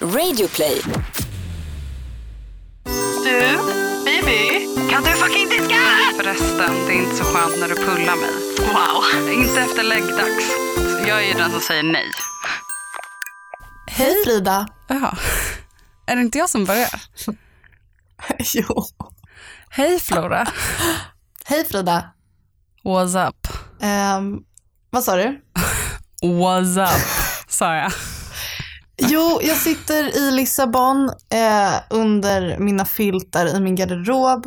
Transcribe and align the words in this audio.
Radioplay. 0.00 0.80
Du, 3.24 3.40
baby, 4.04 4.68
kan 4.90 5.02
du 5.02 5.10
fucking 5.10 5.48
diska? 5.48 5.76
Förresten, 6.16 6.74
det 6.86 6.92
är 6.92 7.02
inte 7.02 7.16
så 7.16 7.24
skönt 7.24 7.60
när 7.60 7.68
du 7.68 7.74
pullar 7.74 8.16
mig. 8.16 8.30
Wow. 8.58 9.32
Inte 9.32 9.60
efter 9.60 9.82
läggdags. 9.82 10.50
Jag 11.08 11.24
är 11.24 11.28
ju 11.28 11.34
den 11.34 11.50
som 11.50 11.60
säger 11.60 11.82
nej. 11.82 12.06
Hej 13.86 14.14
Frida. 14.24 14.68
Jaha. 14.88 15.18
Är 16.06 16.16
det 16.16 16.22
inte 16.22 16.38
jag 16.38 16.50
som 16.50 16.64
börjar? 16.64 17.02
jo. 18.54 18.84
Hej 19.70 20.00
Flora. 20.00 20.46
Hej 21.44 21.64
Frida. 21.64 22.10
What's 22.84 23.28
up? 23.28 23.48
Ehm, 23.80 24.38
vad 24.90 25.04
sa 25.04 25.16
du? 25.16 25.40
What's 26.22 26.82
up? 26.84 27.02
Sa 27.48 27.74
jag. 27.74 27.92
Jo, 28.98 29.40
jag 29.42 29.56
sitter 29.56 30.16
i 30.16 30.30
Lissabon 30.30 31.10
eh, 31.32 31.74
under 31.90 32.58
mina 32.58 32.84
filtar 32.84 33.56
i 33.56 33.60
min 33.60 33.74
garderob 33.76 34.46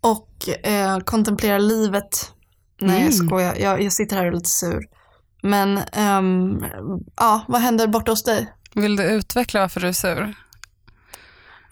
och 0.00 0.48
eh, 0.66 0.98
kontemplerar 0.98 1.58
livet. 1.58 2.30
Nej, 2.80 3.02
jag 3.02 3.12
Mm. 3.14 3.26
skojar. 3.28 3.54
Jag, 3.58 3.82
jag 3.82 3.92
sitter 3.92 4.16
här 4.16 4.22
och 4.22 4.28
är 4.28 4.32
lite 4.32 4.50
sur. 4.50 4.84
Men, 5.42 5.78
ehm, 5.92 6.64
ja, 7.16 7.44
vad 7.48 7.60
händer 7.60 7.86
borta 7.86 8.12
hos 8.12 8.22
dig? 8.22 8.52
Vill 8.74 8.96
du 8.96 9.02
utveckla 9.04 9.60
varför 9.60 9.80
du 9.80 9.88
är 9.88 9.92
sur? 9.92 10.34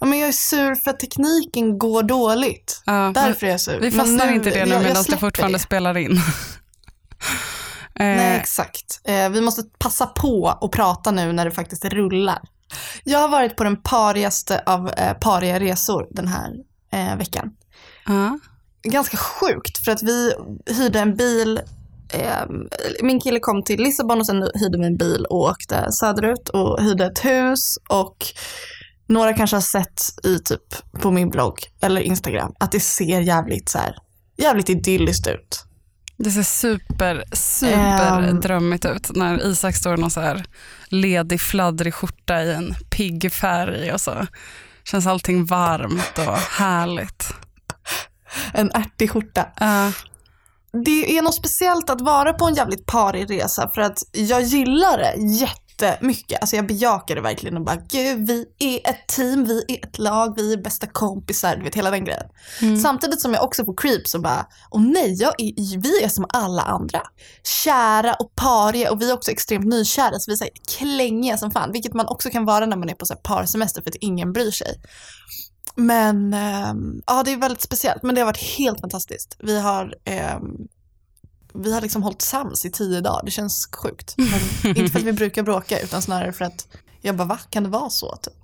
Ja, 0.00 0.06
men 0.06 0.18
jag 0.18 0.28
är 0.28 0.32
sur 0.32 0.74
för 0.74 0.90
att 0.90 1.00
tekniken 1.00 1.78
går 1.78 2.02
dåligt. 2.02 2.82
Ja, 2.86 3.12
Därför 3.14 3.46
är 3.46 3.50
jag 3.50 3.60
sur. 3.60 3.80
vi 3.80 3.90
Men 3.90 3.92
fastnar 3.92 4.32
inte 4.32 4.48
i 4.48 4.52
det 4.52 4.64
nu 4.64 4.70
jag- 4.70 4.76
jag 4.76 4.82
medan 4.88 5.04
det 5.08 5.16
fortfarande 5.16 5.58
det. 5.58 5.62
spelar 5.62 5.96
in. 5.98 6.20
Nej, 7.98 8.34
Eh, 8.34 8.40
exakt. 8.40 9.00
Eh, 9.04 9.28
vi 9.30 9.40
måste 9.40 9.62
passa 9.78 10.06
på 10.06 10.58
och 10.60 10.72
prata 10.72 11.10
nu 11.10 11.32
när 11.32 11.44
det 11.44 11.50
faktiskt 11.50 11.84
rullar. 11.84 12.38
Jag 13.04 13.18
har 13.18 13.28
varit 13.28 13.56
på 13.56 13.64
den 13.64 13.76
parigaste 13.76 14.62
av 14.66 14.88
eh, 14.88 15.12
pariga 15.20 15.60
resor 15.60 16.06
den 16.10 16.28
här 16.28 16.50
eh, 16.92 17.16
veckan. 17.16 17.50
ja. 18.06 18.38
Ganska 18.84 19.16
sjukt 19.16 19.84
för 19.84 19.92
att 19.92 20.02
vi 20.02 20.32
hyrde 20.66 20.98
en 20.98 21.16
bil. 21.16 21.60
Eh, 22.12 22.46
min 23.02 23.20
kille 23.20 23.40
kom 23.40 23.62
till 23.62 23.80
Lissabon 23.82 24.20
och 24.20 24.26
sen 24.26 24.42
hyrde 24.42 24.78
vi 24.78 24.86
en 24.86 24.96
bil 24.96 25.26
och 25.30 25.38
åkte 25.40 25.92
söderut 25.92 26.48
och 26.48 26.82
hyrde 26.82 27.04
ett 27.06 27.24
hus 27.24 27.78
och 27.88 28.16
några 29.06 29.32
kanske 29.32 29.56
har 29.56 29.60
sett 29.60 30.02
i 30.24 30.38
typ 30.38 30.92
på 31.02 31.10
min 31.10 31.30
blogg 31.30 31.58
eller 31.80 32.00
Instagram 32.00 32.52
att 32.60 32.72
det 32.72 32.80
ser 32.80 33.20
jävligt 33.20 33.68
så 33.68 33.78
här 33.78 33.96
jävligt 34.36 34.70
idylliskt 34.70 35.26
ut. 35.26 35.64
Det 36.24 36.30
ser 36.30 36.42
super, 36.42 37.24
super 37.32 38.22
Ehm. 38.28 38.40
drömmigt 38.40 38.84
ut 38.84 39.16
när 39.16 39.46
Isak 39.46 39.76
står 39.76 39.94
i 39.94 40.00
någon 40.00 40.10
så 40.10 40.20
här 40.20 40.44
ledig 40.86 41.40
fladdrig 41.40 41.94
skjorta 41.94 42.42
i 42.42 42.52
en 42.54 42.74
pigg 42.90 43.32
färg 43.32 43.92
och 43.92 44.00
så 44.00 44.26
känns 44.84 45.06
allting 45.06 45.44
varmt 45.44 46.18
och 46.18 46.36
härligt. 46.38 47.34
En 48.52 48.70
ärtig 48.70 49.10
skjorta. 49.10 49.46
Ja. 49.60 49.92
det 50.84 51.18
är 51.18 51.22
något 51.22 51.34
speciellt 51.34 51.90
att 51.90 52.00
vara 52.00 52.32
på 52.32 52.44
en 52.46 52.54
jävligt 52.54 52.86
parig 52.86 53.30
resa 53.30 53.70
för 53.74 53.80
att 53.80 53.98
jag 54.12 54.42
gillar 54.42 54.98
det 54.98 55.14
jättemycket. 55.80 56.40
Alltså 56.40 56.56
jag 56.56 56.66
bejakar 56.66 57.14
det 57.14 57.20
verkligen 57.20 57.56
och 57.56 57.64
bara 57.64 57.76
gud 57.76 58.26
vi 58.26 58.46
är 58.58 58.90
ett 58.90 59.06
team, 59.06 59.44
vi 59.44 59.64
är 59.68 59.86
ett 59.86 59.98
lag, 59.98 60.36
vi 60.36 60.52
är 60.52 60.56
bästa 60.56 60.86
kompisar, 60.86 61.56
du 61.56 61.62
vet 61.62 61.74
hela 61.74 61.90
den 61.90 62.04
grejen. 62.04 62.26
Samtidigt 62.82 63.20
som 63.20 63.34
jag 63.34 63.44
också 63.44 63.64
får 63.64 63.76
creeps 63.76 64.14
och 64.14 64.22
bara, 64.22 64.46
åh 64.70 64.82
nej, 64.82 65.14
jag 65.14 65.34
är, 65.38 65.78
vi 65.78 66.02
är 66.02 66.08
som 66.08 66.26
alla 66.28 66.62
andra. 66.62 67.02
Kära 67.64 68.14
och 68.14 68.34
pariga 68.34 68.90
och 68.90 69.02
vi 69.02 69.10
är 69.10 69.14
också 69.14 69.30
extremt 69.30 69.66
nykära 69.66 70.18
så 70.18 70.30
vi 70.30 70.32
är 70.32 70.36
så 70.36 70.44
här 70.44 70.52
klängiga 70.76 71.36
som 71.36 71.50
fan, 71.50 71.72
vilket 71.72 71.94
man 71.94 72.06
också 72.06 72.30
kan 72.30 72.44
vara 72.44 72.66
när 72.66 72.76
man 72.76 72.88
är 72.88 72.94
på 72.94 73.06
så 73.06 73.14
parsemester 73.14 73.82
för 73.82 73.90
att 73.90 73.96
ingen 74.00 74.32
bryr 74.32 74.50
sig. 74.50 74.80
Men 75.74 76.34
ehm, 76.34 77.02
ja, 77.06 77.22
det 77.22 77.32
är 77.32 77.36
väldigt 77.36 77.62
speciellt. 77.62 78.02
Men 78.02 78.14
det 78.14 78.20
har 78.20 78.26
varit 78.26 78.56
helt 78.58 78.80
fantastiskt. 78.80 79.36
Vi 79.38 79.60
har, 79.60 79.94
ehm, 80.04 80.68
vi 81.54 81.72
har 81.74 81.80
liksom 81.80 82.02
hållit 82.02 82.22
sams 82.22 82.64
i 82.64 82.70
tio 82.70 83.00
dagar. 83.00 83.20
Det 83.24 83.30
känns 83.30 83.68
sjukt. 83.82 84.14
Men 84.16 84.76
inte 84.76 84.92
för 84.92 84.98
att 84.98 85.04
vi 85.04 85.12
brukar 85.12 85.42
bråka 85.42 85.80
utan 85.80 86.02
snarare 86.02 86.32
för 86.32 86.44
att 86.44 86.66
jag 87.00 87.16
bara, 87.16 87.24
va? 87.28 87.38
Kan 87.50 87.62
det 87.62 87.68
vara 87.68 87.90
så? 87.90 88.16
Typ. 88.16 88.34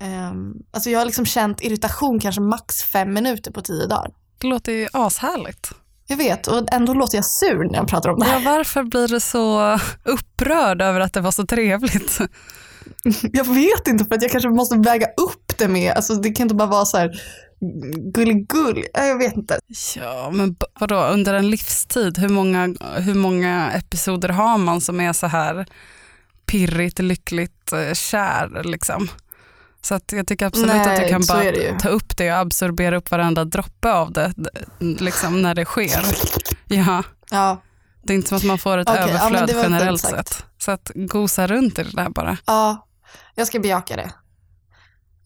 Ehm, 0.00 0.52
alltså 0.70 0.90
jag 0.90 0.98
har 0.98 1.06
liksom 1.06 1.26
känt 1.26 1.60
irritation 1.60 2.20
kanske 2.20 2.40
max 2.40 2.82
fem 2.82 3.12
minuter 3.12 3.50
på 3.50 3.60
tio 3.62 3.86
dagar. 3.86 4.10
Det 4.40 4.46
låter 4.46 4.72
ju 4.72 4.88
ashärligt. 4.92 5.70
Jag 6.06 6.16
vet, 6.16 6.46
och 6.46 6.72
ändå 6.72 6.94
låter 6.94 7.18
jag 7.18 7.24
sur 7.24 7.70
när 7.70 7.78
jag 7.78 7.88
pratar 7.88 8.10
om 8.10 8.18
det 8.18 8.26
Ja, 8.26 8.32
här. 8.32 8.44
varför 8.56 8.82
blir 8.82 9.08
du 9.08 9.20
så 9.20 9.78
upprörd 10.04 10.82
över 10.82 11.00
att 11.00 11.12
det 11.12 11.20
var 11.20 11.30
så 11.30 11.46
trevligt? 11.46 12.18
Jag 13.32 13.44
vet 13.54 13.88
inte, 13.88 14.04
för 14.04 14.14
att 14.14 14.22
jag 14.22 14.30
kanske 14.30 14.48
måste 14.50 14.76
väga 14.76 15.06
upp 15.06 15.58
det 15.58 15.68
med, 15.68 15.92
alltså 15.92 16.14
det 16.14 16.30
kan 16.30 16.44
inte 16.44 16.54
bara 16.54 16.68
vara 16.68 16.84
så 16.84 16.96
här 16.96 17.10
gulligull. 17.96 18.84
Ja, 18.94 19.04
Jag 19.04 19.18
vet 19.18 19.36
inte. 19.36 19.58
Ja, 19.96 20.30
men 20.30 20.56
vadå, 20.80 21.04
under 21.04 21.34
en 21.34 21.50
livstid, 21.50 22.18
hur 22.18 22.28
många, 22.28 22.74
hur 22.96 23.14
många 23.14 23.72
episoder 23.72 24.28
har 24.28 24.58
man 24.58 24.80
som 24.80 25.00
är 25.00 25.12
så 25.12 25.26
här 25.26 25.66
pirrigt, 26.46 26.98
lyckligt, 26.98 27.72
eh, 27.72 27.92
kär 27.94 28.62
liksom? 28.64 29.08
Så 29.82 29.94
att 29.94 30.12
jag 30.12 30.26
tycker 30.26 30.46
absolut 30.46 30.68
Nej, 30.68 30.94
att 30.96 31.02
du 31.02 31.08
kan 31.08 31.22
bara 31.28 31.78
ta 31.78 31.88
upp 31.88 32.16
det 32.16 32.32
och 32.32 32.38
absorbera 32.38 32.96
upp 32.96 33.10
varenda 33.10 33.44
droppe 33.44 33.92
av 33.92 34.12
det 34.12 34.34
liksom 34.78 35.42
när 35.42 35.54
det 35.54 35.64
sker. 35.64 36.04
Ja, 36.68 37.02
Ja, 37.32 37.62
det 38.02 38.12
är 38.12 38.14
inte 38.14 38.28
som 38.28 38.36
att 38.36 38.44
man 38.44 38.58
får 38.58 38.78
ett 38.78 38.88
ja, 38.88 38.94
men 38.94 39.08
överflöd 39.08 39.50
fint 39.50 39.62
generellt 39.62 40.00
sett. 40.00 40.44
Så 40.58 40.70
att 40.70 40.90
gosa 40.94 41.46
runt 41.46 41.78
i 41.78 41.82
det 41.82 41.96
där 41.96 42.08
bara. 42.08 42.36
Ja, 42.46 42.86
jag 43.34 43.46
ska 43.46 43.58
bejaka 43.58 43.96
det. 43.96 44.12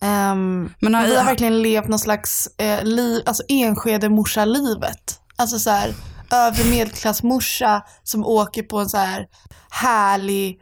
Um, 0.00 0.72
Men 0.80 0.94
har- 0.94 1.06
vi 1.06 1.16
har 1.16 1.24
verkligen 1.24 1.62
levt 1.62 1.88
någon 1.88 1.98
slags 1.98 2.46
eh, 2.58 2.84
liv, 2.84 3.22
alltså 3.26 3.42
Enskede-morsa-livet. 3.48 5.20
Alltså 5.36 5.58
så 5.58 5.70
här 5.70 5.94
övre 6.32 6.64
medelklass-morsa 6.64 7.82
som 8.02 8.24
åker 8.26 8.62
på 8.62 8.78
en 8.78 8.88
så 8.88 8.96
här 8.96 9.26
härlig 9.70 10.60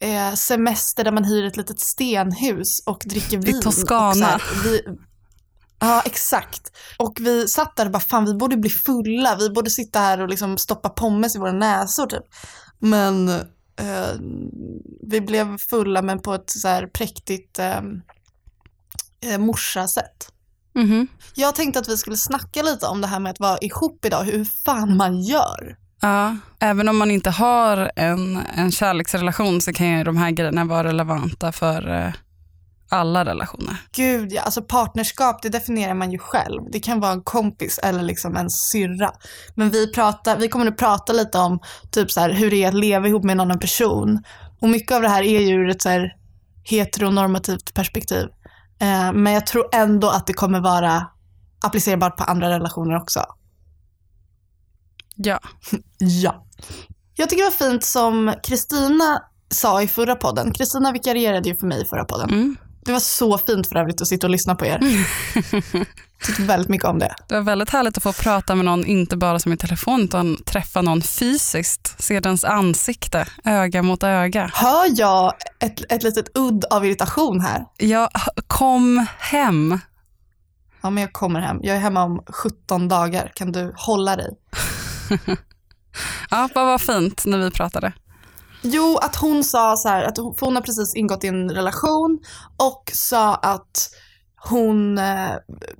eh, 0.00 0.34
semester 0.34 1.04
där 1.04 1.12
man 1.12 1.24
hyr 1.24 1.44
ett 1.46 1.56
litet 1.56 1.80
stenhus 1.80 2.82
och 2.86 3.02
dricker 3.06 3.38
vin. 3.38 3.60
Toscana. 3.62 4.26
Här, 4.26 4.42
vi, 4.64 4.82
ja, 5.80 6.02
exakt. 6.04 6.72
Och 6.98 7.16
vi 7.20 7.48
satt 7.48 7.76
där 7.76 7.86
och 7.86 7.92
bara, 7.92 8.00
fan 8.00 8.24
vi 8.24 8.34
borde 8.34 8.56
bli 8.56 8.70
fulla. 8.70 9.36
Vi 9.36 9.50
borde 9.50 9.70
sitta 9.70 9.98
här 9.98 10.20
och 10.20 10.28
liksom 10.28 10.58
stoppa 10.58 10.88
pommes 10.88 11.36
i 11.36 11.38
våra 11.38 11.52
näsor 11.52 12.06
typ. 12.06 12.24
Men 12.78 13.28
eh, 13.78 14.08
vi 15.10 15.20
blev 15.20 15.58
fulla 15.58 16.02
men 16.02 16.22
på 16.22 16.34
ett 16.34 16.50
så 16.50 16.68
här 16.68 16.86
präktigt 16.86 17.58
eh, 17.58 17.80
eh, 19.24 19.38
morsa-sätt. 19.38 20.32
Mhm. 20.74 21.08
Jag 21.34 21.54
tänkte 21.54 21.80
att 21.80 21.88
vi 21.88 21.96
skulle 21.96 22.16
snacka 22.16 22.62
lite 22.62 22.86
om 22.86 23.00
det 23.00 23.06
här 23.06 23.20
med 23.20 23.30
att 23.30 23.40
vara 23.40 23.58
ihop 23.58 24.04
idag, 24.04 24.24
hur 24.24 24.44
fan 24.44 24.96
man 24.96 25.22
gör. 25.22 25.76
Ja, 26.00 26.36
även 26.58 26.88
om 26.88 26.96
man 26.96 27.10
inte 27.10 27.30
har 27.30 27.92
en, 27.96 28.36
en 28.36 28.72
kärleksrelation 28.72 29.60
så 29.60 29.72
kan 29.72 29.98
ju 29.98 30.04
de 30.04 30.16
här 30.16 30.30
grejerna 30.30 30.64
vara 30.64 30.84
relevanta 30.84 31.52
för 31.52 31.90
eh, 31.90 32.12
alla 32.88 33.24
relationer. 33.24 33.76
Gud 33.92 34.32
ja, 34.32 34.42
alltså 34.42 34.62
partnerskap 34.62 35.42
det 35.42 35.48
definierar 35.48 35.94
man 35.94 36.12
ju 36.12 36.18
själv. 36.18 36.62
Det 36.72 36.80
kan 36.80 37.00
vara 37.00 37.12
en 37.12 37.22
kompis 37.22 37.78
eller 37.78 38.02
liksom 38.02 38.36
en 38.36 38.50
syrra. 38.50 39.12
Men 39.54 39.70
vi, 39.70 39.92
pratar, 39.92 40.36
vi 40.38 40.48
kommer 40.48 40.64
nu 40.64 40.72
prata 40.72 41.12
lite 41.12 41.38
om 41.38 41.60
typ 41.90 42.10
så 42.10 42.20
här, 42.20 42.30
hur 42.30 42.50
det 42.50 42.64
är 42.64 42.68
att 42.68 42.74
leva 42.74 43.08
ihop 43.08 43.24
med 43.24 43.32
en 43.32 43.40
annan 43.40 43.58
person. 43.58 44.22
Och 44.60 44.68
mycket 44.68 44.92
av 44.92 45.02
det 45.02 45.08
här 45.08 45.22
är 45.22 45.40
ju 45.40 45.54
ur 45.54 45.68
ett 45.70 45.82
så 45.82 45.88
här 45.88 46.16
heteronormativt 46.64 47.74
perspektiv. 47.74 48.26
Eh, 48.78 49.12
men 49.12 49.32
jag 49.32 49.46
tror 49.46 49.68
ändå 49.72 50.08
att 50.08 50.26
det 50.26 50.32
kommer 50.32 50.60
vara 50.60 51.06
applicerbart 51.64 52.16
på 52.16 52.24
andra 52.24 52.50
relationer 52.50 52.96
också. 52.96 53.24
Ja, 55.16 55.40
Ja. 55.98 56.46
Jag 57.14 57.30
tycker 57.30 57.42
det 57.42 57.50
var 57.50 57.70
fint 57.70 57.84
som 57.84 58.34
Kristina 58.42 59.22
sa 59.50 59.82
i 59.82 59.88
förra 59.88 60.16
podden. 60.16 60.52
Kristina 60.52 60.92
vikarierade 60.92 61.48
ju 61.48 61.56
för 61.56 61.66
mig 61.66 61.82
i 61.82 61.84
förra 61.84 62.04
podden. 62.04 62.30
mm. 62.30 62.56
Det 62.86 62.92
var 62.92 63.00
så 63.00 63.38
fint 63.38 63.68
för 63.68 63.76
övrigt 63.76 64.00
att 64.00 64.08
sitta 64.08 64.26
och 64.26 64.30
lyssna 64.30 64.54
på 64.54 64.66
er. 64.66 64.78
Tyckte 66.26 66.42
väldigt 66.42 66.68
mycket 66.68 66.88
om 66.88 66.98
det. 66.98 67.14
det 67.28 67.34
var 67.34 67.42
väldigt 67.42 67.70
härligt 67.70 67.96
att 67.96 68.02
få 68.02 68.12
prata 68.12 68.54
med 68.54 68.64
någon, 68.64 68.86
inte 68.86 69.16
bara 69.16 69.38
som 69.38 69.52
i 69.52 69.56
telefon, 69.56 70.00
utan 70.02 70.36
träffa 70.44 70.82
någon 70.82 71.02
fysiskt, 71.02 72.02
se 72.02 72.20
dens 72.20 72.44
ansikte, 72.44 73.26
öga 73.44 73.82
mot 73.82 74.02
öga. 74.02 74.50
Hör 74.54 75.00
jag 75.00 75.32
ett, 75.60 75.92
ett 75.92 76.02
litet 76.02 76.26
udd 76.34 76.64
av 76.64 76.86
irritation 76.86 77.40
här? 77.40 77.64
Jag 77.76 78.08
kom 78.46 79.06
hem. 79.18 79.78
Ja, 80.82 80.90
men 80.90 81.00
jag 81.02 81.12
kommer 81.12 81.40
hem. 81.40 81.58
Jag 81.62 81.76
är 81.76 81.80
hemma 81.80 82.02
om 82.02 82.22
17 82.28 82.88
dagar. 82.88 83.32
Kan 83.34 83.52
du 83.52 83.72
hålla 83.76 84.16
dig? 84.16 84.30
Ja, 86.30 86.48
vad 86.54 86.66
var 86.66 86.78
fint 86.78 87.22
när 87.26 87.38
vi 87.38 87.50
pratade. 87.50 87.92
Jo, 88.68 88.98
att 89.02 89.16
hon 89.16 89.44
sa 89.44 89.76
så 89.76 89.88
här, 89.88 90.02
att 90.02 90.16
hon, 90.16 90.34
för 90.34 90.46
hon 90.46 90.54
har 90.54 90.62
precis 90.62 90.94
ingått 90.94 91.24
i 91.24 91.26
en 91.26 91.50
relation 91.50 92.18
och 92.56 92.90
sa 92.94 93.34
att 93.34 93.90
hon 94.48 94.98
eh, 94.98 95.30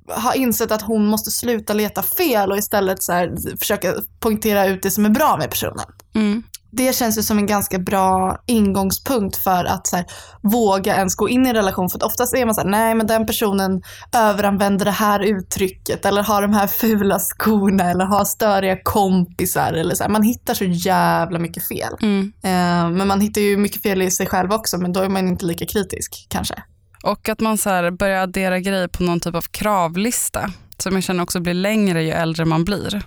har 0.07 0.35
insett 0.35 0.71
att 0.71 0.81
hon 0.81 1.07
måste 1.07 1.31
sluta 1.31 1.73
leta 1.73 2.03
fel 2.03 2.51
och 2.51 2.57
istället 2.57 3.03
så 3.03 3.13
här, 3.13 3.57
försöka 3.59 3.93
poängtera 4.19 4.67
ut 4.67 4.83
det 4.83 4.91
som 4.91 5.05
är 5.05 5.09
bra 5.09 5.37
med 5.37 5.49
personen. 5.49 5.85
Mm. 6.15 6.43
Det 6.71 6.95
känns 6.95 7.17
ju 7.17 7.21
som 7.23 7.37
en 7.37 7.45
ganska 7.45 7.79
bra 7.79 8.37
ingångspunkt 8.45 9.37
för 9.37 9.65
att 9.65 9.87
så 9.87 9.95
här, 9.95 10.05
våga 10.41 10.95
ens 10.95 11.15
gå 11.15 11.29
in 11.29 11.45
i 11.45 11.49
en 11.49 11.55
relation. 11.55 11.89
För 11.89 11.97
att 11.97 12.03
oftast 12.03 12.35
är 12.35 12.45
man 12.45 12.55
så 12.55 12.61
här, 12.61 12.67
nej 12.67 12.95
men 12.95 13.07
den 13.07 13.25
personen 13.25 13.81
överanvänder 14.15 14.85
det 14.85 14.91
här 14.91 15.19
uttrycket 15.19 16.05
eller 16.05 16.23
har 16.23 16.41
de 16.41 16.53
här 16.53 16.67
fula 16.67 17.19
skorna 17.19 17.91
eller 17.91 18.05
har 18.05 18.25
störiga 18.25 18.77
kompisar. 18.83 19.73
Eller 19.73 19.95
så 19.95 20.03
här. 20.03 20.11
Man 20.11 20.23
hittar 20.23 20.53
så 20.53 20.63
jävla 20.63 21.39
mycket 21.39 21.67
fel. 21.67 21.93
Mm. 22.01 22.33
Eh, 22.43 22.97
men 22.97 23.07
man 23.07 23.21
hittar 23.21 23.41
ju 23.41 23.57
mycket 23.57 23.81
fel 23.81 24.01
i 24.01 24.11
sig 24.11 24.27
själv 24.27 24.53
också 24.53 24.77
men 24.77 24.93
då 24.93 24.99
är 24.99 25.09
man 25.09 25.27
inte 25.27 25.45
lika 25.45 25.65
kritisk 25.65 26.27
kanske. 26.29 26.55
Och 27.03 27.29
att 27.29 27.39
man 27.39 27.57
så 27.57 27.91
börjar 27.91 28.23
addera 28.23 28.59
grejer 28.59 28.87
på 28.87 29.03
någon 29.03 29.19
typ 29.19 29.35
av 29.35 29.41
kravlista 29.41 30.51
som 30.77 30.93
jag 30.93 31.03
känner 31.03 31.23
också 31.23 31.39
blir 31.39 31.53
längre 31.53 32.03
ju 32.03 32.11
äldre 32.11 32.45
man 32.45 32.65
blir. 32.65 33.03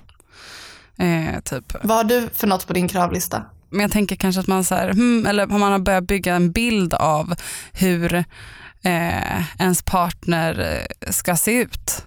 Eh, 1.00 1.40
typ. 1.40 1.72
Vad 1.82 1.96
har 1.96 2.04
du 2.04 2.28
för 2.34 2.46
något 2.46 2.66
på 2.66 2.72
din 2.72 2.88
kravlista? 2.88 3.44
Men 3.70 3.80
jag 3.80 3.90
tänker 3.90 4.16
kanske 4.16 4.40
att 4.40 4.46
man, 4.46 4.64
så 4.64 4.74
här, 4.74 4.92
hmm, 4.92 5.26
eller 5.26 5.46
man 5.46 5.72
har 5.72 5.78
börjat 5.78 6.04
bygga 6.04 6.34
en 6.34 6.52
bild 6.52 6.94
av 6.94 7.34
hur 7.72 8.14
eh, 8.82 9.60
ens 9.62 9.82
partner 9.82 10.84
eh, 11.00 11.10
ska 11.10 11.36
se 11.36 11.52
ut. 11.52 12.06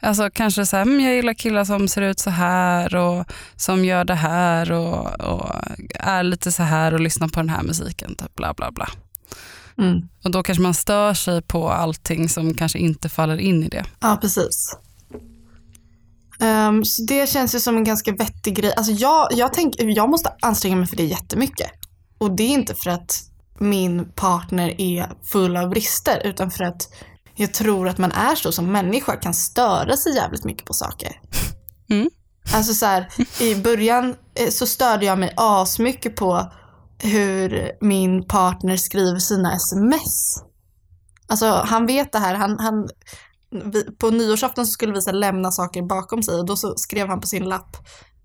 Alltså 0.00 0.30
kanske 0.30 0.66
så 0.66 0.76
här, 0.76 0.84
hmm, 0.84 1.00
jag 1.00 1.14
gillar 1.14 1.34
killar 1.34 1.64
som 1.64 1.88
ser 1.88 2.02
ut 2.02 2.18
så 2.18 2.30
här 2.30 2.96
och 2.96 3.26
som 3.56 3.84
gör 3.84 4.04
det 4.04 4.14
här 4.14 4.72
och, 4.72 5.20
och 5.20 5.50
är 5.94 6.22
lite 6.22 6.52
så 6.52 6.62
här 6.62 6.94
och 6.94 7.00
lyssnar 7.00 7.28
på 7.28 7.40
den 7.40 7.48
här 7.48 7.62
musiken. 7.62 8.14
Typ, 8.14 8.34
bla 8.34 8.54
bla 8.54 8.70
bla. 8.70 8.88
Mm. 9.78 10.08
Och 10.24 10.30
då 10.30 10.42
kanske 10.42 10.62
man 10.62 10.74
stör 10.74 11.14
sig 11.14 11.42
på 11.42 11.70
allting 11.70 12.28
som 12.28 12.54
kanske 12.54 12.78
inte 12.78 13.08
faller 13.08 13.36
in 13.36 13.62
i 13.62 13.68
det. 13.68 13.84
Ja, 14.00 14.18
precis. 14.20 14.76
Ehm, 16.40 16.84
så 16.84 17.02
det 17.02 17.28
känns 17.28 17.54
ju 17.54 17.60
som 17.60 17.76
en 17.76 17.84
ganska 17.84 18.12
vettig 18.12 18.56
grej. 18.56 18.74
Alltså 18.76 18.92
jag, 18.92 19.28
jag, 19.32 19.52
tänk, 19.52 19.74
jag 19.78 20.10
måste 20.10 20.32
anstränga 20.42 20.76
mig 20.76 20.86
för 20.86 20.96
det 20.96 21.04
jättemycket. 21.04 21.70
Och 22.18 22.36
det 22.36 22.42
är 22.42 22.48
inte 22.48 22.74
för 22.74 22.90
att 22.90 23.20
min 23.58 24.12
partner 24.12 24.80
är 24.80 25.12
full 25.22 25.56
av 25.56 25.70
brister 25.70 26.20
utan 26.24 26.50
för 26.50 26.64
att 26.64 26.88
jag 27.34 27.54
tror 27.54 27.88
att 27.88 27.98
man 27.98 28.12
är 28.12 28.34
så 28.34 28.52
som 28.52 28.72
människa 28.72 29.16
kan 29.16 29.34
störa 29.34 29.96
sig 29.96 30.14
jävligt 30.14 30.44
mycket 30.44 30.64
på 30.64 30.72
saker. 30.72 31.20
Mm. 31.90 32.10
Alltså 32.54 32.74
så 32.74 32.86
här, 32.86 33.08
i 33.40 33.54
början 33.54 34.14
eh, 34.34 34.48
så 34.48 34.66
störde 34.66 35.06
jag 35.06 35.18
mig 35.18 35.32
asmycket 35.36 36.16
på 36.16 36.52
hur 36.98 37.72
min 37.80 38.26
partner 38.26 38.76
skriver 38.76 39.18
sina 39.18 39.52
sms. 39.56 40.42
Alltså 41.26 41.46
han 41.46 41.86
vet 41.86 42.12
det 42.12 42.18
här, 42.18 42.34
han, 42.34 42.58
han, 42.60 42.88
vi, 43.64 43.84
på 43.98 44.10
nyårsafton 44.10 44.66
så 44.66 44.72
skulle 44.72 44.92
vi 44.92 45.02
så 45.02 45.12
lämna 45.12 45.50
saker 45.50 45.82
bakom 45.82 46.22
sig 46.22 46.34
och 46.34 46.46
då 46.46 46.56
så 46.56 46.76
skrev 46.76 47.08
han 47.08 47.20
på 47.20 47.26
sin 47.26 47.44
lapp 47.44 47.76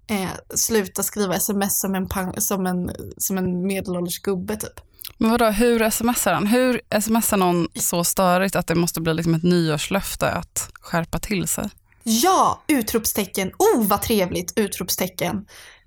eh, 0.09 0.29
sluta 0.55 1.03
skriva 1.03 1.35
sms 1.35 1.79
som 1.79 1.95
en, 1.95 2.07
pang, 2.07 2.33
som 2.37 2.65
en, 2.65 2.91
som 3.17 3.37
en 3.37 3.67
medelålders 3.67 4.21
gubbe 4.21 4.55
typ. 4.55 4.79
Men 5.17 5.31
vadå, 5.31 5.45
hur 5.45 5.89
smsar 5.89 6.33
han? 6.33 6.47
Hur 6.47 6.81
smsar 7.01 7.37
någon 7.37 7.67
så 7.75 8.03
störigt 8.03 8.55
att 8.55 8.67
det 8.67 8.75
måste 8.75 9.01
bli 9.01 9.13
liksom 9.13 9.33
ett 9.33 9.43
nyårslöfte 9.43 10.31
att 10.31 10.69
skärpa 10.81 11.19
till 11.19 11.47
sig? 11.47 11.69
Ja, 12.03 12.61
utropstecken. 12.67 13.51
Oh, 13.57 13.87
vad 13.87 14.01
trevligt, 14.01 14.53
utropstecken. 14.55 15.45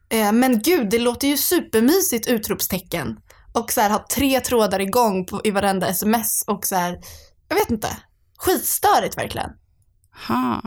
Eh, 0.09 0.33
men 0.33 0.63
gud, 0.63 0.91
det 0.91 0.99
låter 0.99 1.29
ju 1.29 1.37
supermysigt, 1.37 2.27
utropstecken. 2.27 3.17
Och 3.53 3.73
så 3.73 3.81
här, 3.81 3.91
ha 3.91 4.07
tre 4.15 4.41
trådar 4.41 4.81
igång 4.81 5.27
på, 5.27 5.41
i 5.45 5.51
varenda 5.51 5.89
sms 5.89 6.45
och 6.47 6.67
så 6.67 6.75
här, 6.75 7.01
jag 7.49 7.57
vet 7.57 7.71
inte. 7.71 7.89
Skitstörigt 8.43 9.19
verkligen. 9.19 9.51
Ha. 10.29 10.63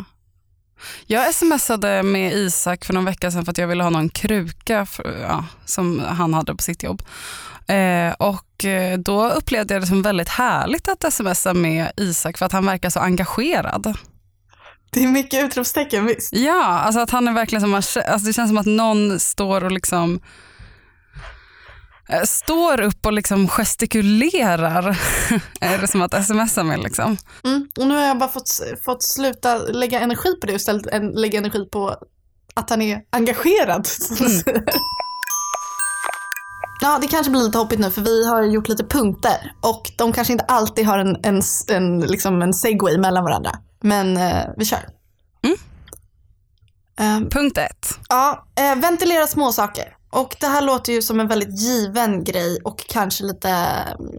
Jag 1.07 1.33
smsade 1.33 2.03
med 2.03 2.33
Isak 2.33 2.85
för 2.85 2.93
någon 2.93 3.05
vecka 3.05 3.31
sedan 3.31 3.45
för 3.45 3.51
att 3.51 3.57
jag 3.57 3.67
ville 3.67 3.83
ha 3.83 3.89
någon 3.89 4.09
kruka 4.09 4.85
för, 4.85 5.21
ja, 5.21 5.45
som 5.65 5.99
han 5.99 6.33
hade 6.33 6.55
på 6.55 6.63
sitt 6.63 6.83
jobb. 6.83 7.03
Eh, 7.67 8.13
och 8.13 8.65
eh, 8.65 8.99
då 8.99 9.29
upplevde 9.29 9.73
jag 9.73 9.83
det 9.83 9.87
som 9.87 10.01
väldigt 10.01 10.29
härligt 10.29 10.87
att 10.87 11.13
smsa 11.13 11.53
med 11.53 11.91
Isak 11.97 12.37
för 12.37 12.45
att 12.45 12.51
han 12.51 12.65
verkar 12.65 12.89
så 12.89 12.99
engagerad. 12.99 13.97
Det 14.91 15.03
är 15.03 15.07
mycket 15.07 15.43
utropstecken, 15.43 16.05
visst. 16.05 16.33
Ja, 16.33 16.63
alltså 16.63 17.01
att 17.01 17.09
han 17.09 17.27
är 17.27 17.33
verkligen 17.33 17.61
som, 17.61 17.73
alltså 17.73 18.27
det 18.27 18.33
känns 18.33 18.49
som 18.49 18.57
att 18.57 18.65
någon 18.65 19.19
står 19.19 19.63
och 19.63 19.71
liksom 19.71 20.19
står 22.25 22.81
upp 22.81 23.05
och 23.05 23.13
liksom 23.13 23.47
gestikulerar. 23.47 24.83
är 25.59 25.77
det 25.77 25.87
som 25.87 26.01
att 26.01 26.25
smsa 26.25 26.63
med 26.63 26.79
liksom. 26.79 27.17
Mm. 27.43 27.67
Och 27.79 27.87
nu 27.87 27.95
har 27.95 28.01
jag 28.01 28.17
bara 28.17 28.29
fått, 28.29 28.49
fått 28.85 29.03
sluta 29.03 29.57
lägga 29.57 29.99
energi 29.99 30.35
på 30.41 30.47
det 30.47 30.53
och 30.53 30.59
istället 30.59 30.87
en, 30.87 31.11
lägga 31.11 31.39
energi 31.39 31.65
på 31.71 31.95
att 32.53 32.69
han 32.69 32.81
är 32.81 33.01
engagerad. 33.11 33.87
Mm. 34.19 34.63
Ja, 36.81 36.99
det 37.01 37.07
kanske 37.07 37.31
blir 37.31 37.41
lite 37.41 37.57
hoppigt 37.57 37.79
nu 37.79 37.91
för 37.91 38.01
vi 38.01 38.27
har 38.27 38.43
gjort 38.43 38.67
lite 38.67 38.83
punkter 38.83 39.53
och 39.61 39.91
de 39.97 40.13
kanske 40.13 40.33
inte 40.33 40.45
alltid 40.45 40.85
har 40.85 40.99
en, 40.99 41.15
en, 41.23 41.41
en, 41.71 42.01
liksom 42.01 42.41
en 42.41 42.53
segway 42.53 42.97
mellan 42.97 43.23
varandra. 43.23 43.51
Men 43.81 44.17
eh, 44.17 44.43
vi 44.57 44.65
kör. 44.65 44.79
Mm. 45.43 45.57
Ehm, 46.97 47.29
Punkt 47.29 47.57
ett. 47.57 47.99
Ja, 48.09 48.47
eh, 48.55 48.75
ventilera 48.75 49.27
småsaker. 49.27 49.95
Och 50.15 50.35
det 50.39 50.47
här 50.47 50.61
låter 50.61 50.93
ju 50.93 51.01
som 51.01 51.19
en 51.19 51.27
väldigt 51.27 51.59
given 51.59 52.23
grej 52.23 52.59
och 52.63 52.87
kanske 52.87 53.23
lite, 53.23 53.49
mm, 53.49 54.11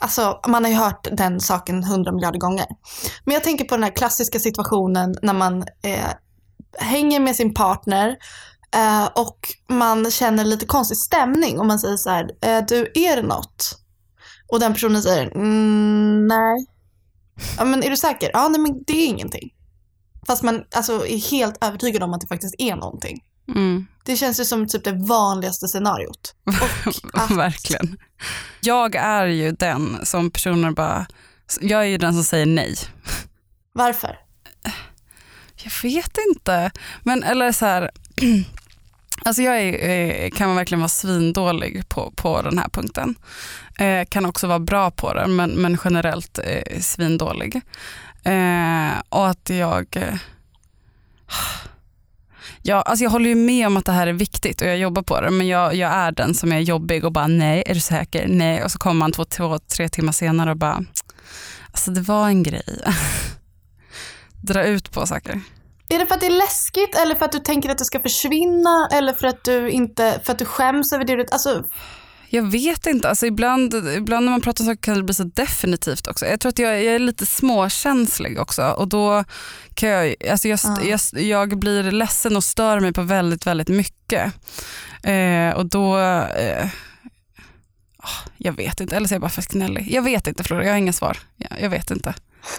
alltså 0.00 0.40
man 0.48 0.64
har 0.64 0.70
ju 0.70 0.76
hört 0.76 1.08
den 1.12 1.40
saken 1.40 1.84
hundra 1.84 2.12
miljarder 2.12 2.38
gånger. 2.38 2.66
Men 3.24 3.34
jag 3.34 3.44
tänker 3.44 3.64
på 3.64 3.74
den 3.74 3.84
här 3.84 3.96
klassiska 3.96 4.38
situationen 4.38 5.14
när 5.22 5.32
man 5.32 5.62
eh, 5.62 6.10
hänger 6.78 7.20
med 7.20 7.36
sin 7.36 7.54
partner 7.54 8.16
eh, 8.74 9.06
och 9.06 9.38
man 9.68 10.10
känner 10.10 10.44
lite 10.44 10.66
konstig 10.66 10.98
stämning 10.98 11.58
och 11.58 11.66
man 11.66 11.78
säger 11.78 11.96
så 11.96 12.10
här, 12.10 12.30
eh, 12.40 12.64
du 12.68 12.92
är 12.94 13.16
det 13.16 13.22
något? 13.22 13.78
Och 14.48 14.60
den 14.60 14.72
personen 14.72 15.02
säger, 15.02 15.26
mm, 15.36 16.26
nej. 16.26 16.66
Ja 17.58 17.64
men 17.64 17.82
är 17.82 17.90
du 17.90 17.96
säker? 17.96 18.30
Ja 18.32 18.48
nej 18.48 18.60
men 18.60 18.82
det 18.86 18.92
är 18.92 19.06
ingenting. 19.06 19.50
Fast 20.26 20.42
man 20.42 20.64
alltså, 20.74 21.06
är 21.06 21.30
helt 21.30 21.64
övertygad 21.64 22.02
om 22.02 22.14
att 22.14 22.20
det 22.20 22.26
faktiskt 22.26 22.54
är 22.58 22.76
någonting. 22.76 23.20
Mm. 23.48 23.86
Det 24.04 24.16
känns 24.16 24.40
ju 24.40 24.44
som 24.44 24.68
typ 24.68 24.84
det 24.84 24.92
vanligaste 24.92 25.68
scenariot. 25.68 26.34
Och 26.44 27.20
att, 27.20 27.30
Verkligen. 27.30 27.96
Jag 28.60 28.94
är 28.94 29.26
ju 29.26 29.52
den 29.52 29.98
som 30.02 30.30
personer 30.30 30.70
bara, 30.70 31.06
jag 31.60 31.80
är 31.80 31.86
ju 31.86 31.98
den 31.98 32.12
som 32.14 32.24
säger 32.24 32.46
nej. 32.46 32.76
varför? 33.72 34.18
Jag 35.56 35.72
vet 35.82 36.18
inte. 36.28 36.70
Men 37.02 37.22
eller 37.22 37.52
så 37.52 37.66
här, 37.66 37.90
alltså 39.24 39.42
jag 39.42 39.60
är, 39.60 39.88
eh, 40.24 40.30
kan 40.30 40.46
man 40.46 40.56
verkligen 40.56 40.80
vara 40.80 40.88
svindålig 40.88 41.88
på, 41.88 42.12
på 42.16 42.42
den 42.42 42.58
här 42.58 42.68
punkten. 42.68 43.14
Eh, 43.78 44.04
kan 44.08 44.26
också 44.26 44.46
vara 44.46 44.58
bra 44.58 44.90
på 44.90 45.14
den 45.14 45.36
men, 45.36 45.50
men 45.50 45.78
generellt 45.84 46.38
eh, 46.38 46.80
svindålig. 46.80 47.60
Eh, 48.24 48.90
och 49.08 49.28
att 49.28 49.50
jag 49.50 49.96
eh, 49.96 50.14
Ja, 52.66 52.82
alltså 52.82 53.04
jag 53.04 53.10
håller 53.10 53.28
ju 53.28 53.34
med 53.34 53.66
om 53.66 53.76
att 53.76 53.84
det 53.84 53.92
här 53.92 54.06
är 54.06 54.12
viktigt 54.12 54.60
och 54.60 54.66
jag 54.66 54.78
jobbar 54.78 55.02
på 55.02 55.20
det 55.20 55.30
men 55.30 55.46
jag, 55.46 55.74
jag 55.74 55.92
är 55.92 56.12
den 56.12 56.34
som 56.34 56.52
är 56.52 56.58
jobbig 56.58 57.04
och 57.04 57.12
bara 57.12 57.26
nej, 57.26 57.62
är 57.66 57.74
du 57.74 57.80
säker? 57.80 58.28
Nej 58.28 58.64
och 58.64 58.70
så 58.70 58.78
kommer 58.78 58.98
man 58.98 59.12
två, 59.12 59.24
två 59.24 59.58
tre 59.58 59.88
timmar 59.88 60.12
senare 60.12 60.50
och 60.50 60.56
bara 60.56 60.84
alltså 61.72 61.90
det 61.90 62.00
var 62.00 62.28
en 62.28 62.42
grej. 62.42 62.62
Dra 64.42 64.64
ut 64.64 64.90
på 64.92 65.06
saker. 65.06 65.40
Är 65.88 65.98
det 65.98 66.06
för 66.06 66.14
att 66.14 66.20
det 66.20 66.26
är 66.26 66.38
läskigt 66.38 66.94
eller 66.96 67.14
för 67.14 67.24
att 67.24 67.32
du 67.32 67.38
tänker 67.38 67.70
att 67.70 67.78
det 67.78 67.84
ska 67.84 68.00
försvinna 68.00 68.88
eller 68.92 69.12
för 69.12 69.26
att 69.26 69.44
du 69.44 69.70
inte, 69.70 70.20
för 70.24 70.32
att 70.32 70.38
du 70.38 70.44
skäms 70.44 70.92
över 70.92 71.04
det 71.04 71.16
du, 71.16 71.26
alltså 71.30 71.64
jag 72.34 72.42
vet 72.50 72.86
inte, 72.86 73.08
alltså 73.08 73.26
ibland, 73.26 73.74
ibland 73.74 74.24
när 74.24 74.30
man 74.30 74.40
pratar 74.40 74.64
om 74.64 74.66
saker 74.68 74.82
kan 74.82 74.96
det 74.96 75.02
bli 75.02 75.14
så 75.14 75.24
definitivt 75.24 76.06
också. 76.06 76.26
Jag 76.26 76.40
tror 76.40 76.48
att 76.50 76.58
jag, 76.58 76.84
jag 76.84 76.94
är 76.94 76.98
lite 76.98 77.26
småkänslig 77.26 78.40
också 78.40 78.62
och 78.70 78.88
då 78.88 79.24
kan 79.74 79.88
jag, 79.88 80.14
alltså 80.30 80.48
jag, 80.48 80.58
Ja. 80.64 80.78
jag, 80.84 81.00
jag 81.22 81.58
blir 81.58 81.82
ledsen 81.82 82.36
och 82.36 82.44
stör 82.44 82.80
mig 82.80 82.92
på 82.92 83.02
väldigt, 83.02 83.46
väldigt 83.46 83.68
mycket. 83.68 84.32
Eh, 85.02 85.50
och 85.56 85.66
då, 85.66 85.98
eh, 85.98 86.66
ah, 87.98 88.28
jag 88.36 88.52
vet 88.52 88.80
inte, 88.80 88.96
eller 88.96 89.08
så 89.08 89.12
är 89.12 89.16
jag 89.16 89.20
bara 89.22 89.30
för 89.30 89.42
gnällig. 89.42 89.88
Jag 89.90 90.02
vet 90.02 90.26
inte 90.26 90.44
Flora, 90.44 90.64
jag 90.64 90.70
har 90.72 90.78
inga 90.78 90.92
svar. 90.92 91.18
Jag, 91.36 91.60
jag 91.60 91.70
vet 91.70 91.90
inte. 91.90 92.14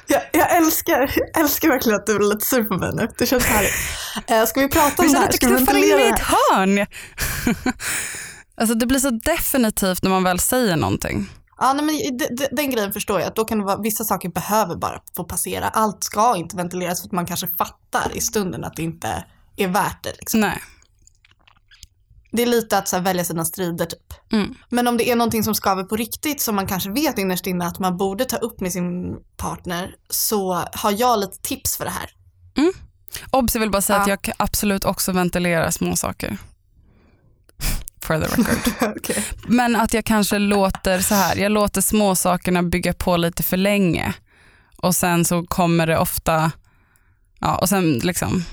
jag, 0.08 0.22
jag 0.34 0.56
älskar, 0.58 1.12
jag 1.34 1.42
älskar 1.44 1.68
verkligen 1.70 1.96
att 2.00 2.06
du 2.08 2.16
är 2.16 2.34
lite 2.34 2.46
sur 2.46 2.64
på 2.64 2.74
mig 2.78 2.90
nu. 2.94 3.08
Det 3.18 3.26
känns 3.26 3.44
härligt. 3.46 3.74
Eh, 4.28 4.46
ska 4.46 4.60
vi 4.62 4.68
prata 4.70 5.02
om 5.02 5.08
Vi 5.08 5.08
det 5.08 5.10
känner 5.14 5.20
här? 5.20 5.26
att 5.26 5.32
du 5.32 5.38
Ska 5.38 5.48
vi 5.48 5.56
knuffar 5.58 5.76
in 5.78 5.96
mig 5.96 6.06
i 6.06 6.10
ett 6.10 6.20
hörn. 6.20 6.86
alltså 8.58 8.76
det 8.76 8.86
blir 8.86 9.00
så 9.00 9.10
definitivt 9.10 10.04
när 10.04 10.10
man 10.10 10.24
väl 10.24 10.40
säger 10.40 10.76
någonting. 10.76 11.30
Ja, 11.58 11.74
nej, 11.74 11.86
men 11.86 12.18
d- 12.18 12.28
d- 12.38 12.48
den 12.52 12.70
grejen 12.72 12.94
förstår 12.94 13.20
jag. 13.20 13.28
Att 13.28 13.36
då 13.36 13.46
kan 13.46 13.58
det 13.58 13.64
vara, 13.66 13.78
vissa 13.82 14.04
saker 14.04 14.30
behöver 14.30 14.76
bara 14.76 15.02
få 15.16 15.24
passera. 15.24 15.68
Allt 15.70 16.04
ska 16.04 16.36
inte 16.36 16.58
ventileras 16.58 17.02
för 17.02 17.08
att 17.08 17.12
man 17.12 17.26
kanske 17.26 17.48
fattar 17.48 18.12
i 18.18 18.22
stunden 18.22 18.64
att 18.64 18.76
det 18.76 18.84
inte 18.84 19.26
är 19.58 19.68
värt 19.68 20.04
det. 20.04 20.14
Liksom. 20.20 20.40
Nej. 20.40 20.62
Det 22.32 22.42
är 22.44 22.48
lite 22.48 22.78
att 22.78 22.88
så 22.88 22.96
här, 22.96 23.04
välja 23.04 23.26
sina 23.26 23.46
strider 23.46 23.86
typ. 23.86 24.14
Mm. 24.34 24.54
Men 24.70 24.88
om 24.88 24.98
det 24.98 25.10
är 25.12 25.16
någonting 25.16 25.44
som 25.44 25.56
skaver 25.56 25.84
på 25.84 25.96
riktigt 25.96 26.42
som 26.42 26.56
man 26.56 26.68
kanske 26.68 26.90
vet 26.92 27.18
innerst 27.18 27.48
inne 27.48 27.66
att 27.68 27.80
man 27.80 27.98
borde 27.98 28.26
ta 28.26 28.38
upp 28.38 28.60
med 28.62 28.72
sin 28.72 29.16
partner 29.38 29.96
så 30.10 30.54
har 30.74 30.92
jag 30.92 31.20
lite 31.20 31.38
tips 31.42 31.78
för 31.78 31.86
det 31.86 31.92
här. 31.92 32.10
Obs, 33.32 33.56
jag 33.56 33.60
vill 33.60 33.72
bara 33.72 33.82
säga 33.82 33.98
Ja. 33.98 34.02
att 34.02 34.08
jag 34.10 34.22
kan 34.22 34.34
absolut 34.38 34.86
också 34.86 35.12
ventilera 35.12 35.72
små 35.72 35.96
saker. 35.96 36.38
For 38.02 38.20
the 38.20 38.42
record. 38.42 38.96
Okej. 38.98 39.24
Men 39.48 39.76
att 39.76 39.94
jag 39.94 40.06
kanske 40.06 40.40
låter 40.40 41.00
så 41.00 41.16
här, 41.16 41.36
jag 41.36 41.52
låter 41.52 41.82
småsakerna 41.82 42.64
bygga 42.64 42.94
på 42.94 43.18
lite 43.18 43.44
för 43.44 43.58
länge. 43.58 44.14
Och 44.78 44.96
sen 44.96 45.26
så 45.26 45.44
kommer 45.44 45.88
det 45.88 45.98
ofta, 45.98 46.52
ja 47.40 47.56
och 47.58 47.70
sen 47.70 48.00
liksom 48.04 48.44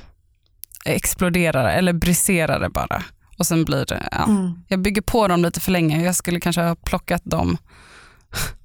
exploderar 0.85 1.64
det 1.64 1.73
eller 1.73 1.92
briserar 1.92 2.61
det 2.61 2.68
bara. 2.68 3.02
Och 3.38 3.47
sen 3.47 3.64
blir 3.64 3.87
det, 3.87 4.09
ja. 4.12 4.25
Mm. 4.25 4.52
Jag 4.68 4.80
bygger 4.80 5.02
på 5.02 5.28
dem 5.28 5.42
lite 5.42 5.61
för 5.61 5.73
länge. 5.73 6.04
Jag 6.04 6.14
skulle 6.14 6.40
kanske 6.40 6.62
ha 6.62 6.75
plockat 6.75 7.23
de 7.25 7.56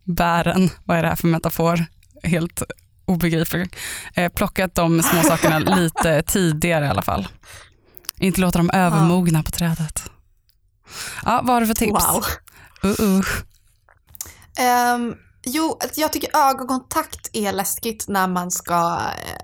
bären, 0.03 0.70
vad 0.84 0.98
är 0.98 1.01
det 1.01 1.10
här 1.10 1.15
för 1.15 1.27
metafor? 1.27 1.86
Helt 2.24 2.63
obegriplig. 3.06 3.75
Eh, 4.13 4.32
plockat 4.32 4.75
de 4.75 5.03
små 5.03 5.22
sakerna 5.24 5.60
lite 5.60 6.22
tidigare 6.27 6.86
i 6.86 6.89
alla 6.89 7.01
fall. 7.01 7.27
Inte 8.20 8.41
låta 8.41 8.58
dem 8.58 8.70
övermogna 8.74 9.44
på 9.44 9.51
trädet. 9.51 10.12
Ja, 11.25 11.41
vad 11.44 11.53
har 11.53 11.62
du 11.62 11.67
för 11.67 11.74
tips? 11.74 11.91
Wow. 11.91 12.25
Uh-uh. 12.84 13.25
Ehm, 14.58 15.15
jo, 15.46 15.77
att 15.84 15.98
jag 15.98 16.13
tycker 16.13 16.50
ögonkontakt 16.50 17.29
är 17.34 17.53
läskigt 17.53 18.08
när 18.08 18.27
man 18.27 18.51
ska 18.51 19.00
eh, 19.00 19.41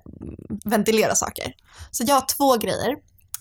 ventilera 0.65 1.15
saker. 1.15 1.53
Så 1.91 2.03
jag 2.07 2.15
har 2.15 2.25
två 2.37 2.57
grejer. 2.57 2.95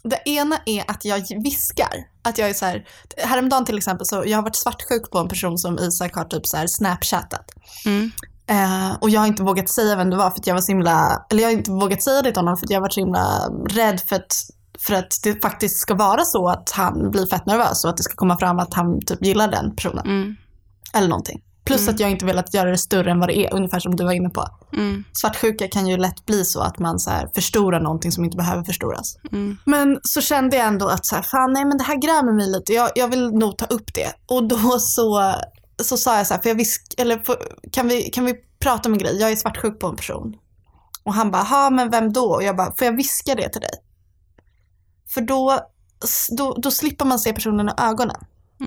Det 0.05 0.23
ena 0.31 0.59
är 0.67 0.91
att 0.91 1.05
jag 1.05 1.43
viskar. 1.43 1.95
Att 2.23 2.39
jag 2.39 2.51
är 2.51 2.55
så 2.55 2.65
här, 2.65 2.87
häromdagen 3.17 3.65
till 3.65 3.79
exempel 3.79 4.07
så 4.07 4.23
jag 4.27 4.39
har 4.39 4.43
varit 4.43 4.57
svartsjuk 4.57 5.11
på 5.11 5.19
en 5.19 5.29
person 5.29 5.59
som 5.59 5.79
Isak 5.79 6.15
har 6.15 6.25
typ 6.25 6.47
så 6.47 6.57
här 6.57 6.67
snapchattat. 6.67 7.47
Mm. 7.87 8.11
Eh, 8.47 8.97
och 9.01 9.11
jag 9.11 9.21
har 9.21 9.27
inte 9.27 9.43
vågat 9.43 9.69
säga 9.69 9.97
vem 9.97 10.11
det 10.11 10.17
var 10.17 10.31
för 10.31 10.39
att 10.39 10.47
jag 10.47 10.55
var 10.55 10.61
så 10.61 10.73
himla, 10.73 11.27
eller 11.31 11.43
jag 11.43 11.49
har 11.49 11.53
inte 11.53 11.71
vågat 11.71 12.03
säga 12.03 12.23
det 12.23 12.33
till 12.33 12.41
honom 12.41 12.57
för 12.57 12.67
att 12.67 12.71
jag 12.71 12.77
har 12.77 12.83
varit 12.83 12.93
så 12.93 13.01
himla 13.01 13.49
rädd 13.69 14.01
för 14.01 14.17
att, 14.17 14.35
för 14.87 14.95
att 14.95 15.21
det 15.23 15.43
faktiskt 15.43 15.79
ska 15.79 15.95
vara 15.95 16.25
så 16.25 16.49
att 16.49 16.71
han 16.71 17.11
blir 17.11 17.27
fett 17.27 17.47
nervös 17.47 17.85
och 17.85 17.91
att 17.91 17.97
det 17.97 18.03
ska 18.03 18.15
komma 18.15 18.39
fram 18.39 18.59
att 18.59 18.75
han 18.75 19.01
typ 19.01 19.25
gillar 19.25 19.49
den 19.49 19.77
personen. 19.77 20.07
Mm. 20.07 20.37
Eller 20.95 21.09
någonting. 21.09 21.43
Plus 21.65 21.89
att 21.89 22.01
jag 22.01 22.11
inte 22.11 22.25
velat 22.25 22.55
göra 22.55 22.71
det 22.71 22.79
större 22.79 23.11
än 23.11 23.21
vad 23.21 23.29
det 23.29 23.39
är, 23.39 23.55
ungefär 23.55 23.81
som 23.81 23.97
du 23.97 24.05
var 24.05 24.13
inne 24.13 24.31
på. 24.31 24.49
Mm. 24.73 25.05
Svartsjuka 25.13 25.69
kan 25.69 25.87
ju 25.87 25.97
lätt 25.97 26.27
bli 26.27 26.45
så 26.45 26.61
att 26.61 26.79
man 26.79 26.99
så 26.99 27.11
här 27.11 27.29
förstorar 27.35 27.81
någonting 27.81 28.13
som 28.13 28.25
inte 28.25 28.37
behöver 28.37 28.65
förstoras. 28.65 29.17
Mm. 29.33 29.57
Men 29.65 30.01
så 30.03 30.21
kände 30.21 30.57
jag 30.57 30.67
ändå 30.67 30.89
att 30.89 31.07
så 31.07 31.15
här, 31.15 31.23
fan 31.23 31.53
nej 31.53 31.65
men 31.65 31.79
det 31.79 31.85
här 31.85 31.97
grämer 31.97 32.33
mig 32.33 32.51
lite, 32.51 32.73
jag, 32.73 32.91
jag 32.95 33.09
vill 33.09 33.31
nog 33.31 33.59
ta 33.59 33.67
upp 33.67 33.95
det. 33.95 34.13
Och 34.27 34.49
då 34.49 34.79
så, 34.79 35.35
så 35.83 35.97
sa 35.97 36.17
jag 36.17 36.27
så 36.27 36.35
här, 36.35 36.41
för 36.41 36.49
jag 36.49 36.57
visk, 36.57 36.95
eller 36.99 37.19
för, 37.19 37.37
kan, 37.73 37.89
vi, 37.89 38.03
kan 38.03 38.25
vi 38.25 38.35
prata 38.61 38.89
om 38.89 38.93
en 38.93 38.99
grej, 38.99 39.17
jag 39.21 39.33
är 39.33 39.37
svartsjuk 39.37 39.81
på 39.81 39.87
en 39.87 39.97
person. 39.97 40.35
Och 41.05 41.15
han 41.15 41.31
bara, 41.31 41.43
ha 41.43 41.71
men 41.71 41.91
vem 41.91 42.13
då? 42.13 42.25
Och 42.25 42.43
jag 42.43 42.57
bara, 42.57 42.73
får 42.77 42.85
jag 42.85 42.97
viska 42.97 43.35
det 43.35 43.49
till 43.49 43.61
dig? 43.61 43.75
För 45.15 45.21
då, 45.21 45.61
då, 46.37 46.55
då 46.55 46.71
slipper 46.71 47.05
man 47.05 47.19
se 47.19 47.33
personen 47.33 47.69
i 47.69 47.73
ögonen. 47.77 48.17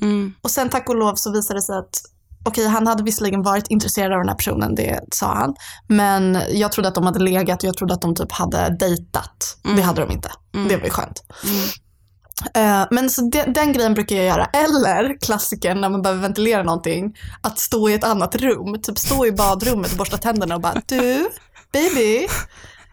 Mm. 0.01 0.33
Och 0.41 0.51
sen 0.51 0.69
tack 0.69 0.89
och 0.89 0.95
lov 0.95 1.15
så 1.15 1.31
visade 1.31 1.57
det 1.57 1.63
sig 1.63 1.77
att 1.77 2.01
okej, 2.45 2.67
han 2.67 2.87
hade 2.87 3.03
visserligen 3.03 3.41
varit 3.41 3.67
intresserad 3.67 4.11
av 4.11 4.19
den 4.19 4.29
här 4.29 4.35
personen, 4.35 4.75
det 4.75 4.99
sa 5.11 5.33
han. 5.33 5.55
Men 5.87 6.41
jag 6.51 6.71
trodde 6.71 6.87
att 6.87 6.95
de 6.95 7.05
hade 7.05 7.19
legat 7.19 7.63
och 7.63 7.67
jag 7.67 7.77
trodde 7.77 7.93
att 7.93 8.01
de 8.01 8.15
typ 8.15 8.31
hade 8.31 8.77
dejtat. 8.79 9.57
Det 9.75 9.81
hade 9.81 10.01
de 10.01 10.11
inte. 10.11 10.31
Det 10.51 10.77
var 10.77 10.83
ju 10.83 10.89
skönt. 10.89 11.23
Mm. 11.43 11.69
Eh, 12.53 12.87
men 12.91 13.09
så 13.09 13.21
den, 13.21 13.53
den 13.53 13.73
grejen 13.73 13.93
brukar 13.93 14.15
jag 14.15 14.25
göra. 14.25 14.45
Eller 14.45 15.17
klassiken 15.21 15.81
när 15.81 15.89
man 15.89 16.01
behöver 16.01 16.21
ventilera 16.21 16.63
någonting. 16.63 17.17
Att 17.41 17.59
stå 17.59 17.89
i 17.89 17.93
ett 17.93 18.03
annat 18.03 18.35
rum. 18.35 18.81
Typ 18.81 18.97
stå 18.97 19.25
i 19.25 19.31
badrummet 19.31 19.91
och 19.91 19.97
borsta 19.97 20.17
tänderna 20.17 20.55
och 20.55 20.61
bara 20.61 20.81
du, 20.85 21.29
baby. 21.71 22.27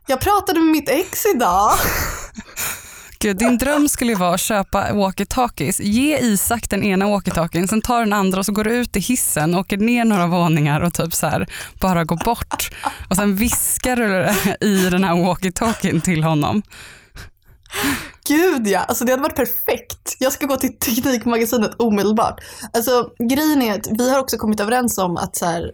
Jag 0.06 0.20
pratade 0.20 0.60
med 0.60 0.68
mitt 0.68 0.88
ex 0.88 1.26
idag. 1.34 1.72
Gud, 3.22 3.36
din 3.36 3.58
dröm 3.58 3.88
skulle 3.88 4.12
ju 4.12 4.18
vara 4.18 4.34
att 4.34 4.40
köpa 4.40 4.92
walkie-talkies. 4.92 5.82
Ge 5.82 6.18
Isak 6.18 6.70
den 6.70 6.82
ena 6.84 7.06
walkie-talkien, 7.06 7.66
sen 7.66 7.82
tar 7.82 8.00
den 8.00 8.12
andra 8.12 8.38
och 8.38 8.46
så 8.46 8.52
går 8.52 8.64
du 8.64 8.70
ut 8.70 8.96
i 8.96 9.00
hissen, 9.00 9.54
åker 9.54 9.76
ner 9.76 10.04
några 10.04 10.26
våningar 10.26 10.80
och 10.80 10.94
typ 10.94 11.14
så 11.14 11.26
här, 11.26 11.46
bara 11.80 12.04
går 12.04 12.24
bort. 12.24 12.70
Och 13.10 13.16
sen 13.16 13.36
viskar 13.36 13.96
du 13.96 14.30
i 14.66 14.90
den 14.90 15.04
här 15.04 15.14
walkie-talkien 15.14 16.00
till 16.00 16.24
honom. 16.24 16.62
Gud 18.28 18.66
ja, 18.66 18.80
alltså 18.80 19.04
det 19.04 19.12
hade 19.12 19.22
varit 19.22 19.36
perfekt. 19.36 20.16
Jag 20.18 20.32
ska 20.32 20.46
gå 20.46 20.56
till 20.56 20.78
Teknikmagasinet 20.78 21.74
omedelbart. 21.76 22.40
Alltså 22.72 23.10
grejen 23.30 23.62
är 23.62 23.74
att 23.74 23.86
vi 23.98 24.10
har 24.10 24.18
också 24.18 24.36
kommit 24.36 24.60
överens 24.60 24.98
om 24.98 25.16
att 25.16 25.36
så 25.36 25.46
här, 25.46 25.72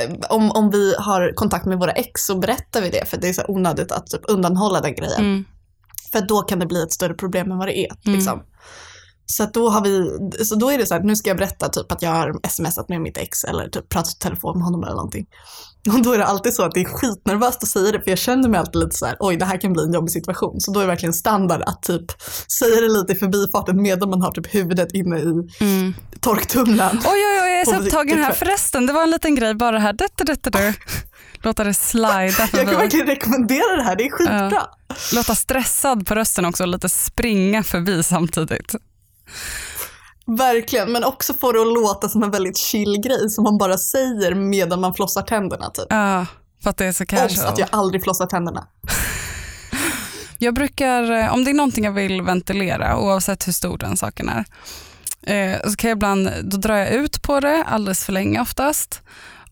eh, 0.00 0.16
om, 0.30 0.50
om 0.50 0.70
vi 0.70 0.94
har 0.98 1.32
kontakt 1.34 1.66
med 1.66 1.78
våra 1.78 1.92
ex 1.92 2.26
så 2.26 2.38
berättar 2.38 2.82
vi 2.82 2.90
det 2.90 3.08
för 3.08 3.16
det 3.16 3.28
är 3.28 3.32
så 3.32 3.44
onödigt 3.48 3.92
att 3.92 4.06
typ 4.06 4.22
undanhålla 4.28 4.80
den 4.80 4.94
grejen. 4.94 5.20
Mm. 5.20 5.44
För 6.12 6.20
då 6.20 6.42
kan 6.42 6.58
det 6.58 6.66
bli 6.66 6.82
ett 6.82 6.92
större 6.92 7.14
problem 7.14 7.52
än 7.52 7.58
vad 7.58 7.68
det 7.68 7.78
är. 7.78 7.92
Mm. 8.06 8.18
Liksom. 8.18 8.42
Så, 9.26 9.46
då 9.52 9.68
har 9.68 9.80
vi, 9.84 10.10
så 10.44 10.54
då 10.54 10.70
är 10.70 10.78
det 10.78 10.86
så 10.86 10.94
här, 10.94 11.02
nu 11.02 11.16
ska 11.16 11.30
jag 11.30 11.36
berätta 11.36 11.68
typ 11.68 11.92
att 11.92 12.02
jag 12.02 12.10
har 12.10 12.48
smsat 12.48 12.88
med 12.88 13.00
mitt 13.00 13.16
ex 13.18 13.44
eller 13.44 13.68
typ 13.68 13.88
pratat 13.88 14.12
i 14.14 14.18
telefon 14.18 14.58
med 14.58 14.64
honom 14.64 14.82
eller 14.82 14.92
någonting. 14.94 15.26
Och 15.94 16.02
då 16.02 16.12
är 16.12 16.18
det 16.18 16.24
alltid 16.24 16.54
så 16.54 16.62
att 16.62 16.74
det 16.74 16.80
är 16.80 16.84
skitnervöst 16.84 17.62
att 17.62 17.68
säga 17.68 17.92
det 17.92 18.00
för 18.02 18.10
jag 18.10 18.18
känner 18.18 18.48
mig 18.48 18.60
alltid 18.60 18.82
lite 18.82 18.96
så 18.96 19.06
här, 19.06 19.16
oj 19.20 19.36
det 19.36 19.44
här 19.44 19.60
kan 19.60 19.72
bli 19.72 19.82
en 19.84 19.92
jobbig 19.92 20.10
situation. 20.12 20.60
Så 20.60 20.72
då 20.72 20.80
är 20.80 20.84
det 20.84 20.88
verkligen 20.90 21.12
standard 21.12 21.62
att 21.62 21.82
typ 21.82 22.04
säga 22.58 22.80
det 22.80 22.88
lite 22.88 23.12
i 23.12 23.16
förbifarten 23.16 23.82
medan 23.82 24.10
man 24.10 24.22
har 24.22 24.30
typ 24.32 24.54
huvudet 24.54 24.92
inne 24.92 25.18
i 25.18 25.22
Mm. 25.60 25.94
torktumlaren. 26.20 26.96
Oj, 26.96 27.02
oj, 27.06 27.40
oj, 27.42 27.50
jag 27.50 27.60
är 27.60 27.64
så 27.64 27.76
upptagen 27.84 28.18
här 28.18 28.30
det- 28.30 28.36
förresten. 28.36 28.86
Det 28.86 28.92
var 28.92 29.02
en 29.02 29.10
liten 29.10 29.34
grej 29.34 29.54
bara 29.54 29.78
här. 29.78 29.92
Detta, 29.92 30.24
detta, 30.24 30.50
detta. 30.50 30.78
Låta 31.42 31.64
det 31.64 31.74
slida 31.74 32.24
Jag 32.24 32.36
kan 32.36 32.48
förbi. 32.48 32.74
verkligen 32.74 33.06
rekommendera 33.06 33.76
det 33.76 33.82
här, 33.82 33.96
det 33.96 34.04
är 34.06 34.10
skitbra. 34.10 34.62
Låta 35.14 35.34
stressad 35.34 36.06
på 36.06 36.14
rösten 36.14 36.44
också 36.44 36.62
och 36.62 36.68
lite 36.68 36.88
springa 36.88 37.62
förbi 37.62 38.02
samtidigt. 38.02 38.74
Verkligen, 40.26 40.92
men 40.92 41.04
också 41.04 41.34
få 41.34 41.52
det 41.52 41.60
att 41.60 41.66
låta 41.66 42.08
som 42.08 42.22
en 42.22 42.30
väldigt 42.30 42.58
chill 42.58 43.00
grej 43.04 43.30
som 43.30 43.44
man 43.44 43.58
bara 43.58 43.78
säger 43.78 44.34
medan 44.34 44.80
man 44.80 44.94
flossar 44.94 45.22
tänderna 45.22 45.70
typ. 45.70 45.86
Ja, 45.88 46.26
för 46.62 46.70
att 46.70 46.76
det 46.76 46.84
är 46.86 46.92
så 46.92 47.04
Obs 47.04 47.10
casual. 47.10 47.52
att 47.52 47.58
jag 47.58 47.68
aldrig 47.72 48.02
flossar 48.02 48.26
tänderna. 48.26 48.66
Jag 50.42 50.54
brukar, 50.54 51.10
eh, 51.12 51.34
om 51.34 51.44
det 51.44 51.50
är 51.50 51.54
någonting 51.54 51.84
jag 51.84 51.92
vill 51.92 52.22
ventilera, 52.22 52.98
oavsett 52.98 53.48
hur 53.48 53.52
stor 53.52 53.78
den 53.78 53.96
saken 53.96 54.28
är, 54.28 54.44
eh, 55.26 55.70
så 55.70 55.76
kan 55.76 55.90
jag 55.90 55.96
ibland, 55.96 56.30
då 56.42 56.56
drar 56.56 56.76
jag 56.76 56.90
ut 56.90 57.22
på 57.22 57.40
det 57.40 57.64
alldeles 57.64 58.04
för 58.04 58.12
länge 58.12 58.40
oftast. 58.40 59.00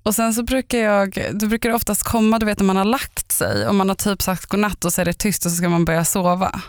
Och 0.08 0.14
sen 0.14 0.34
så 0.34 0.42
brukar 0.42 0.78
jag, 0.78 1.18
då 1.32 1.46
brukar 1.46 1.68
det 1.68 1.74
oftast 1.74 2.02
komma, 2.02 2.38
du 2.38 2.46
vet 2.46 2.58
när 2.58 2.66
man 2.66 2.76
har 2.76 2.84
lagt 2.84 3.32
sig 3.32 3.66
och 3.66 3.74
man 3.74 3.88
har 3.88 3.96
typ 3.96 4.22
sagt 4.22 4.46
godnatt 4.46 4.84
och 4.84 4.92
så 4.92 5.00
är 5.00 5.04
det 5.04 5.12
tyst 5.12 5.46
och 5.46 5.50
så 5.52 5.56
ska 5.56 5.68
man 5.68 5.84
börja 5.84 6.04
sova. 6.04 6.60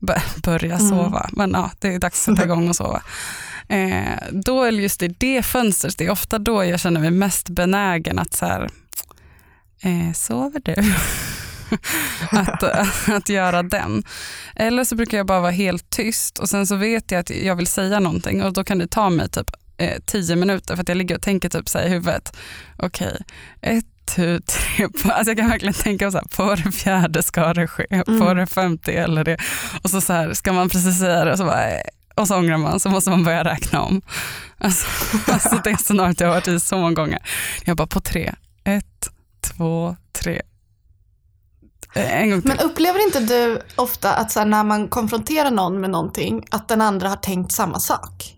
Börja 0.44 0.74
Mm. 0.74 0.88
sova, 0.88 1.30
men 1.32 1.50
ja, 1.50 1.70
det 1.78 1.94
är 1.94 1.98
dags 1.98 2.28
att 2.28 2.36
sätta 2.36 2.44
igång 2.44 2.68
och 2.68 2.76
sova. 2.76 3.02
Eh, 3.68 4.18
då 4.30 4.64
är 4.64 4.72
just 4.72 5.02
i 5.02 5.08
det 5.08 5.42
fönstret, 5.42 5.98
det 5.98 6.06
är 6.06 6.10
ofta 6.10 6.38
då 6.38 6.64
jag 6.64 6.80
känner 6.80 7.00
mig 7.00 7.10
mest 7.10 7.48
benägen 7.48 8.18
att 8.18 8.34
så 8.34 8.46
här, 8.46 8.70
eh, 9.82 10.12
sover 10.14 10.60
du? 10.64 10.74
att, 12.38 12.62
att 13.08 13.28
göra 13.28 13.62
den. 13.62 14.02
Eller 14.56 14.84
så 14.84 14.94
brukar 14.96 15.16
jag 15.16 15.26
bara 15.26 15.40
vara 15.40 15.50
helt 15.50 15.90
tyst 15.90 16.38
och 16.38 16.48
sen 16.48 16.66
så 16.66 16.76
vet 16.76 17.10
jag 17.10 17.20
att 17.20 17.30
jag 17.30 17.56
vill 17.56 17.66
säga 17.66 18.00
någonting 18.00 18.42
och 18.44 18.52
då 18.52 18.64
kan 18.64 18.78
det 18.78 18.86
ta 18.86 19.10
mig 19.10 19.28
typ 19.28 19.50
eh, 19.80 19.98
tio 20.06 20.36
minuter 20.36 20.74
för 20.76 20.82
att 20.82 20.88
jag 20.88 20.96
ligger 20.96 21.14
och 21.14 21.22
tänker 21.22 21.48
typ 21.48 21.68
så 21.68 21.78
här 21.78 21.86
i 21.86 21.88
huvudet. 21.88 22.36
Okej, 22.76 23.16
ett, 23.60 23.84
tu, 24.16 24.40
tre, 24.40 24.88
på, 25.02 25.10
alltså 25.12 25.30
jag 25.30 25.36
kan 25.38 25.48
verkligen 25.50 25.74
tänka 25.74 26.10
så 26.10 26.18
här, 26.18 26.24
på 26.36 26.54
det 26.54 26.72
fjärde 26.72 27.22
ska 27.22 27.54
det 27.54 27.66
ske, 27.68 27.86
på 28.06 28.10
Mm. 28.12 28.36
det 28.36 28.46
femte 28.46 28.92
eller 28.92 29.24
det. 29.24 29.36
Och 29.82 29.90
så, 29.90 30.00
så 30.00 30.12
här, 30.12 30.32
ska 30.34 30.52
man 30.52 30.68
precis 30.68 30.98
säga 30.98 31.24
det 31.24 31.32
och 31.32 31.38
så 31.38 31.44
bara, 31.44 31.70
eh, 31.70 31.80
och 32.14 32.28
så 32.28 32.36
ångrar 32.36 32.56
man 32.56 32.80
så 32.80 32.90
måste 32.90 33.10
man 33.10 33.24
börja 33.24 33.44
räkna 33.44 33.80
om. 33.82 34.02
Alltså, 34.62 34.86
alltså 35.32 35.60
det 35.64 35.76
scenariot 35.76 36.20
jag 36.20 36.28
har 36.28 36.34
varit 36.34 36.48
i 36.48 36.60
så 36.60 36.76
många 36.76 36.94
gånger. 36.94 37.18
Jag 37.64 37.76
bara 37.76 37.86
på 37.86 38.00
tre, 38.00 38.34
ett, 38.64 39.08
två, 39.40 39.96
tre. 40.12 40.42
Eh. 41.94 42.26
Men 42.44 42.58
upplever 42.58 43.04
inte 43.04 43.20
du 43.20 43.60
ofta 43.76 44.14
att 44.14 44.32
så 44.32 44.44
när 44.44 44.64
man 44.64 44.88
konfronterar 44.88 45.50
någon 45.50 45.80
med 45.80 45.90
någonting, 45.90 46.44
att 46.50 46.68
den 46.68 46.80
andra 46.80 47.08
har 47.08 47.16
tänkt 47.16 47.52
samma 47.52 47.80
sak? 47.80 48.36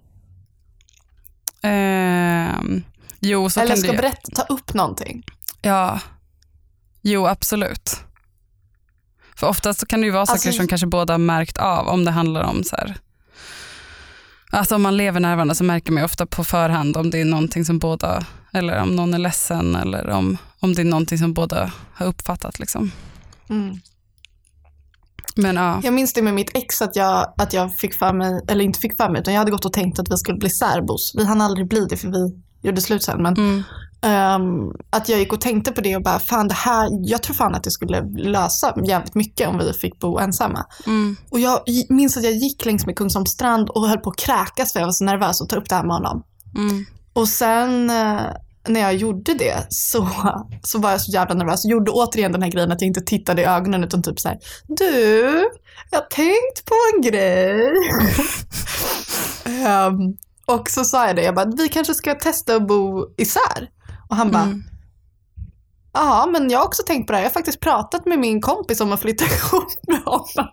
Ehm, 1.62 2.82
jo, 3.20 3.50
så 3.50 3.60
Eller 3.60 3.70
kan 3.70 3.78
ska 3.82 3.90
det 3.92 3.96
berätta, 3.98 4.30
ta 4.34 4.42
upp 4.54 4.74
någonting? 4.74 5.24
Ja, 5.62 6.00
jo 7.02 7.26
absolut. 7.26 7.96
För 9.36 9.46
oftast 9.46 9.80
så 9.80 9.86
kan 9.86 10.00
det 10.00 10.04
ju 10.06 10.10
vara 10.12 10.20
Alltså- 10.20 10.36
saker 10.36 10.52
som 10.56 10.66
kanske 10.68 10.86
båda 10.86 11.14
har 11.14 11.18
märkt 11.18 11.58
av 11.58 11.88
om 11.88 12.04
det 12.04 12.10
handlar 12.10 12.42
om 12.42 12.64
så 12.64 12.76
här. 12.76 12.96
Alltså 14.50 14.74
om 14.74 14.82
man 14.82 14.96
lever 14.96 15.20
nära 15.20 15.36
varandra 15.36 15.54
så 15.54 15.64
märker 15.64 15.92
man 15.92 16.00
ju 16.00 16.04
ofta 16.04 16.26
på 16.26 16.44
förhand 16.44 16.96
om 16.96 17.10
det 17.10 17.20
är 17.20 17.24
någonting 17.24 17.64
som 17.64 17.78
båda, 17.78 18.26
eller 18.52 18.82
om 18.82 18.96
någon 18.96 19.14
är 19.14 19.18
ledsen 19.18 19.74
eller 19.74 20.10
om, 20.10 20.38
om 20.60 20.74
det 20.74 20.82
är 20.82 20.84
någonting 20.84 21.18
som 21.18 21.34
båda 21.34 21.72
har 21.94 22.06
uppfattat. 22.06 22.58
Liksom. 22.58 22.92
Mm. 23.48 23.80
Men 25.36 25.56
ja, 25.56 25.80
Jag 25.84 25.94
minns 25.94 26.12
det 26.12 26.22
med 26.22 26.34
mitt 26.34 26.56
ex 26.56 26.82
att 26.82 26.96
jag, 26.96 27.34
att 27.38 27.52
jag 27.52 27.74
fick 27.74 27.94
för 27.94 28.12
mig, 28.12 28.40
eller 28.48 28.64
inte 28.64 28.78
fick 28.78 28.96
för 28.96 29.08
mig, 29.08 29.20
utan 29.20 29.34
jag 29.34 29.38
hade 29.38 29.50
gått 29.50 29.64
och 29.64 29.72
tänkt 29.72 29.98
att 29.98 30.10
vi 30.10 30.16
skulle 30.16 30.38
bli 30.38 30.50
särbos. 30.50 31.12
Vi 31.16 31.24
hann 31.24 31.40
aldrig 31.40 31.68
bli 31.68 31.86
det 31.90 31.96
för 31.96 32.08
vi 32.08 32.42
gjorde 32.68 32.80
slut 32.80 33.02
sen. 33.02 33.22
Men 33.22 33.34
mm, 33.34 33.62
Ehm, 34.04 34.72
att 34.90 35.08
jag 35.08 35.18
gick 35.18 35.32
och 35.32 35.40
tänkte 35.40 35.72
på 35.72 35.80
det 35.80 35.96
och 35.96 36.02
bara, 36.02 36.18
fan 36.18 36.48
det 36.48 36.54
här, 36.54 36.88
jag 36.92 37.22
tror 37.22 37.34
fan 37.34 37.54
att 37.54 37.64
det 37.64 37.70
skulle 37.70 38.02
lösa 38.16 38.74
jävligt 38.84 39.14
mycket 39.14 39.48
om 39.48 39.58
vi 39.58 39.72
fick 39.72 39.98
bo 39.98 40.18
ensamma. 40.18 40.66
Mm. 40.86 41.16
Och 41.30 41.40
jag 41.40 41.60
minns 41.88 42.16
att 42.16 42.24
jag 42.24 42.32
gick 42.32 42.64
längs 42.64 42.86
med 42.86 42.96
Kungsholms 42.96 43.30
strand 43.30 43.68
och 43.68 43.88
höll 43.88 43.98
på 43.98 44.10
att 44.10 44.16
kräkas 44.16 44.72
för 44.72 44.80
jag 44.80 44.86
var 44.86 44.92
så 44.92 45.04
nervös 45.04 45.42
att 45.42 45.48
ta 45.48 45.56
upp 45.56 45.68
det 45.68 45.74
här 45.74 45.84
med 45.84 45.96
honom. 45.96 46.22
Mm. 46.56 46.84
Och 47.12 47.28
sen 47.28 47.90
eh, 47.90 48.20
när 48.68 48.80
jag 48.80 48.94
gjorde 48.94 49.34
det 49.34 49.66
så, 49.68 50.08
så 50.62 50.78
var 50.78 50.90
jag 50.90 51.00
så 51.00 51.12
jävla 51.12 51.34
nervös. 51.34 51.64
Jag 51.64 51.70
gjorde 51.70 51.90
återigen 51.90 52.32
den 52.32 52.42
här 52.42 52.50
grejen 52.50 52.72
att 52.72 52.80
jag 52.80 52.88
inte 52.88 53.00
tittade 53.00 53.42
i 53.42 53.44
ögonen 53.44 53.84
utan 53.84 54.02
typ 54.02 54.20
så 54.20 54.28
här, 54.28 54.38
du, 54.68 55.50
jag 55.90 55.98
har 55.98 56.06
tänkt 56.06 56.64
på 56.64 56.74
en 56.94 57.02
grej. 57.02 57.72
Ehm, 59.44 60.16
och 60.46 60.70
så 60.70 60.84
sa 60.84 61.06
jag 61.06 61.16
det, 61.16 61.22
jag 61.22 61.34
bara, 61.34 61.46
vi 61.56 61.68
kanske 61.68 61.94
ska 61.94 62.14
testa 62.14 62.56
att 62.56 62.66
bo 62.66 63.06
isär. 63.16 63.68
Och 64.08 64.16
han 64.16 64.30
bara, 64.30 64.42
Mm. 64.42 64.62
ja 65.92 66.28
men 66.32 66.50
jag 66.50 66.58
har 66.58 66.66
också 66.66 66.82
tänkt 66.86 67.06
på 67.06 67.12
det 67.12 67.16
här. 67.16 67.24
Jag 67.24 67.30
har 67.30 67.34
faktiskt 67.34 67.60
pratat 67.60 68.06
med 68.06 68.18
min 68.18 68.40
kompis 68.40 68.80
om 68.80 68.92
att 68.92 69.00
flytta 69.00 69.24
ihop 69.24 69.68
med 69.88 69.98
honom. 70.04 70.48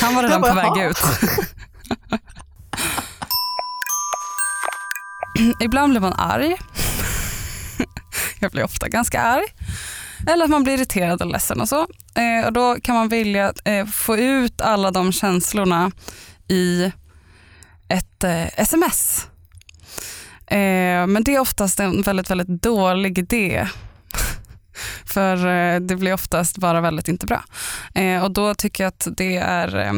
Han 0.00 0.14
var 0.14 0.22
redan 0.22 0.42
Jag 0.42 0.48
på 0.50 0.54
bara, 0.54 0.74
väg 0.74 0.84
"Ja." 0.84 0.90
ut. 0.90 0.98
Ibland 5.60 5.92
blir 5.92 6.00
man 6.00 6.12
arg. 6.12 6.56
Jag 8.40 8.50
blir 8.50 8.64
ofta 8.64 8.88
ganska 8.88 9.20
arg. 9.20 9.44
Eller 10.26 10.44
att 10.44 10.50
man 10.50 10.62
blir 10.62 10.74
irriterad 10.74 11.22
och 11.22 11.28
ledsen 11.28 11.60
och 11.60 11.68
så. 11.68 11.86
Eh, 12.14 12.46
och 12.46 12.52
då 12.52 12.76
kan 12.82 12.94
man 12.94 13.08
vilja 13.08 13.52
eh, 13.64 13.86
få 13.86 14.16
ut 14.16 14.60
alla 14.60 14.90
de 14.90 15.12
känslorna 15.12 15.90
i 16.48 16.92
ett 17.88 18.24
eh, 18.24 18.46
sms. 18.46 19.26
Eh, 20.46 21.06
men 21.06 21.24
det 21.24 21.34
är 21.34 21.40
oftast 21.40 21.80
en 21.80 22.02
väldigt, 22.02 22.30
väldigt 22.30 22.62
dålig 22.62 23.18
idé. 23.18 23.68
För 25.04 25.46
eh, 25.46 25.80
det 25.80 25.96
blir 25.96 26.12
oftast 26.12 26.58
bara 26.58 26.80
väldigt 26.80 27.08
inte 27.08 27.26
bra. 27.26 27.44
Eh, 27.94 28.24
och 28.24 28.30
då 28.30 28.54
tycker 28.54 28.84
jag 28.84 28.88
att 28.88 29.08
det 29.16 29.36
är, 29.36 29.76
eh, 29.76 29.92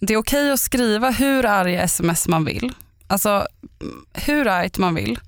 det 0.00 0.14
är 0.14 0.18
okej 0.18 0.52
att 0.52 0.60
skriva 0.60 1.10
hur 1.10 1.46
arga 1.46 1.82
sms 1.82 2.28
man 2.28 2.44
vill. 2.44 2.72
Alltså 3.06 3.46
mm, 3.80 4.04
hur 4.12 4.46
argt 4.46 4.78
man 4.78 4.94
vill, 4.94 5.18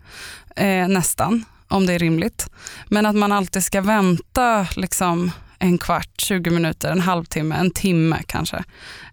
eh, 0.57 0.89
nästan, 0.89 1.45
om 1.71 1.87
det 1.87 1.93
är 1.93 1.99
rimligt. 1.99 2.51
Men 2.89 3.07
att 3.07 3.17
man 3.17 3.33
alltid 3.33 3.65
ska 3.65 3.81
vänta 3.81 4.67
liksom, 4.77 5.31
en 5.59 5.79
kvart, 5.79 6.21
20 6.21 6.51
minuter, 6.51 6.93
en 6.93 7.01
halvtimme, 7.01 7.55
en 7.55 7.71
timme 7.71 8.23
kanske, 8.27 8.65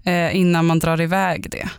eh, 0.03 0.35
innan 0.35 0.65
man 0.65 0.79
drar 0.79 1.01
iväg 1.01 1.47
det. 1.51 1.69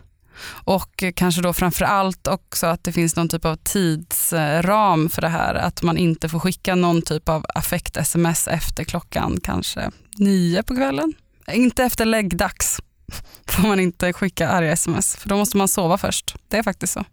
Och 0.47 1.03
kanske 1.15 1.41
då 1.41 1.53
framför 1.53 1.85
allt 1.85 2.27
också 2.27 2.67
att 2.67 2.83
det 2.83 2.91
finns 2.91 3.15
någon 3.15 3.29
typ 3.29 3.45
av 3.45 3.55
tidsram 3.55 5.09
för 5.09 5.21
det 5.21 5.27
här. 5.29 5.55
Att 5.55 5.83
man 5.83 5.97
inte 5.97 6.29
får 6.29 6.39
skicka 6.39 6.75
någon 6.75 7.01
typ 7.01 7.29
av 7.29 7.45
affekt-sms 7.55 8.47
efter 8.47 8.83
klockan 8.83 9.39
kanske 9.43 9.91
nio 10.17 10.63
på 10.63 10.75
kvällen. 10.75 11.13
Inte 11.51 11.83
efter 11.83 12.05
läggdags 12.05 12.79
får 13.47 13.67
man 13.67 13.79
inte 13.79 14.13
skicka 14.13 14.49
arga 14.49 14.71
sms, 14.71 15.15
för 15.15 15.29
då 15.29 15.37
måste 15.37 15.57
man 15.57 15.67
sova 15.67 15.97
först. 15.97 16.35
Det 16.47 16.57
är 16.57 16.63
faktiskt 16.63 16.93
så. 16.93 17.05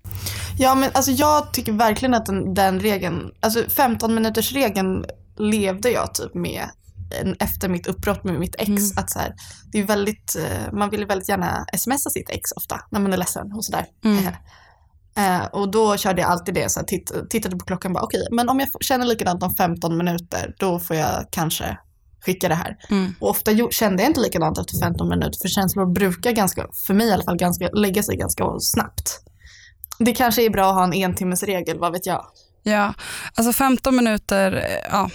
Ja 0.58 0.74
men 0.74 0.90
alltså 0.94 1.10
jag 1.10 1.52
tycker 1.52 1.72
verkligen 1.72 2.14
att 2.14 2.26
den, 2.26 2.54
den 2.54 2.80
regeln, 2.80 3.32
alltså 3.40 3.64
15 3.76 4.14
minuters 4.14 4.52
regeln 4.52 5.04
levde 5.38 5.90
jag 5.90 6.14
typ 6.14 6.34
med 6.34 6.64
efter 7.40 7.68
mitt 7.68 7.86
uppbrott 7.86 8.24
med 8.24 8.40
mitt 8.40 8.54
ex. 8.58 8.68
Mm. 8.68 8.90
Att 8.96 9.10
så 9.10 9.18
här, 9.18 9.34
det 9.72 9.78
är 9.78 9.84
väldigt, 9.84 10.36
eh, 10.36 10.72
man 10.72 10.90
vill 10.90 11.06
väldigt 11.06 11.28
gärna 11.28 11.66
smsa 11.78 12.10
sitt 12.10 12.30
ex 12.30 12.52
ofta 12.52 12.80
när 12.90 13.00
man 13.00 13.12
är 13.12 13.16
ledsen 13.16 13.52
och 13.52 13.64
sådär. 13.64 13.86
Mm. 14.04 14.24
Eh, 15.16 15.46
och 15.46 15.70
då 15.70 15.96
körde 15.96 16.20
jag 16.20 16.30
alltid 16.30 16.54
det, 16.54 16.70
så 16.70 16.80
här, 16.80 16.86
titt, 16.86 17.12
tittade 17.30 17.56
på 17.56 17.64
klockan 17.64 17.90
och 17.90 17.94
bara 17.94 18.04
okej, 18.04 18.26
men 18.30 18.48
om 18.48 18.60
jag 18.60 18.68
känner 18.80 19.06
likadant 19.06 19.42
om 19.42 19.54
15 19.54 19.96
minuter 19.96 20.54
då 20.58 20.78
får 20.80 20.96
jag 20.96 21.26
kanske 21.30 21.78
skicka 22.26 22.48
det 22.48 22.54
här. 22.54 22.76
Mm. 22.90 23.14
Och 23.20 23.30
ofta 23.30 23.70
kände 23.70 24.02
jag 24.02 24.10
inte 24.10 24.20
likadant 24.20 24.58
efter 24.58 24.78
15 24.78 25.08
minuter 25.08 25.38
för 25.42 25.48
känslor 25.48 25.94
brukar 25.94 26.32
ganska, 26.32 26.66
för 26.86 26.94
mig 26.94 27.06
i 27.06 27.12
alla 27.12 27.24
fall, 27.24 27.36
ganska, 27.36 27.68
lägga 27.68 28.02
sig 28.02 28.16
ganska 28.16 28.44
snabbt. 28.60 29.20
Det 29.98 30.12
kanske 30.12 30.42
är 30.42 30.50
bra 30.50 30.68
att 30.68 30.74
ha 30.74 30.84
en 30.84 30.92
entimmesregel, 30.92 31.78
vad 31.78 31.92
vet 31.92 32.06
jag. 32.06 32.26
Ja, 32.62 32.94
alltså 33.34 33.52
15 33.52 33.96
minuter 33.96 34.52
eh, 34.52 34.90
ja, 34.90 35.10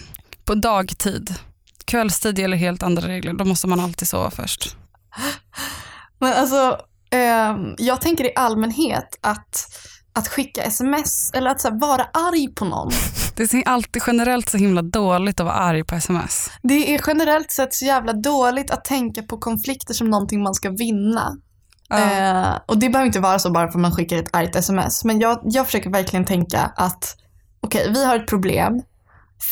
på 0.46 0.56
dagtid. 0.56 1.36
Kvällstid 1.86 2.40
gäller 2.40 2.58
helt 2.58 2.84
andra 2.84 3.08
regler. 3.08 3.34
Då 3.34 3.46
måste 3.46 3.68
man 3.68 3.80
alltid 3.80 4.08
sova 4.08 4.32
först. 4.32 4.76
Men 6.20 6.34
alltså, 6.34 6.80
ehm, 7.12 7.76
jag 7.78 8.02
tänker 8.02 8.24
i 8.24 8.32
allmänhet 8.36 9.18
att, 9.22 9.68
att 10.14 10.28
skicka 10.28 10.62
sms 10.64 11.32
eller 11.34 11.52
att 11.52 11.62
så 11.62 11.70
här, 11.70 11.80
vara 11.80 12.04
arg 12.04 12.54
på 12.56 12.66
någon. 12.66 12.92
Det 13.36 13.54
är 13.54 13.68
alltid 13.68 14.02
generellt 14.08 14.50
så 14.50 14.58
himla 14.58 14.82
dåligt 14.82 15.40
att 15.40 15.46
vara 15.46 15.56
arg 15.56 15.84
på 15.84 15.96
sms. 15.96 16.50
Det 16.62 16.96
är 16.96 17.02
generellt 17.08 17.52
sett 17.52 17.74
så 17.74 17.86
jävla 17.86 18.14
dåligt 18.14 18.72
att 18.72 18.86
tänka 18.86 19.24
på 19.24 19.38
konflikter 19.38 19.94
som 19.94 20.10
någonting 20.10 20.44
man 20.44 20.54
ska 20.54 20.70
vinna. 20.70 21.38
Ja. 21.90 22.00
Eh, 22.00 22.60
och 22.66 22.80
det 22.80 22.90
behöver 22.90 23.08
inte 23.08 23.20
vara 23.20 23.40
så 23.40 23.52
bara 23.52 23.72
för 23.72 23.78
att 23.78 23.82
man 23.82 23.92
skickar 23.92 24.18
ett 24.18 24.36
argt 24.36 24.56
sms. 24.56 25.04
Men 25.04 25.20
jag, 25.20 25.40
jag 25.44 25.66
försöker 25.66 25.90
verkligen 25.90 26.26
tänka 26.26 26.72
att 26.76 27.16
okej, 27.62 27.92
vi 27.94 28.06
har 28.06 28.16
ett 28.16 28.28
problem. 28.28 28.82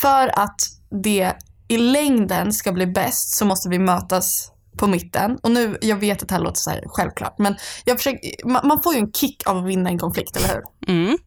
För 0.02 0.39
att 0.39 0.60
det 1.04 1.34
i 1.67 1.78
längden 1.78 2.54
ska 2.54 2.72
bli 2.72 2.88
bäst 2.88 3.38
så 3.38 3.45
måste 3.45 3.69
vi 3.69 3.80
mötas 3.80 4.52
på 4.80 4.88
mitten. 4.88 5.38
Och 5.44 5.52
nu, 5.52 5.78
jag 5.82 5.96
vet 5.96 6.22
att 6.24 6.30
det 6.30 6.36
här 6.36 6.42
låter 6.42 6.60
så 6.60 6.70
här 6.70 6.84
självklart, 6.88 7.36
men 7.39 7.56
jag 7.86 7.98
försöker, 7.98 8.48
man, 8.48 8.68
man 8.68 8.84
får 8.84 8.94
ju 8.94 9.00
en 9.00 9.12
kick 9.12 9.48
av 9.48 9.58
att 9.58 9.65
vinna 9.65 9.89
en 9.89 10.00
konflikt, 10.00 10.36
eller 10.38 10.48
hur? 10.48 10.63
Mm, 10.88 11.18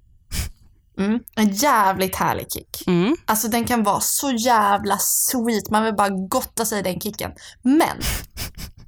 Mm. 0.98 1.20
En 1.36 1.48
jävligt 1.48 2.16
härlig 2.16 2.52
kick. 2.52 2.86
mm, 2.86 3.16
Alltså 3.26 3.48
den 3.48 3.64
kan 3.64 3.82
vara 3.82 4.00
så 4.00 4.30
jävla 4.30 4.98
sweet, 4.98 5.70
man 5.70 5.84
vill 5.84 5.94
bara 5.94 6.08
gotta 6.08 6.64
sig 6.64 6.78
i 6.78 6.82
den 6.82 7.00
kicken. 7.00 7.30
Men, 7.62 7.96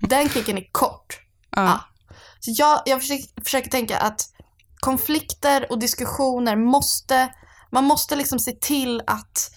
den 0.00 0.28
kicken 0.28 0.58
är 0.58 0.64
kort. 0.72 1.20
ja. 1.56 1.62
Ja. 1.64 1.80
Så 2.40 2.50
jag, 2.54 2.82
jag 2.86 3.00
försöker, 3.00 3.44
försöker 3.44 3.70
tänka 3.70 3.98
att 3.98 4.20
konflikter 4.80 5.66
och 5.70 5.78
diskussioner 5.78 6.56
måste, 6.56 7.28
man 7.72 7.84
måste 7.84 8.16
liksom 8.16 8.38
se 8.38 8.52
till 8.52 9.02
att, 9.06 9.50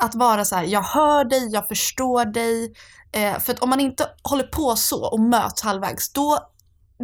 att 0.00 0.14
vara 0.14 0.44
så 0.44 0.56
här, 0.56 0.64
jag 0.64 0.82
hör 0.82 1.24
dig, 1.24 1.48
jag 1.52 1.68
förstår 1.68 2.24
dig. 2.24 2.74
Eh, 3.12 3.38
för 3.38 3.52
att 3.52 3.58
om 3.58 3.70
man 3.70 3.80
inte 3.80 4.06
håller 4.22 4.44
på 4.44 4.76
så 4.76 5.04
och 5.04 5.20
möts 5.20 5.62
halvvägs, 5.62 6.12
då, 6.12 6.38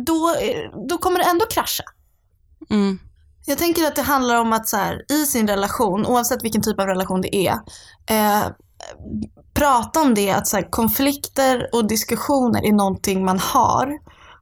då, 0.06 0.34
eh, 0.40 0.86
då 0.88 0.98
kommer 0.98 1.18
det 1.18 1.24
ändå 1.24 1.46
krascha. 1.46 1.84
Mm, 2.70 2.98
Jag 3.46 3.58
tänker 3.58 3.86
att 3.86 3.96
det 3.96 4.02
handlar 4.02 4.36
om 4.36 4.52
att 4.52 4.68
så 4.68 4.76
här, 4.76 5.04
i 5.12 5.26
sin 5.26 5.48
relation, 5.48 6.06
oavsett 6.06 6.44
vilken 6.44 6.62
typ 6.62 6.80
av 6.80 6.86
relation 6.86 7.20
det 7.20 7.36
är, 7.36 7.54
eh, 8.06 8.46
prata 9.54 10.00
om 10.00 10.14
det 10.14 10.30
att 10.30 10.46
så 10.46 10.56
här, 10.56 10.70
konflikter 10.70 11.68
och 11.72 11.88
diskussioner 11.88 12.64
är 12.64 12.72
någonting 12.72 13.24
man 13.24 13.38
har 13.38 13.98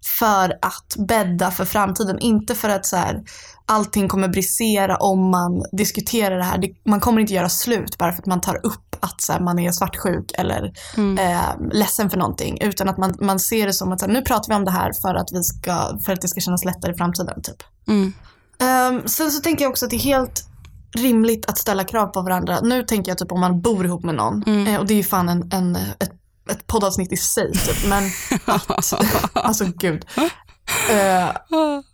för 0.07 0.59
att 0.63 0.97
bädda 1.09 1.51
för 1.51 1.65
framtiden. 1.65 2.19
Inte 2.19 2.55
för 2.55 2.69
att 2.69 2.87
så 2.87 2.97
här, 2.97 3.23
allting 3.67 4.09
kommer 4.09 4.29
brisera 4.29 4.97
om 4.97 5.31
man 5.31 5.65
diskuterar 5.73 6.37
det 6.37 6.45
här. 6.45 6.59
Det, 6.59 6.69
man 6.85 7.01
kommer 7.01 7.21
inte 7.21 7.35
göra 7.35 7.49
slut 7.49 7.99
bara 7.99 8.13
för 8.13 8.19
att 8.19 8.27
man 8.27 8.41
tar 8.41 8.67
upp 8.67 8.97
att 9.01 9.21
så 9.21 9.33
här, 9.33 9.41
man 9.41 9.59
är 9.59 9.73
svartsjuk 9.73 10.33
eller 10.39 10.73
mm, 10.97 11.19
eh, 11.19 11.73
ledsen 11.73 12.11
för 12.11 12.19
någonting. 12.19 12.59
Utan 12.61 12.89
att 12.89 12.99
man, 12.99 13.15
man 13.21 13.41
ser 13.41 13.67
det 13.67 13.73
som 13.73 13.93
att 13.93 14.01
så 14.01 14.07
här, 14.07 14.13
nu 14.13 14.23
pratar 14.23 14.49
vi 14.49 14.55
om 14.55 14.65
det 14.65 14.71
här 14.71 14.93
för 15.03 15.15
att, 15.15 15.29
vi 15.33 15.43
ska, 15.43 15.99
för 16.05 16.13
att 16.13 16.21
det 16.21 16.29
ska 16.29 16.41
kännas 16.41 16.65
lättare 16.65 16.93
i 16.93 16.97
framtiden. 16.97 17.43
Typ. 17.43 17.63
mm, 17.89 18.13
Ehm, 18.59 19.09
sen 19.09 19.31
så 19.31 19.41
tänker 19.41 19.65
jag 19.65 19.71
också 19.71 19.85
att 19.85 19.91
det 19.91 19.97
är 19.97 20.01
helt 20.01 20.49
rimligt 20.97 21.47
att 21.47 21.59
ställa 21.59 21.85
krav 21.85 22.07
på 22.07 22.23
varandra. 22.23 22.61
Nu 22.61 22.83
tänker 22.83 23.11
jag 23.11 23.19
typ 23.19 23.33
om 23.33 23.41
man 23.41 23.61
bor 23.61 23.87
ihop 23.87 24.05
med 24.05 24.15
någon. 24.15 24.43
Mm. 24.43 24.67
Eh, 24.67 24.81
och 24.81 24.87
det 24.87 24.95
är 24.95 24.97
ju 24.97 25.05
fan 25.05 25.29
en, 25.29 25.53
en, 25.53 25.77
ett, 25.77 26.13
ett 26.51 26.67
poddavsnitt 26.67 27.13
i 27.13 27.17
sig 27.17 27.53
typ. 27.53 27.89
Men 27.89 28.05
att, 28.45 28.93
alltså 29.33 29.65
gud. 29.77 30.07
Eh, 30.91 31.31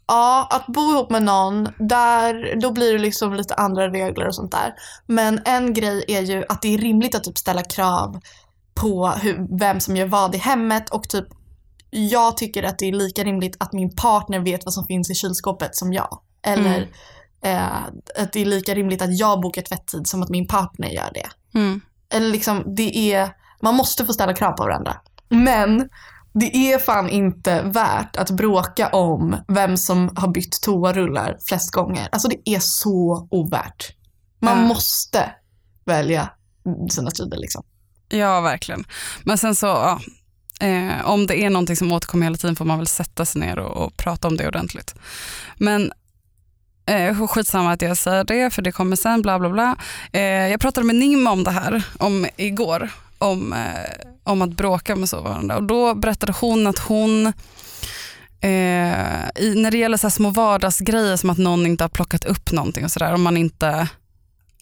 ja, 0.06 0.48
att 0.50 0.66
bo 0.66 0.92
ihop 0.92 1.10
med 1.10 1.22
någon, 1.22 1.68
där, 1.78 2.60
då 2.60 2.72
blir 2.72 2.92
det 2.92 2.98
liksom 2.98 3.34
lite 3.34 3.54
andra 3.54 3.88
regler 3.88 4.26
och 4.26 4.34
sånt 4.34 4.52
där. 4.52 4.74
Men 5.06 5.40
en 5.44 5.74
grej 5.74 6.04
är 6.08 6.20
ju 6.20 6.44
att 6.48 6.62
det 6.62 6.74
är 6.74 6.78
rimligt 6.78 7.14
att 7.14 7.24
typ 7.24 7.38
ställa 7.38 7.62
krav 7.62 8.20
på 8.74 9.08
hur, 9.08 9.58
vem 9.58 9.80
som 9.80 9.96
gör 9.96 10.06
vad 10.06 10.34
i 10.34 10.38
hemmet 10.38 10.90
och 10.90 11.08
typ 11.08 11.26
jag 11.90 12.36
tycker 12.36 12.62
att 12.62 12.78
det 12.78 12.86
är 12.86 12.92
lika 12.92 13.24
rimligt 13.24 13.56
att 13.60 13.72
min 13.72 13.96
partner 13.96 14.38
vet 14.38 14.64
vad 14.64 14.74
som 14.74 14.86
finns 14.86 15.10
i 15.10 15.14
kylskåpet 15.14 15.76
som 15.76 15.92
jag. 15.92 16.20
Eller 16.42 16.88
eh, 17.44 17.76
att 18.18 18.32
det 18.32 18.40
är 18.40 18.44
lika 18.44 18.74
rimligt 18.74 19.02
att 19.02 19.18
jag 19.18 19.40
bokar 19.40 19.62
tvättid 19.62 20.06
som 20.06 20.22
att 20.22 20.28
min 20.28 20.46
partner 20.46 20.88
gör 20.88 21.10
det. 21.14 21.58
mm. 21.58 21.80
Eller 22.12 22.28
liksom, 22.30 22.74
det 22.76 23.12
är, 23.12 23.30
man 23.62 23.74
måste 23.74 24.06
få 24.06 24.12
ställa 24.12 24.34
krav 24.34 24.52
på 24.52 24.62
varandra. 24.62 24.96
Men 25.28 25.88
det 26.34 26.56
är 26.72 26.78
fan 26.78 27.08
inte 27.08 27.62
värt 27.62 28.16
att 28.16 28.30
bråka 28.30 28.88
om 28.88 29.36
vem 29.48 29.76
som 29.76 30.10
har 30.16 30.28
bytt 30.28 30.60
toarullar 30.62 31.36
flest 31.48 31.70
gånger. 31.70 32.08
Alltså 32.12 32.28
det 32.28 32.50
är 32.50 32.60
så 32.60 33.28
ovärt. 33.30 33.92
Man 34.40 34.58
Ja. 34.58 34.64
måste 34.64 35.30
välja 35.84 36.30
sina 36.90 37.10
strider 37.10 37.36
liksom. 37.38 37.62
Ja, 38.08 38.40
verkligen. 38.40 38.84
Men 39.24 39.38
sen 39.38 39.54
så, 39.54 39.66
ja, 39.66 40.00
eh, 40.66 41.04
om 41.10 41.26
det 41.26 41.44
är 41.44 41.50
någonting 41.50 41.76
som 41.76 41.92
återkommer 41.92 42.24
hela 42.26 42.36
tiden 42.36 42.56
får 42.56 42.64
man 42.64 42.78
väl 42.78 42.86
sätta 42.86 43.24
sig 43.24 43.40
ner 43.40 43.58
och, 43.58 43.84
och 43.86 43.96
prata 43.96 44.28
om 44.28 44.36
det 44.36 44.48
ordentligt. 44.48 44.94
Men 45.56 45.92
Eh, 46.86 47.26
skitsamma 47.28 47.72
att 47.72 47.82
jag 47.82 47.96
säger 47.96 48.24
det 48.24 48.50
för 48.50 48.62
det 48.62 48.72
kommer 48.72 48.96
sen, 48.96 49.22
bla 49.22 49.38
bla 49.38 49.50
bla. 49.50 49.76
Eh, 50.12 50.22
jag 50.22 50.60
pratade 50.60 50.86
med 50.86 50.96
Nim 50.96 51.26
om 51.26 51.44
det 51.44 51.50
här 51.50 51.82
om, 51.98 52.26
igår, 52.36 52.90
om, 53.20 53.52
eh, 53.52 54.09
om 54.24 54.42
att 54.42 54.50
bråka 54.50 54.96
med 54.96 55.09
så 55.09 55.20
varandra. 55.20 55.56
Och 55.56 55.62
då 55.62 55.94
berättade 55.94 56.35
hon 56.40 56.66
att 56.66 56.78
hon, 56.78 57.26
eh, 58.40 59.28
i, 59.37 59.54
när 59.56 59.70
det 59.70 59.78
gäller 59.78 59.96
så 59.96 60.11
små 60.11 60.30
vardagsgrejer 60.30 61.16
som 61.16 61.30
att 61.30 61.38
någon 61.38 61.66
inte 61.66 61.85
har 61.85 61.88
plockat 61.88 62.24
upp 62.24 62.52
någonting 62.52 62.85
och 62.85 62.90
sådär, 62.90 63.14
om 63.14 63.22
man 63.22 63.37
inte 63.37 63.88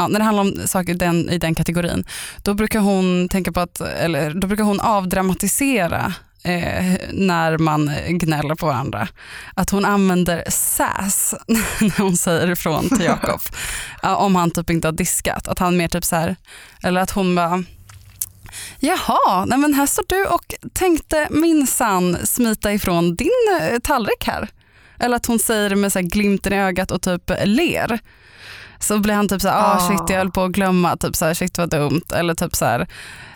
Ja, 0.01 0.09
när 0.09 0.19
det 0.19 0.25
handlar 0.25 0.43
om 0.43 0.55
saker 0.67 0.93
i 0.93 0.97
den, 0.97 1.31
i 1.31 1.39
den 1.39 1.55
kategorin, 1.55 2.05
då 2.43 2.55
brukar 2.55 2.81
hon 2.81 3.29
tänka 3.29 3.53
på 3.53 3.61
att, 3.61 3.81
eller 3.81 4.35
då 4.35 4.47
brukar 4.47 4.65
hon 4.65 4.81
avdramatisera 4.81 6.15
eh, 6.43 6.97
när 7.13 7.59
man 7.59 7.91
gnäller 8.09 8.55
på 8.55 8.67
varandra. 8.67 9.09
Att 9.55 9.71
hon 9.71 9.85
använder 9.85 10.45
sass 10.49 11.35
när 11.81 12.03
hon 12.03 12.17
säger 12.17 12.51
ifrån 12.51 12.89
till 12.89 13.05
Jakob. 13.05 13.41
Ja, 14.03 14.17
om 14.17 14.35
han 14.37 14.51
typ 14.51 14.71
inte 14.71 14.89
har 14.89 14.93
diskat. 14.93 15.49
Att 15.49 15.59
han 15.59 15.77
mer 15.77 15.89
typ 15.89 16.05
så 16.05 16.17
här, 16.17 16.37
eller 16.83 17.01
att 17.01 17.11
hon 17.11 17.35
bara 17.35 17.65
Jaha, 18.81 19.45
nej 19.45 19.59
men 19.59 19.75
här 19.75 19.87
står 19.87 20.05
du 20.09 20.25
och 20.25 20.55
tänkte 20.73 21.27
minsann 21.31 22.17
smita 22.27 22.73
ifrån 22.73 23.15
din 23.15 23.31
eh, 23.61 23.79
tallrik 23.79 24.27
här. 24.27 24.49
Eller 25.01 25.17
att 25.17 25.27
hon 25.27 25.39
säger 25.39 25.71
det 25.71 25.77
med 25.77 25.93
så 25.93 26.01
glimten 26.01 26.53
i 26.53 26.57
ögat 26.61 26.91
och 26.91 27.03
typ 27.03 27.31
ler. 27.45 27.99
Så 28.81 28.99
blir 28.99 29.15
han 29.15 29.29
typ 29.29 29.41
så 29.43 29.49
här, 29.49 29.57
ah, 29.57 29.75
Ah. 29.77 29.89
shit 29.89 30.11
jag 30.11 30.17
höll 30.19 30.31
på 30.31 30.45
att 30.45 30.51
glömma, 30.53 30.97
typ 30.97 31.17
så 31.17 31.25
här, 31.25 31.35
shit 31.35 31.59
vad 31.59 31.71
dumt. 31.71 32.03
Eller 32.15 32.35
typ 32.35 32.57
så 32.57 32.65
här, 32.65 32.87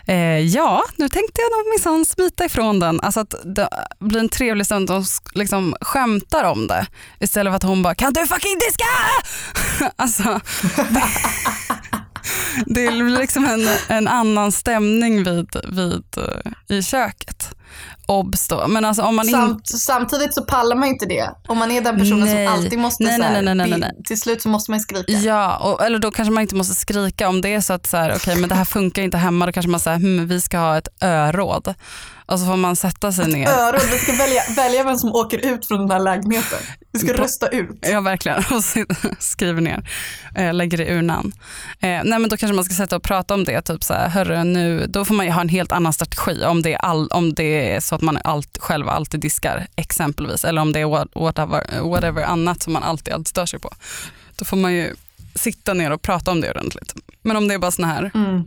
eh, 0.07 0.39
ja 0.39 0.83
nu 0.95 1.09
tänkte 1.09 1.41
jag 1.41 1.51
nog 1.59 1.69
minsann 1.73 2.05
smita 2.05 2.45
ifrån 2.45 2.79
den. 2.79 3.01
Alltså 3.01 3.19
att 3.19 3.35
det 3.43 3.69
blir 3.99 4.19
en 4.19 4.29
trevlig 4.29 4.65
stund 4.65 4.91
och 4.91 5.03
liksom 5.33 5.75
skämtar 5.81 6.43
om 6.43 6.67
det. 6.67 6.87
Istället 7.19 7.51
för 7.51 7.55
att 7.55 7.63
hon 7.63 7.83
bara, 7.83 7.95
kan 7.95 8.13
du 8.13 8.27
fucking 8.27 8.59
diska? 8.59 8.85
alltså, 9.95 10.39
det, 10.75 11.03
det 12.65 12.85
är 12.85 13.19
liksom 13.19 13.45
en, 13.45 13.67
en 13.87 14.07
annan 14.07 14.51
stämning 14.51 15.23
vid, 15.23 15.47
vid, 15.69 16.03
eh, 16.17 16.77
i 16.77 16.83
köket. 16.83 17.55
Obs 18.07 18.47
då. 18.47 18.67
Men 18.67 18.85
alltså 18.85 19.03
om 19.03 19.15
man 19.15 19.25
Samt, 19.25 19.67
samtidigt 19.67 20.33
så 20.33 20.41
pallar 20.41 20.75
man 20.75 20.87
inte 20.87 21.05
det. 21.05 21.29
Om 21.47 21.57
man 21.57 21.71
är 21.71 21.81
den 21.81 21.99
personen 21.99 22.19
Nej. 22.19 22.47
som 22.47 22.55
alltid 22.55 22.79
måste 22.79 23.03
Nej, 23.03 23.17
nej, 23.17 23.41
nej, 23.41 23.55
nej, 23.55 23.69
nej, 23.69 23.79
nej. 23.79 23.91
till 24.05 24.21
slut 24.21 24.41
så 24.41 24.49
måste 24.49 24.71
man 24.71 24.79
skrika. 24.79 25.11
Ja, 25.11 25.57
och, 25.57 25.85
eller 25.85 25.99
då 25.99 26.11
kanske 26.11 26.31
man 26.31 26.41
inte 26.41 26.55
måste 26.55 26.75
skrika 26.75 27.29
om 27.29 27.41
det 27.41 27.49
är 27.49 27.61
så 27.61 27.73
att 27.73 27.87
så 27.87 27.97
här, 27.97 28.15
okay, 28.15 28.35
men 28.35 28.49
det 28.49 28.55
här 28.55 28.65
funkar 28.65 29.01
inte 29.01 29.17
hemma. 29.17 29.45
Då 29.45 29.51
kanske 29.51 29.69
man 29.69 29.79
säger 29.79 29.97
hm, 29.97 30.27
vi 30.27 30.41
ska 30.41 30.57
ha 30.57 30.77
ett 30.77 30.87
öråd. 31.01 31.73
Och 32.25 32.39
så 32.39 32.45
får 32.45 32.57
man 32.57 32.75
sätta 32.75 33.11
sig 33.11 33.27
ner. 33.27 33.47
Öron, 33.47 33.81
vi 33.91 33.97
ska 33.97 34.11
välja, 34.11 34.41
välja 34.55 34.83
vem 34.83 34.97
som 34.97 35.09
åker 35.15 35.53
ut 35.53 35.65
från 35.65 35.79
den 35.79 35.91
här 35.91 35.99
lägenheten. 35.99 36.59
Vi 36.91 36.99
ska 36.99 37.13
rösta 37.13 37.47
ut. 37.47 37.79
Ja 37.81 38.01
verkligen, 38.01 38.37
och 38.51 38.63
skriver 39.19 39.61
ner, 39.61 39.89
eh, 40.35 40.53
lägger 40.53 40.81
i 40.81 40.93
urnan. 40.93 41.31
Eh, 41.79 41.87
nej 42.03 42.19
men 42.19 42.29
då 42.29 42.37
kanske 42.37 42.55
man 42.55 42.65
ska 42.65 42.73
sätta 42.73 42.95
och 42.95 43.03
prata 43.03 43.33
om 43.33 43.43
det, 43.43 43.61
typ 43.61 43.83
så 43.83 43.93
här, 43.93 44.09
hörru 44.09 44.43
nu, 44.43 44.85
då 44.89 45.05
får 45.05 45.13
man 45.15 45.31
ha 45.31 45.41
en 45.41 45.49
helt 45.49 45.71
annan 45.71 45.93
strategi 45.93 46.45
om 46.45 46.61
det 46.61 46.73
är, 46.73 46.77
all, 46.77 47.07
om 47.07 47.33
det 47.33 47.73
är 47.75 47.79
så 47.79 47.95
att 47.95 48.01
man 48.01 48.17
allt, 48.23 48.57
själv 48.57 48.89
alltid 48.89 49.19
diskar 49.19 49.67
exempelvis, 49.75 50.45
eller 50.45 50.61
om 50.61 50.71
det 50.71 50.79
är 50.79 50.85
what, 50.85 51.07
whatever, 51.15 51.81
whatever 51.89 52.23
annat 52.23 52.63
som 52.63 52.73
man 52.73 52.83
alltid, 52.83 53.13
alltid 53.13 53.27
stör 53.27 53.45
sig 53.45 53.59
på. 53.59 53.69
Då 54.35 54.45
får 54.45 54.57
man 54.57 54.73
ju 54.73 54.95
sitta 55.35 55.73
ner 55.73 55.91
och 55.91 56.01
prata 56.01 56.31
om 56.31 56.41
det 56.41 56.49
ordentligt. 56.49 56.93
Men 57.21 57.35
om 57.35 57.47
det 57.47 57.53
är 57.53 57.59
bara 57.59 57.71
såna 57.71 57.87
här 57.87 58.11
Mm. 58.15 58.43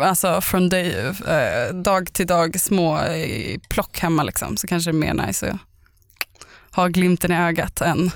Alltså 0.00 0.40
från 0.40 0.68
dig, 0.68 1.12
eh, 1.26 1.74
dag 1.74 2.12
till 2.12 2.26
dag 2.26 2.60
små 2.60 2.98
eh, 2.98 3.58
plock 3.68 3.98
hemma 3.98 4.22
liksom, 4.22 4.56
så 4.56 4.66
kanske 4.66 4.90
det 4.90 4.96
är 4.96 5.14
mer 5.14 5.26
nice 5.26 5.50
att 5.50 6.76
ha 6.76 6.88
glimten 6.88 7.32
i 7.32 7.36
ögat 7.36 7.80
än 7.80 8.10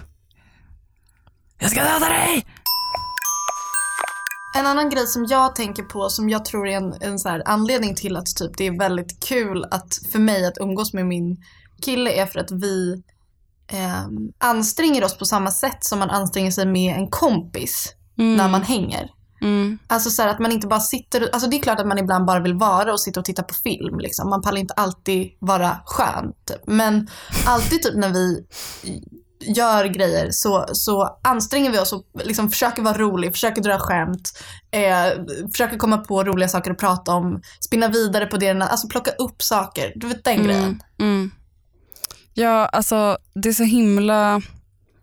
jag 1.58 1.70
ska 1.70 1.80
döda 1.80 2.08
dig! 2.08 2.46
En 4.56 4.66
annan 4.66 4.90
grej 4.90 5.06
som 5.06 5.26
jag 5.26 5.54
tänker 5.54 5.82
på 5.82 6.08
som 6.08 6.28
jag 6.28 6.44
tror 6.44 6.68
är 6.68 6.76
en, 6.76 6.94
en 7.00 7.18
så 7.18 7.28
här 7.28 7.42
anledning 7.46 7.94
till 7.94 8.16
att 8.16 8.26
typ 8.36 8.56
det 8.56 8.66
är 8.66 8.78
väldigt 8.78 9.24
kul 9.24 9.64
att 9.70 9.98
för 10.12 10.18
mig 10.18 10.46
att 10.46 10.58
umgås 10.60 10.92
med 10.92 11.06
min 11.06 11.36
kille 11.82 12.10
är 12.10 12.26
för 12.26 12.40
att 12.40 12.50
vi 12.50 13.02
ehm, 13.66 14.32
anstränger 14.38 15.04
oss 15.04 15.18
på 15.18 15.24
samma 15.24 15.50
sätt 15.50 15.84
som 15.84 15.98
man 15.98 16.10
anstränger 16.10 16.50
sig 16.50 16.66
med 16.66 16.96
en 16.96 17.10
kompis 17.10 17.94
när 18.14 18.48
man 18.48 18.62
hänger. 18.62 19.10
Mm. 19.40 19.78
Alltså 19.86 20.10
så 20.10 20.22
här 20.22 20.28
att 20.28 20.38
man 20.38 20.52
inte 20.52 20.66
bara 20.66 20.80
sitter, 20.80 21.22
och- 21.22 21.28
alltså 21.32 21.50
det 21.50 21.56
är 21.56 21.62
klart 21.62 21.80
att 21.80 21.86
man 21.86 21.98
ibland 21.98 22.24
bara 22.26 22.40
vill 22.40 22.54
vara 22.54 22.92
och 22.92 23.00
sitta 23.00 23.20
och 23.20 23.26
titta 23.26 23.42
på 23.42 23.54
film 23.54 23.98
liksom. 23.98 24.30
Man 24.30 24.42
pallar 24.42 24.58
inte 24.58 24.74
alltid 24.74 25.28
vara 25.38 25.76
skön 25.86 26.32
typ. 26.46 26.62
Men 26.66 27.08
alltid 27.46 27.82
typ 27.82 27.94
när 27.96 28.08
vi 28.10 28.44
gör 29.40 29.84
grejer 29.84 30.28
så, 30.30 30.66
så 30.72 31.18
anstränger 31.22 31.70
vi 31.70 31.78
oss 31.78 31.92
och 31.92 32.04
liksom 32.24 32.50
försöker 32.50 32.82
vara 32.82 32.98
rolig, 32.98 33.32
försöker 33.32 33.62
dra 33.62 33.78
skämt, 33.78 34.30
eh, 34.70 35.24
försöker 35.52 35.76
komma 35.76 35.98
på 35.98 36.24
roliga 36.24 36.48
saker 36.48 36.70
att 36.70 36.78
prata 36.78 37.12
om, 37.12 37.40
spinna 37.60 37.88
vidare 37.88 38.26
på 38.26 38.36
det, 38.36 38.50
alltså 38.50 38.88
plocka 38.88 39.10
upp 39.10 39.42
saker. 39.42 39.92
Du 39.96 40.06
vet 40.08 40.24
den 40.24 40.44
grejen. 40.44 40.62
Mm. 40.98 41.12
Mm. 41.14 41.30
Ja, 42.34 42.66
alltså 42.66 43.18
det 43.34 43.48
är 43.48 43.52
så 43.52 43.64
himla... 43.64 44.42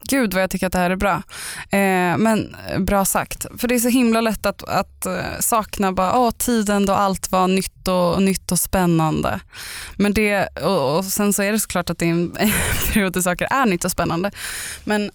Gud 0.08 0.34
vad 0.34 0.44
jag 0.44 0.50
tycker 0.50 0.68
att 0.68 0.74
det 0.74 0.80
här 0.80 0.90
är 0.90 0.96
bra. 0.96 1.24
Eh, 1.72 2.18
men 2.18 2.56
eh, 2.70 2.80
bra 2.80 3.06
sagt. 3.06 3.46
För 3.58 3.68
det 3.68 3.76
är 3.76 3.80
så 3.80 3.90
himla 3.90 4.22
lätt 4.22 4.46
att, 4.46 4.64
att 4.64 5.06
eh, 5.06 5.14
sakna 5.40 5.92
bara, 5.92 6.20
åh, 6.20 6.32
tiden 6.32 6.86
då 6.86 6.94
allt 6.94 7.32
var 7.32 7.48
nytt 7.48 7.88
och, 7.88 8.22
nytt 8.22 8.52
och 8.52 8.60
spännande. 8.60 9.40
Men 9.96 10.14
det, 10.14 10.48
och, 10.48 10.98
och 10.98 11.06
sen 11.06 11.34
så 11.34 11.44
är 11.44 11.52
det 11.52 11.60
såklart 11.60 11.90
att 11.90 11.98
det 11.98 12.06
är 12.06 12.10
en 12.40 12.52
period 12.94 13.14
där 13.14 13.22
saker 13.22 13.48
är 13.52 13.66
nytt 13.66 13.86
och 13.86 13.92
spännande. 13.92 14.32
Men 14.84 15.12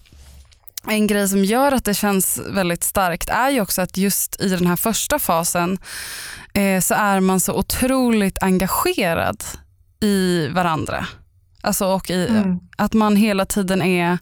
en 0.87 1.07
grej 1.07 1.29
som 1.29 1.45
gör 1.45 1.71
att 1.71 1.85
det 1.85 1.93
känns 1.93 2.41
väldigt 2.49 2.83
starkt 2.83 3.29
är 3.29 3.49
ju 3.49 3.61
också 3.61 3.81
att 3.81 3.97
just 3.97 4.41
i 4.41 4.49
den 4.49 4.67
här 4.67 4.75
första 4.75 5.19
fasen 5.19 5.77
eh, 6.53 6.79
så 6.81 6.93
är 6.93 7.19
man 7.19 7.39
så 7.39 7.53
otroligt 7.53 8.37
engagerad 8.43 9.43
i 9.99 10.47
varandra. 10.47 11.07
Alltså 11.61 11.85
och 11.85 12.09
i, 12.09 12.27
Mm. 12.27 12.59
att 12.77 12.93
man 12.93 13.15
hela 13.15 13.45
tiden 13.45 13.81
är 13.81 14.17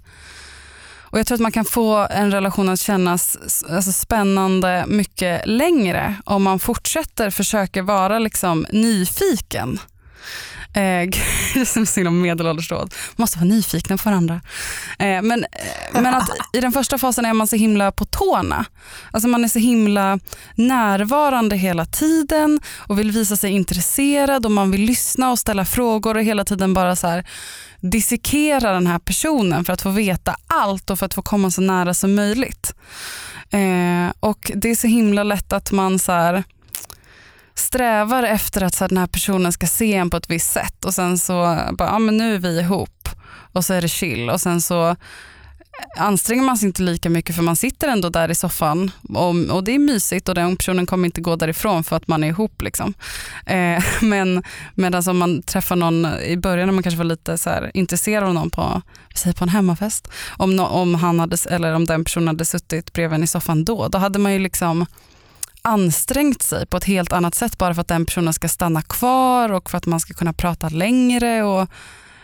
och 1.12 1.20
Jag 1.20 1.28
tror 1.28 1.36
att 1.36 1.42
man 1.42 1.52
kan 1.52 1.66
få 1.66 2.08
en 2.10 2.32
relation 2.32 2.70
att 2.70 2.80
kännas 2.80 3.38
alltså, 3.70 3.92
spännande 3.92 4.86
mycket 4.88 5.42
längre 5.46 6.16
om 6.26 6.44
man 6.44 6.60
fortsätter 6.60 7.30
försöka 7.30 7.84
vara 7.84 8.20
liksom 8.20 8.66
nyfiken. 8.72 9.80
Eh, 10.74 11.10
det 11.54 11.66
som 11.66 11.86
så 11.86 12.00
himla 12.00 12.12
medelålders 12.12 12.72
råd. 12.72 12.94
Man 13.16 13.24
måste 13.24 13.38
vara 13.38 13.48
nyfikna 13.48 13.98
på 13.98 14.10
varandra. 14.10 14.42
Eh, 15.00 15.22
men, 15.22 15.44
eh, 15.44 16.02
men 16.02 16.16
att 16.16 16.30
i 16.54 16.60
den 16.60 16.72
första 16.72 16.98
fasen 16.98 17.26
är 17.26 17.34
man 17.34 17.48
så 17.48 17.56
himla 17.56 17.92
på 17.92 18.06
tårna. 18.06 18.66
Alltså 19.12 19.28
man 19.30 19.44
är 19.44 19.48
så 19.48 19.60
himla 19.60 20.20
närvarande 20.56 21.56
hela 21.56 21.86
tiden 21.86 22.60
och 22.78 23.00
vill 23.00 23.12
visa 23.12 23.36
sig 23.36 23.52
intresserad 23.52 24.46
och 24.46 24.52
man 24.52 24.72
vill 24.72 24.82
lyssna 24.82 25.32
och 25.32 25.40
ställa 25.40 25.66
frågor 25.66 26.18
och 26.18 26.24
hela 26.24 26.46
tiden 26.46 26.74
bara 26.74 26.96
så 26.96 27.08
här 27.08 27.26
dissekera 27.82 28.74
den 28.74 28.88
här 28.88 29.00
personen 29.00 29.66
för 29.66 29.74
att 29.74 29.82
få 29.82 29.90
veta 29.90 30.36
allt 30.48 30.90
och 30.90 31.00
för 31.00 31.06
att 31.06 31.14
få 31.14 31.22
komma 31.22 31.52
så 31.52 31.62
nära 31.62 31.94
som 31.94 32.16
möjligt. 32.16 32.74
Eh, 33.50 34.14
och 34.20 34.52
det 34.56 34.70
är 34.70 34.76
så 34.76 34.88
himla 34.88 35.24
lätt 35.24 35.54
att 35.54 35.72
man 35.72 36.00
så 36.00 36.12
här, 36.12 36.44
strävar 37.54 38.24
efter 38.24 38.64
att 38.64 38.76
så 38.76 38.84
här, 38.84 38.90
den 38.90 38.98
här 38.98 39.08
personen 39.08 39.52
ska 39.52 39.68
se 39.68 39.94
en 39.94 40.10
på 40.10 40.18
ett 40.18 40.30
visst 40.30 40.52
sätt 40.52 40.86
och 40.86 40.94
sen 40.94 41.18
så 41.18 41.34
bara, 41.72 41.90
ja 41.90 42.00
men 42.00 42.18
nu 42.18 42.36
är 42.36 42.40
vi 42.40 42.60
ihop 42.60 43.10
och 43.54 43.66
så 43.66 43.74
är 43.74 43.82
det 43.82 43.88
chill 43.88 44.30
och 44.30 44.42
sen 44.42 44.62
så 44.62 44.96
anstränger 45.98 46.44
man 46.44 46.58
sig 46.58 46.68
inte 46.68 46.82
lika 46.82 47.10
mycket 47.10 47.36
för 47.36 47.44
man 47.44 47.56
sitter 47.56 47.88
ändå 47.88 48.10
där 48.10 48.32
i 48.32 48.36
soffan 48.36 48.92
och, 49.10 49.56
och 49.56 49.64
det 49.64 49.76
är 49.76 49.80
mysigt 49.80 50.30
och 50.30 50.36
den 50.36 50.58
personen 50.58 50.86
kommer 50.86 51.06
inte 51.06 51.22
gå 51.22 51.36
därifrån 51.36 51.84
för 51.84 51.96
att 51.96 52.08
man 52.08 52.24
är 52.24 52.28
ihop. 52.28 52.62
Liksom. 52.62 52.94
Eh, 53.46 53.84
men 54.02 54.44
medan 54.76 54.96
alltså 54.96 55.12
om 55.12 55.18
man 55.18 55.42
träffar 55.42 55.76
någon 55.76 56.06
i 56.06 56.38
början 56.38 56.68
när 56.68 56.74
man 56.74 56.84
kanske 56.84 56.98
var 56.98 57.06
lite 57.06 57.38
så 57.38 57.50
här, 57.50 57.72
intresserad 57.74 58.24
av 58.24 58.34
någon 58.34 58.50
på, 58.50 58.82
säg 59.16 59.34
på 59.34 59.44
en 59.44 59.50
hemmafest, 59.50 60.08
om, 60.38 60.56
no, 60.56 60.62
om, 60.62 60.96
han 60.96 61.20
hade, 61.20 61.38
eller 61.50 61.74
om 61.74 61.86
den 61.86 62.04
personen 62.04 62.28
hade 62.28 62.46
suttit 62.46 62.94
bredvid 62.94 63.16
en 63.16 63.24
i 63.24 63.28
soffan 63.28 63.66
då, 63.66 63.88
då 63.88 63.98
hade 63.98 64.20
man 64.20 64.34
ju 64.34 64.40
liksom 64.40 64.86
ansträngt 65.62 66.42
sig 66.42 66.66
på 66.66 66.78
ett 66.78 66.84
helt 66.84 67.14
annat 67.14 67.36
sätt 67.36 67.58
bara 67.58 67.74
för 67.74 67.82
att 67.82 67.88
den 67.88 68.06
personen 68.06 68.34
ska 68.34 68.48
stanna 68.48 68.82
kvar 68.82 69.52
och 69.52 69.70
för 69.70 69.78
att 69.78 69.86
man 69.86 70.00
ska 70.00 70.14
kunna 70.14 70.34
prata 70.34 70.70
längre. 70.70 71.44
Och, 71.44 71.68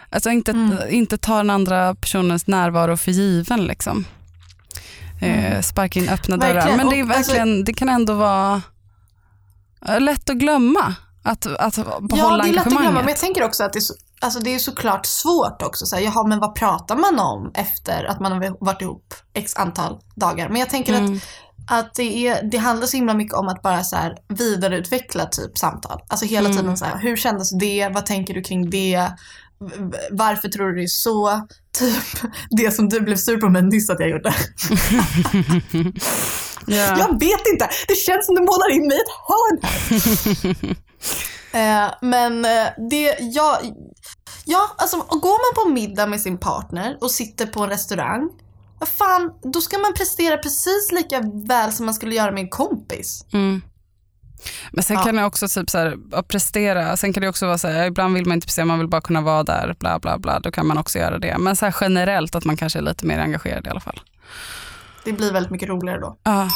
alltså 0.10 0.30
inte, 0.30 0.52
Mm. 0.52 0.78
inte 0.90 1.18
ta 1.18 1.38
den 1.38 1.50
andra 1.50 1.96
personens 1.96 2.48
närvaro 2.48 2.98
för 2.98 3.12
given. 3.12 3.66
Liksom. 3.66 4.06
Eh, 5.22 5.46
Mm. 5.52 5.64
sparka 5.64 6.00
in 6.00 6.10
öppna 6.10 6.38
dörrar. 6.38 6.54
Verkligen. 6.54 6.78
Men 6.78 6.90
det, 6.90 7.00
är 7.00 7.04
alltså- 7.18 7.32
verkligen, 7.32 7.64
det 7.64 7.74
kan 7.74 7.90
ändå 7.90 8.14
vara 8.14 8.62
eh, 9.88 10.00
lätt 10.02 10.30
att 10.30 10.38
glömma. 10.38 10.96
Att, 11.24 11.46
att 11.46 11.76
behålla 12.02 12.38
Ja, 12.38 12.44
det 12.44 12.50
är 12.50 12.54
lätt 12.54 12.68
att 12.68 12.74
glömma, 12.74 12.92
men 13.00 13.08
jag 13.08 13.18
tänker 13.18 13.44
också 13.44 13.64
att 13.64 13.74
det 13.74 13.80
är, 13.80 13.82
så, 13.82 13.94
alltså 14.22 14.40
det 14.40 14.56
är 14.56 14.60
såklart 14.60 15.06
svårt 15.06 15.62
också. 15.62 15.86
Så 15.86 15.96
här, 15.96 16.04
jaha, 16.04 16.28
men 16.28 16.40
vad 16.40 16.56
pratar 16.56 16.96
man 16.96 17.20
om 17.20 17.52
efter 17.54 18.04
att 18.04 18.20
man 18.20 18.32
har 18.32 18.66
varit 18.66 18.82
ihop 18.82 19.14
x 19.34 19.56
antal 19.56 20.00
dagar? 20.16 20.50
Men 20.50 20.60
jag 20.60 20.70
tänker 20.70 20.94
att 20.94 21.00
Mm. 21.00 21.20
att 21.72 21.94
det, 21.96 22.28
är, 22.28 22.44
det 22.52 22.58
handlar 22.58 22.88
så 22.88 22.98
himla 22.98 23.14
mycket 23.14 23.34
om 23.34 23.48
att 23.48 23.62
bara 23.62 23.84
så 23.84 23.96
här 23.96 24.16
vidareutveckla 24.28 25.26
typ 25.26 25.58
samtal. 25.58 26.02
Alltså 26.08 26.26
hela 26.26 26.50
Mm. 26.50 26.58
tiden 26.62 26.78
så 26.78 26.86
här, 26.86 26.98
hur 26.98 27.18
kändes 27.18 27.60
det? 27.60 27.90
Vad 27.94 28.06
tänker 28.06 28.34
du 28.34 28.42
kring 28.42 28.70
det? 28.70 29.10
Varför 30.12 30.50
tror 30.50 30.68
du 30.68 30.76
det 30.76 30.84
är 30.84 30.88
så? 30.88 31.48
Typ 31.80 32.32
det 32.50 32.72
som 32.72 32.90
du 32.90 33.02
blev 33.02 33.16
sur 33.16 33.38
på 33.38 33.50
mig 33.50 33.62
nyss 33.62 33.90
att 33.90 34.00
jag 34.00 34.10
gjorde. 34.10 34.34
Ja. 36.68 36.98
Jag 37.00 37.20
vet 37.20 37.48
inte, 37.54 37.70
det 37.88 37.96
känns 37.96 38.26
som 38.26 38.36
du 38.36 38.42
målar 38.42 38.72
in 38.72 38.88
mig 38.88 38.98
i 38.98 39.02
ett 39.02 39.08
hörn 39.28 39.60
här. 41.52 41.86
eh, 41.86 41.94
men 42.02 42.46
eh, 42.46 42.68
det, 42.90 43.18
jag, 43.20 43.58
ja, 44.46 44.76
alltså 44.78 44.98
går 44.98 45.56
man 45.56 45.64
på 45.64 45.70
middag 45.74 46.08
med 46.08 46.22
sin 46.22 46.38
partner 46.38 46.98
och 47.02 47.12
sitter 47.12 47.46
på 47.46 47.64
en 47.64 47.70
restaurang, 47.70 48.30
vad 48.80 48.90
fan, 48.90 49.32
då 49.54 49.62
ska 49.62 49.78
man 49.78 49.94
prestera 49.94 50.38
precis 50.38 50.92
lika 50.92 51.22
väl 51.48 51.72
som 51.72 51.86
man 51.86 51.96
skulle 51.96 52.16
göra 52.16 52.32
med 52.32 52.42
en 52.42 52.50
kompis. 52.50 53.26
Mm. 53.34 53.62
Men 54.72 54.84
sen 54.84 54.96
Ja. 54.98 55.04
kan 55.04 55.16
det 55.16 55.26
också 55.26 55.48
typ 55.48 55.70
så 55.70 55.78
här, 55.78 55.98
att 56.12 56.28
prestera, 56.28 56.98
sen 56.98 57.14
kan 57.14 57.22
det 57.22 57.30
också 57.30 57.46
vara 57.46 57.58
så 57.58 57.68
här, 57.68 57.86
ibland 57.86 58.14
vill 58.14 58.26
man 58.26 58.36
inte 58.36 58.48
prestera, 58.48 58.66
man 58.66 58.80
vill 58.80 58.88
bara 58.88 59.02
kunna 59.02 59.22
vara 59.22 59.44
där, 59.44 59.76
bla 59.80 60.00
bla 60.00 60.18
bla, 60.18 60.40
då 60.40 60.52
kan 60.52 60.68
man 60.68 60.78
också 60.78 61.00
göra 61.00 61.18
det. 61.20 61.38
Men 61.38 61.56
så 61.56 61.72
generellt 61.82 62.36
att 62.36 62.46
man 62.46 62.58
kanske 62.58 62.80
är 62.80 62.84
lite 62.84 63.06
mer 63.06 63.20
engagerad 63.20 63.68
i 63.68 63.70
alla 63.70 63.80
fall. 63.80 64.00
Det 65.04 65.12
blir 65.14 65.34
väldigt 65.34 65.52
mycket 65.52 65.70
roligare 65.70 66.00
då. 66.00 66.18
Ja. 66.24 66.50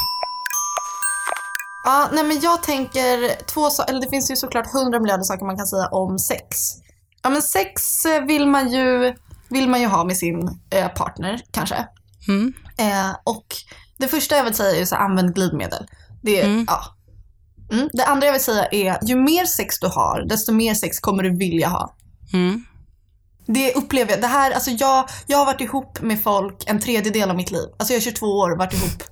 Ja, 1.84 2.08
nej 2.12 2.24
men 2.24 2.40
jag 2.40 2.62
tänker 2.62 3.44
två 3.46 3.70
saker, 3.70 3.90
eller 3.92 4.00
det 4.02 4.10
finns 4.10 4.30
ju 4.30 4.36
såklart 4.36 4.72
hundra 4.72 5.00
miljarder 5.00 5.24
saker 5.24 5.46
man 5.46 5.56
kan 5.56 5.66
säga 5.66 5.86
om 5.86 6.18
sex. 6.18 6.56
Ja 7.22 7.30
men 7.30 7.42
sex 7.42 8.04
eh, 8.04 8.24
vill 8.24 8.46
man 8.46 8.72
ju, 8.72 9.14
vill 9.50 9.68
man 9.68 9.80
ju 9.80 9.86
ha 9.86 10.04
med 10.04 10.16
sin 10.16 10.60
eh, 10.70 10.88
partner 10.88 11.40
kanske. 11.50 11.86
Mm. 12.28 12.52
Eh, 12.78 13.10
och 13.24 13.46
det 13.98 14.08
första 14.08 14.36
jag 14.36 14.44
vill 14.44 14.54
säga 14.54 14.74
är 14.76 14.80
ju 14.80 14.86
så 14.86 14.96
använd 14.96 15.34
glidmedel. 15.34 15.86
Det, 16.22 16.40
är- 16.40 16.44
Mm. 16.46 16.64
ja. 16.68 16.80
Mm. 17.72 17.88
det 17.92 18.04
andra 18.04 18.26
jag 18.26 18.32
vill 18.32 18.42
säga 18.42 18.66
är 18.70 18.98
ju 19.02 19.16
mer 19.16 19.44
sex 19.44 19.78
du 19.80 19.86
har, 19.86 20.26
desto 20.28 20.52
mer 20.52 20.74
sex 20.74 21.00
kommer 21.00 21.22
du 21.22 21.36
vilja 21.36 21.68
ha. 21.68 21.94
Mm. 22.32 22.64
Det 23.46 23.74
upplever 23.74 24.10
jag. 24.10 24.20
Det 24.20 24.26
här, 24.26 24.50
alltså 24.50 24.70
jag, 24.70 25.08
jag 25.26 25.38
har 25.38 25.46
varit 25.46 25.60
ihop 25.60 26.00
med 26.00 26.22
folk 26.22 26.64
en 26.66 26.80
tredjedel 26.80 27.30
av 27.30 27.36
mitt 27.36 27.50
liv. 27.50 27.68
Alltså 27.78 27.92
jag 27.92 27.98
är 27.98 28.04
22 28.04 28.26
år 28.26 28.50
och 28.50 28.58
varit 28.58 28.74
ihop 28.74 29.02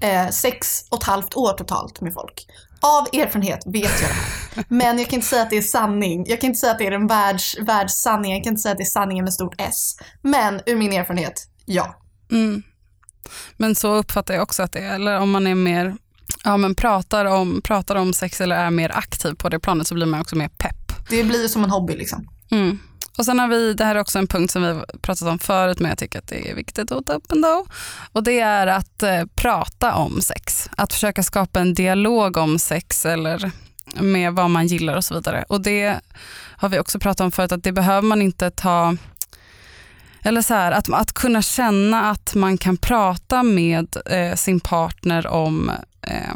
eh, 0.00 0.28
sex 0.28 0.84
och 0.90 0.98
ett 0.98 1.06
halvt 1.06 1.36
år 1.36 1.52
totalt 1.52 2.00
med 2.00 2.14
folk. 2.14 2.46
Av 2.80 3.20
erfarenhet 3.20 3.62
vet 3.66 4.00
jag 4.02 4.10
det 4.10 4.14
här. 4.14 4.64
Men 4.68 4.98
jag 4.98 5.08
kan 5.08 5.16
inte 5.16 5.28
säga 5.28 5.42
att 5.42 5.50
det 5.50 5.56
är 5.56 5.62
sanning. 5.62 6.24
Jag 6.28 6.40
kan 6.40 6.48
inte 6.48 6.60
säga 6.60 6.72
att 6.72 6.78
det 6.78 6.86
är 6.86 6.92
en 6.92 7.06
världs, 7.06 7.58
världssanning. 7.60 8.32
Jag 8.32 8.44
kan 8.44 8.52
inte 8.52 8.62
säga 8.62 8.72
att 8.72 8.78
det 8.78 8.84
är 8.84 8.84
sanningen 8.84 9.24
med 9.24 9.34
stort 9.34 9.54
S. 9.58 9.96
Men 10.22 10.60
ur 10.66 10.76
min 10.76 10.92
erfarenhet, 10.92 11.48
ja. 11.64 11.96
Mm. 12.30 12.62
Men 13.56 13.74
så 13.74 13.94
uppfattar 13.94 14.34
jag 14.34 14.42
också 14.42 14.62
att 14.62 14.72
det 14.72 14.78
är, 14.78 14.94
eller 14.94 15.20
om 15.20 15.30
man 15.30 15.46
är 15.46 15.54
mer, 15.54 15.96
ja 16.46 16.56
men 16.56 16.74
pratar 16.74 17.24
om, 17.24 17.60
pratar 17.62 17.96
om 17.96 18.12
sex 18.12 18.40
eller 18.40 18.56
är 18.56 18.70
mer 18.70 18.90
aktiv 18.98 19.34
på 19.34 19.48
det 19.48 19.58
planet 19.58 19.86
så 19.86 19.94
blir 19.94 20.06
man 20.06 20.20
också 20.20 20.36
mer 20.36 20.48
pepp. 20.48 21.08
Det 21.08 21.24
blir 21.24 21.48
som 21.48 21.64
en 21.64 21.70
hobby 21.70 21.96
liksom. 21.96 22.28
Mm. 22.50 22.78
Och 23.18 23.24
sen 23.24 23.38
har 23.38 23.48
vi, 23.48 23.74
det 23.74 23.84
här 23.84 23.94
är 23.94 24.00
också 24.00 24.18
en 24.18 24.26
punkt 24.26 24.50
som 24.50 24.62
vi 24.62 24.68
har 24.68 24.86
pratat 25.00 25.28
om 25.28 25.38
förut 25.38 25.78
men 25.78 25.88
jag 25.88 25.98
tycker 25.98 26.18
att 26.18 26.28
det 26.28 26.50
är 26.50 26.54
viktigt 26.54 26.92
att 26.92 27.06
ta 27.06 27.12
upp 27.12 27.32
ändå. 27.32 27.66
Och 28.12 28.22
det 28.22 28.40
är 28.40 28.66
att 28.66 29.02
eh, 29.02 29.24
prata 29.34 29.94
om 29.94 30.20
sex. 30.20 30.68
Att 30.76 30.92
försöka 30.92 31.22
skapa 31.22 31.60
en 31.60 31.74
dialog 31.74 32.36
om 32.36 32.58
sex 32.58 33.06
eller 33.06 33.50
med 34.00 34.32
vad 34.32 34.50
man 34.50 34.66
gillar 34.66 34.96
och 34.96 35.04
så 35.04 35.14
vidare. 35.14 35.44
Och 35.48 35.60
det 35.60 36.00
har 36.56 36.68
vi 36.68 36.78
också 36.78 36.98
pratat 36.98 37.24
om 37.24 37.32
förut 37.32 37.52
att 37.52 37.62
det 37.62 37.72
behöver 37.72 38.08
man 38.08 38.22
inte 38.22 38.50
ta 38.50 38.96
eller 40.26 40.42
så 40.42 40.54
här, 40.54 40.72
att, 40.72 40.92
att 40.92 41.12
kunna 41.12 41.42
känna 41.42 42.10
att 42.10 42.34
man 42.34 42.58
kan 42.58 42.76
prata 42.76 43.42
med 43.42 43.96
eh, 44.06 44.34
sin 44.34 44.60
partner 44.60 45.26
om 45.26 45.70
eh, 46.02 46.34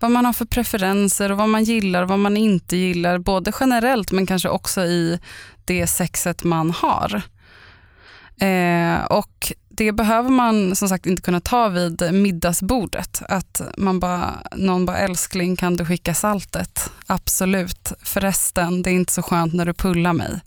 vad 0.00 0.10
man 0.10 0.24
har 0.24 0.32
för 0.32 0.44
preferenser 0.44 1.32
och 1.32 1.38
vad 1.38 1.48
man 1.48 1.64
gillar 1.64 2.02
och 2.02 2.08
vad 2.08 2.18
man 2.18 2.36
inte 2.36 2.76
gillar. 2.76 3.18
Både 3.18 3.52
generellt 3.60 4.12
men 4.12 4.26
kanske 4.26 4.48
också 4.48 4.84
i 4.84 5.20
det 5.64 5.86
sexet 5.86 6.44
man 6.44 6.70
har. 6.70 7.22
Eh, 8.40 9.04
och 9.04 9.52
det 9.76 9.92
behöver 9.92 10.30
man 10.30 10.76
som 10.76 10.88
sagt 10.88 11.06
inte 11.06 11.22
kunna 11.22 11.40
ta 11.40 11.68
vid 11.68 12.14
middagsbordet. 12.14 13.22
Att 13.28 13.60
man 13.76 14.00
bara, 14.00 14.34
någon 14.56 14.86
bara 14.86 14.98
älskling 14.98 15.56
kan 15.56 15.76
du 15.76 15.84
skicka 15.84 16.14
saltet? 16.14 16.90
Absolut. 17.06 17.92
Förresten, 18.02 18.82
det 18.82 18.90
är 18.90 18.94
inte 18.94 19.12
så 19.12 19.22
skönt 19.22 19.54
när 19.54 19.66
du 19.66 19.74
pullar 19.74 20.12
mig. 20.12 20.40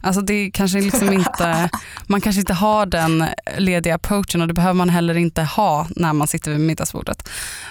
Alltså 0.00 0.20
det 0.20 0.50
kanske 0.50 0.80
liksom 0.80 1.12
inte, 1.12 1.70
man 2.06 2.20
kanske 2.20 2.40
inte 2.40 2.54
har 2.54 2.86
den 2.86 3.24
lediga 3.58 3.94
approachen 3.94 4.40
och 4.40 4.48
det 4.48 4.54
behöver 4.54 4.74
man 4.74 4.88
heller 4.88 5.14
inte 5.14 5.42
ha 5.42 5.86
när 5.96 6.12
man 6.12 6.28
sitter 6.28 6.50
vid 6.50 6.60
middagsbordet. 6.60 7.28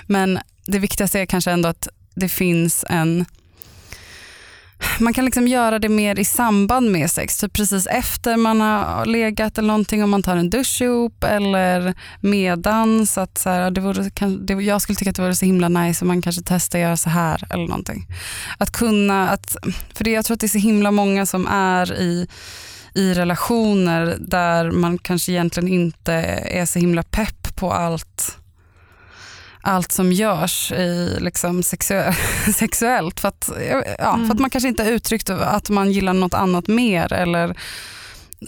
Men 0.07 0.39
det 0.65 0.79
viktigaste 0.79 1.19
är 1.19 1.25
kanske 1.25 1.51
ändå 1.51 1.69
att 1.69 1.88
det 2.15 2.29
finns 2.29 2.86
en 2.89 3.25
man 5.00 5.13
kan 5.13 5.26
liksom 5.26 5.48
göra 5.48 5.80
det 5.80 5.89
mer 5.89 6.19
i 6.19 6.26
samband 6.26 6.91
med 6.91 7.12
sex, 7.12 7.38
typ 7.38 7.54
precis 7.54 7.88
efter 7.88 8.38
man 8.38 8.62
har 8.62 9.06
legat 9.06 9.58
eller 9.58 9.67
någonting, 9.67 10.04
om 10.04 10.10
man 10.10 10.24
tar 10.24 10.36
en 10.36 10.50
dusch 10.50 10.82
ihop 10.82 11.24
eller 11.24 11.93
medans. 12.22 13.17
Att 13.17 13.38
så 13.38 13.50
här, 13.50 13.72
det 13.72 13.82
vore, 13.82 14.10
kan, 14.10 14.46
det, 14.46 14.54
jag 14.54 14.82
skulle 14.82 14.96
tycka 14.96 15.10
att 15.10 15.15
det 15.15 15.22
vore 15.22 15.36
så 15.36 15.46
himla 15.46 15.69
nice 15.69 16.06
om 16.06 16.08
man 16.08 16.22
kanske 16.22 16.41
testar 16.46 16.80
att 16.80 16.84
göra 16.84 16.98
så 16.98 17.10
här 17.10 17.43
eller 17.50 17.67
någonting. 17.67 18.08
Att 18.58 18.72
kunna, 18.72 19.30
att, 19.30 19.56
för 19.93 20.04
det, 20.04 20.12
jag 20.12 20.26
tror 20.26 20.36
att 20.36 20.39
det 20.39 20.46
är 20.46 20.48
så 20.50 20.58
himla 20.58 20.91
många 20.91 21.26
som 21.26 21.48
är 21.48 21.93
i 21.93 22.28
i 22.96 23.13
relationer 23.13 24.17
där 24.19 24.72
man 24.72 24.98
kanske 24.98 25.32
egentligen 25.32 25.69
inte 25.69 26.13
är 26.13 26.65
så 26.65 26.80
himla 26.80 27.04
pepp 27.04 27.56
på 27.56 27.72
allt 27.72 28.38
allt 29.63 29.91
som 29.91 30.12
görs 30.12 30.71
i 30.71 31.17
liksom 31.19 31.62
sexu- 31.62 32.13
sexuellt. 32.54 33.19
För 33.19 33.28
att, 33.28 33.49
ja, 33.99 34.13
Mm. 34.13 34.28
för 34.28 34.34
att 34.34 34.39
man 34.39 34.49
kanske 34.49 34.67
inte 34.67 34.84
har 34.84 34.91
uttryckt 34.91 35.30
att 35.30 35.69
man 35.69 35.91
gillar 35.91 36.13
något 36.13 36.34
annat 36.34 36.67
mer 36.67 37.13
eller 37.13 37.58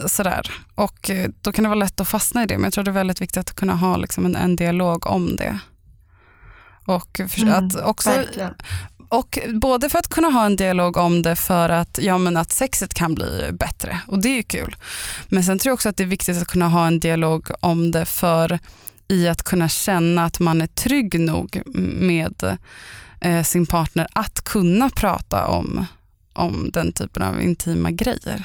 sådär. 0.06 0.50
Och 0.74 1.10
eh, 1.10 1.30
då 1.42 1.52
kan 1.52 1.62
det 1.62 1.68
vara 1.68 1.78
lätt 1.78 2.00
att 2.00 2.08
fastna 2.08 2.42
i 2.42 2.46
det. 2.46 2.54
Men 2.54 2.64
jag 2.64 2.72
tror 2.72 2.84
det 2.84 2.90
är 2.90 2.92
väldigt 2.92 3.20
viktigt 3.20 3.40
att 3.40 3.54
kunna 3.54 3.74
ha 3.74 3.96
liksom 3.96 4.26
en, 4.26 4.36
en 4.36 4.56
dialog 4.56 5.06
om 5.06 5.36
det. 5.36 5.58
Och, 6.86 7.20
för, 7.28 7.42
Mm, 7.42 7.54
att 7.66 7.76
också, 7.84 8.10
Verkligen. 8.10 8.54
och 9.08 9.38
både 9.54 9.88
för 9.88 9.98
att 9.98 10.08
kunna 10.08 10.28
ha 10.28 10.46
en 10.46 10.56
dialog 10.56 10.96
om 10.96 11.22
det 11.22 11.36
för 11.36 11.68
att, 11.68 11.98
ja, 12.02 12.18
men 12.18 12.36
att 12.36 12.52
sexet 12.52 12.94
kan 12.94 13.14
bli 13.14 13.48
bättre 13.52 14.00
och 14.06 14.18
det 14.22 14.28
är 14.28 14.36
ju 14.36 14.42
kul. 14.42 14.76
Men 15.28 15.44
sen 15.44 15.58
tror 15.58 15.70
jag 15.70 15.74
också 15.74 15.88
att 15.88 15.96
det 15.96 16.02
är 16.02 16.06
viktigt 16.08 16.42
att 16.42 16.48
kunna 16.48 16.68
ha 16.68 16.86
en 16.86 17.00
dialog 17.00 17.48
om 17.60 17.90
det 17.90 18.04
för 18.04 18.58
i 19.08 19.28
att 19.28 19.42
kunna 19.42 19.68
känna 19.68 20.24
att 20.24 20.40
man 20.40 20.62
är 20.62 20.66
trygg 20.66 21.20
nog 21.20 21.62
med 22.00 22.58
eh, 23.20 23.42
sin 23.42 23.66
partner 23.66 24.06
att 24.12 24.44
kunna 24.44 24.90
prata 24.90 25.46
om, 25.46 25.86
om 26.32 26.70
den 26.72 26.92
typen 26.92 27.22
av 27.22 27.42
intima 27.42 27.90
grejer. 27.90 28.44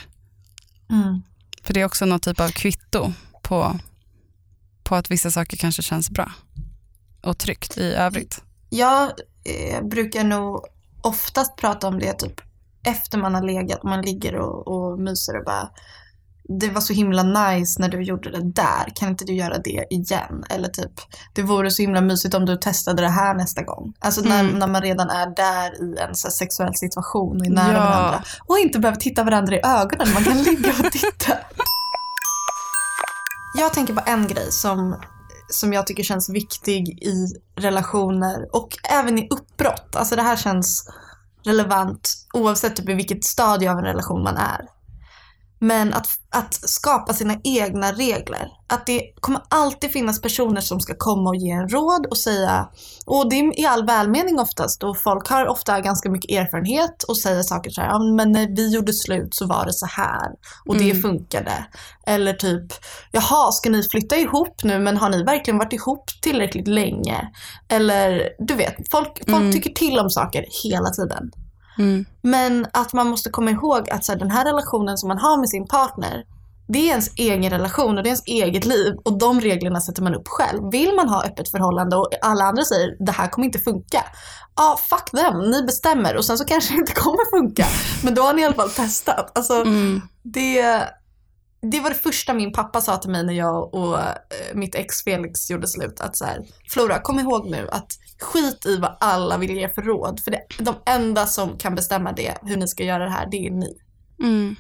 Mm. 0.90 1.22
För 1.64 1.74
det 1.74 1.82
är 1.82 1.86
också 1.86 2.06
någon 2.06 2.20
typ 2.20 2.40
av 2.40 2.50
kvitto 2.50 3.14
på, 3.42 3.80
på 4.84 4.96
att 4.96 5.12
vissa 5.12 5.32
saker 5.32 5.58
kanske 5.58 5.82
känns 5.82 6.10
bra 6.10 6.32
och 7.22 7.38
tryggt 7.38 7.78
i 7.78 7.94
övrigt. 7.94 8.44
Jag 8.70 9.12
eh, 9.44 9.84
brukar 9.84 10.24
nog 10.24 10.66
oftast 11.02 11.56
prata 11.56 11.88
om 11.88 12.00
det 12.00 12.14
typ 12.14 12.42
efter 12.84 13.18
man 13.18 13.36
har 13.36 13.42
legat. 13.42 13.84
Man 13.84 14.02
ligger 14.02 14.36
och, 14.36 14.68
och 14.68 15.00
myser 15.00 15.38
och 15.38 15.46
bara 15.46 15.70
det 16.60 16.70
var 16.70 16.82
så 16.82 16.94
himla 16.94 17.24
nice 17.24 17.82
när 17.82 17.90
du 17.90 18.02
gjorde 18.04 18.32
det 18.32 18.44
där. 18.52 18.92
Kan 18.96 19.10
inte 19.10 19.26
du 19.26 19.34
göra 19.34 19.58
det 19.58 19.86
igen? 19.90 20.44
Eller 20.50 20.68
typ, 20.68 20.92
det 21.34 21.42
vore 21.42 21.72
så 21.72 21.82
himla 21.82 22.02
mysigt 22.02 22.34
om 22.36 22.46
du 22.46 22.58
testade 22.58 23.02
det 23.02 23.10
här 23.10 23.34
nästa 23.36 23.64
gång. 23.64 23.94
Alltså 24.00 24.22
när, 24.22 24.40
Mm. 24.44 24.60
när 24.60 24.68
man 24.68 24.82
redan 24.82 25.10
är 25.10 25.36
där 25.36 25.84
i 25.84 26.00
en 26.00 26.16
så 26.16 26.30
sexuell 26.32 26.76
situation 26.76 27.38
och 27.40 27.46
är 27.46 27.50
nära 27.50 27.74
Ja. 27.74 27.80
varandra. 27.80 28.24
Och 28.48 28.58
inte 28.58 28.80
behöver 28.80 29.00
titta 29.00 29.24
varandra 29.24 29.56
i 29.56 29.60
ögonen. 29.64 30.14
Man 30.14 30.24
kan 30.24 30.38
ligga 30.44 30.70
och 30.70 30.92
titta. 30.92 31.38
Jag 33.58 33.74
tänker 33.74 33.94
på 33.94 34.02
en 34.06 34.28
grej 34.28 34.52
som, 34.52 34.96
som 35.50 35.74
jag 35.74 35.88
tycker 35.88 36.04
känns 36.04 36.30
viktig 36.30 36.90
i 37.04 37.28
relationer 37.58 38.56
och 38.56 38.70
även 38.90 39.20
i 39.20 39.28
uppbrott. 39.30 39.96
Alltså 39.96 40.16
det 40.16 40.22
här 40.22 40.36
känns 40.36 40.86
relevant 41.46 42.10
oavsett 42.34 42.76
typ 42.76 42.90
i 42.90 42.94
vilket 42.94 43.24
stadie 43.24 43.72
av 43.72 43.78
en 43.78 43.84
relation 43.86 44.24
man 44.24 44.38
är. 44.38 44.62
Men 45.64 45.94
att, 45.94 46.08
att 46.30 46.54
skapa 46.54 47.14
sina 47.14 47.36
egna 47.44 47.92
regler. 47.92 48.48
Att 48.68 48.86
det 48.86 49.02
kommer 49.20 49.42
alltid 49.50 49.92
finnas 49.92 50.22
personer 50.22 50.62
som 50.62 50.80
ska 50.80 50.94
komma 50.98 51.30
och 51.30 51.36
ge 51.36 51.52
en 51.52 51.70
råd 51.70 52.06
och 52.06 52.18
säga, 52.18 52.70
och 53.06 53.30
det 53.30 53.36
är 53.40 53.60
i 53.60 53.66
all 53.66 53.86
välmening 53.86 54.40
oftast 54.40 54.84
och 54.84 54.98
folk 54.98 55.30
har 55.30 55.48
ofta 55.48 55.80
ganska 55.82 56.10
mycket 56.10 56.32
erfarenhet 56.32 57.04
och 57.04 57.18
säger 57.18 57.44
saker 57.44 57.70
så 57.72 57.82
här, 57.82 57.88
ja 57.88 58.00
men 58.00 58.32
när 58.32 58.56
vi 58.56 58.74
gjorde 58.74 58.94
slut 58.94 59.36
så 59.36 59.46
var 59.48 59.66
det 59.66 59.74
så 59.74 59.86
här 59.86 60.28
och 60.66 60.78
det 60.78 60.90
Mm. 60.92 61.02
funkade. 61.02 61.66
Eller 62.08 62.34
typ, 62.34 62.66
jaha 63.12 63.52
ska 63.52 63.70
ni 63.70 63.84
flytta 63.84 64.16
ihop 64.18 64.64
nu 64.64 64.80
men 64.80 64.98
har 64.98 65.10
ni 65.10 65.24
verkligen 65.24 65.58
varit 65.58 65.74
ihop 65.74 66.04
tillräckligt 66.22 66.68
länge? 66.68 67.30
Eller 67.70 68.30
du 68.40 68.54
vet, 68.56 68.76
folk, 68.92 69.22
folk 69.30 69.42
Mm. 69.42 69.52
tycker 69.52 69.70
till 69.70 70.00
om 70.00 70.10
saker 70.10 70.46
hela 70.64 70.90
tiden. 70.90 71.32
Mm. 71.78 72.06
Men 72.22 72.68
att 72.74 72.94
man 72.94 73.08
måste 73.08 73.30
komma 73.30 73.52
ihåg 73.52 73.90
att 73.90 74.06
så 74.06 74.12
här, 74.12 74.20
den 74.20 74.32
här 74.32 74.46
relationen 74.46 74.98
som 74.98 75.08
man 75.08 75.18
har 75.18 75.38
med 75.38 75.50
sin 75.50 75.68
partner, 75.68 76.24
det 76.68 76.80
är 76.80 76.90
ens 76.90 77.10
egen 77.18 77.50
relation 77.50 77.98
och 77.98 78.04
det 78.04 78.08
är 78.08 78.12
ens 78.12 78.26
eget 78.26 78.66
liv 78.66 78.94
och 79.06 79.18
de 79.18 79.42
reglerna 79.42 79.82
sätter 79.82 80.02
man 80.02 80.16
upp 80.16 80.28
själv. 80.28 80.72
Vill 80.72 80.96
man 80.96 81.10
ha 81.10 81.24
öppet 81.26 81.50
förhållande 81.52 81.96
och 81.96 82.10
alla 82.22 82.44
andra 82.44 82.64
säger 82.64 83.06
det 83.06 83.12
här 83.12 83.28
kommer 83.28 83.46
inte 83.46 83.60
funka. 83.60 84.04
Ja, 84.56 84.80
fuck 84.90 85.12
them, 85.12 85.40
ni 85.52 85.64
bestämmer 85.64 86.18
och 86.18 86.26
sen 86.26 86.38
så 86.38 86.46
kanske 86.48 86.74
det 86.74 86.80
inte 86.80 86.94
kommer 86.94 87.40
funka. 87.40 87.66
Men 88.04 88.16
då 88.16 88.22
har 88.22 88.34
ni 88.34 88.42
i 88.42 88.46
alla 88.46 88.56
fall 88.56 88.70
testat. 88.70 89.38
Alltså, 89.38 89.54
Mm. 89.54 90.02
det, 90.24 90.62
det 91.72 91.80
var 91.80 91.90
det 91.90 91.96
första 91.96 92.34
min 92.34 92.52
pappa 92.54 92.82
sa 92.82 92.98
till 92.98 93.10
mig 93.10 93.24
när 93.24 93.34
jag 93.34 93.74
och 93.74 94.00
eh, 94.00 94.06
mitt 94.54 94.76
ex 94.76 95.04
Felix 95.04 95.50
gjorde 95.50 95.68
slut. 95.68 96.02
Att 96.02 96.18
så 96.18 96.26
här, 96.26 96.46
Flora, 96.70 97.00
kom 97.00 97.20
ihåg 97.20 97.50
nu 97.50 97.68
att 97.72 97.92
skit 98.24 98.66
i 98.66 98.78
vad 98.78 98.98
alla 99.00 99.38
vill 99.38 99.52
ge 99.52 99.70
för 99.70 99.82
råd. 99.82 100.20
För 100.20 100.32
det, 100.32 100.42
de 100.60 100.76
enda 100.86 101.26
som 101.26 101.58
kan 101.58 101.76
bestämma 101.76 102.12
det, 102.12 102.38
hur 102.42 102.58
ni 102.58 102.68
ska 102.68 102.84
göra 102.84 103.04
det 103.04 103.12
här, 103.12 103.28
det 103.32 103.48
är 103.48 103.52
ni. 103.52 103.78
Mm. 104.24 104.56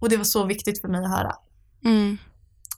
Och 0.00 0.08
det 0.08 0.16
var 0.16 0.24
så 0.24 0.44
viktigt 0.44 0.80
för 0.80 0.88
mig 0.88 1.04
att 1.04 1.10
höra. 1.10 1.32
Mm. 1.84 2.18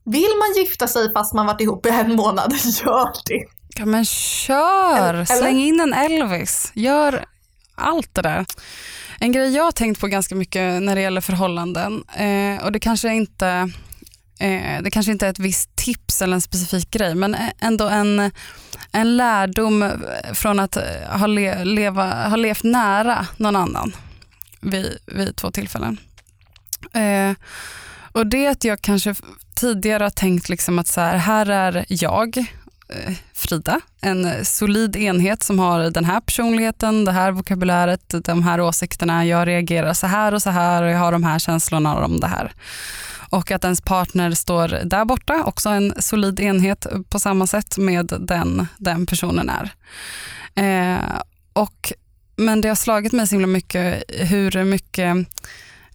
Vill 0.05 0.31
man 0.39 0.63
gifta 0.63 0.89
sig 0.89 1.13
fast 1.13 1.35
man 1.35 1.47
varit 1.47 1.61
ihop 1.61 1.87
i 1.87 1.89
en 1.89 2.17
månad, 2.17 2.53
gör 2.85 3.11
det. 3.27 3.45
Ja, 3.79 3.85
men 3.87 4.05
kör! 4.05 5.09
Eller- 5.15 5.25
Släng 5.25 5.59
in 5.61 5.81
en 5.81 5.93
Elvis. 5.93 6.73
Gör 6.75 7.25
allt 7.75 8.15
det 8.15 8.23
där. 8.23 8.47
En 9.21 9.33
grej 9.33 9.55
jag 9.57 9.65
har 9.65 9.73
tänkt 9.73 10.01
på 10.01 10.07
ganska 10.07 10.35
mycket 10.35 10.83
när 10.83 10.95
det 10.95 11.01
gäller 11.01 11.21
förhållanden 11.21 12.05
eh, 12.17 12.65
och 12.65 12.73
det 12.73 12.81
kanske 12.81 13.15
inte 13.15 13.71
Eh, 14.43 14.83
det 14.83 14.91
kanske 14.91 15.13
inte 15.13 15.27
är 15.27 15.31
ett 15.31 15.39
visst 15.39 15.77
tips 15.77 16.23
eller 16.23 16.35
en 16.35 16.41
specifik 16.41 16.91
grej 16.91 17.15
men 17.15 17.37
ändå 17.59 17.89
en, 17.89 18.31
en 18.93 19.17
lärdom 19.17 19.91
från 20.35 20.61
att 20.61 20.77
eh, 20.77 20.83
ha, 21.09 21.27
le, 21.27 21.65
leva, 21.65 22.29
ha 22.29 22.37
levt 22.37 22.63
nära 22.63 23.27
någon 23.37 23.57
annan 23.57 23.97
vid, 24.61 24.99
vid 25.07 25.37
två 25.37 25.51
tillfällen. 25.51 25.99
Eh, 26.93 27.33
och 28.13 28.27
det 28.27 28.47
är 28.47 28.51
att 28.51 28.65
jag 28.65 28.83
kanske 28.83 29.15
tidigare 29.55 30.03
har 30.03 30.11
tänkt 30.11 30.49
liksom 30.49 30.79
att 30.79 30.89
så 30.89 31.01
här, 31.01 31.17
här 31.17 31.47
är 31.47 31.85
jag, 31.89 32.39
eh, 32.89 33.15
Frida, 33.35 33.81
en 34.01 34.45
solid 34.45 34.97
enhet 34.97 35.43
som 35.43 35.59
har 35.59 35.91
den 35.91 36.05
här 36.05 36.21
personligheten, 36.21 37.05
det 37.05 37.13
här 37.13 37.31
vokabuläret, 37.31 38.15
de 38.25 38.43
här 38.43 38.61
åsikterna, 38.61 39.27
jag 39.27 39.49
reagerar 39.49 39.93
så 39.93 40.07
här 40.07 40.35
och 40.35 40.43
så 40.43 40.51
här 40.51 40.83
och 40.83 40.91
jag 40.91 40.99
har 40.99 41.13
de 41.13 41.25
här 41.25 41.39
känslorna 41.39 42.05
om 42.05 42.21
det 42.21 42.27
här. 42.27 42.53
Och 43.33 43.51
att 43.51 43.65
ens 43.65 43.81
partner 43.81 44.31
står 44.31 44.69
där 44.69 45.05
borta, 45.05 45.45
också 45.45 45.69
en 45.69 45.95
solid 45.99 46.41
enhet 46.41 46.87
på 47.09 47.19
samma 47.19 47.47
sätt 47.47 47.79
med 47.79 48.13
den, 48.21 48.67
den 48.79 49.07
personen 49.07 49.51
är. 49.51 49.75
Eh, 50.55 51.21
och, 51.53 51.93
men 52.37 52.61
det 52.61 52.69
har 52.69 52.75
slagit 52.75 53.13
mig 53.13 53.27
så 53.27 53.35
himla 53.35 53.47
mycket 53.47 54.03
hur 54.09 54.65
mycket 54.65 55.17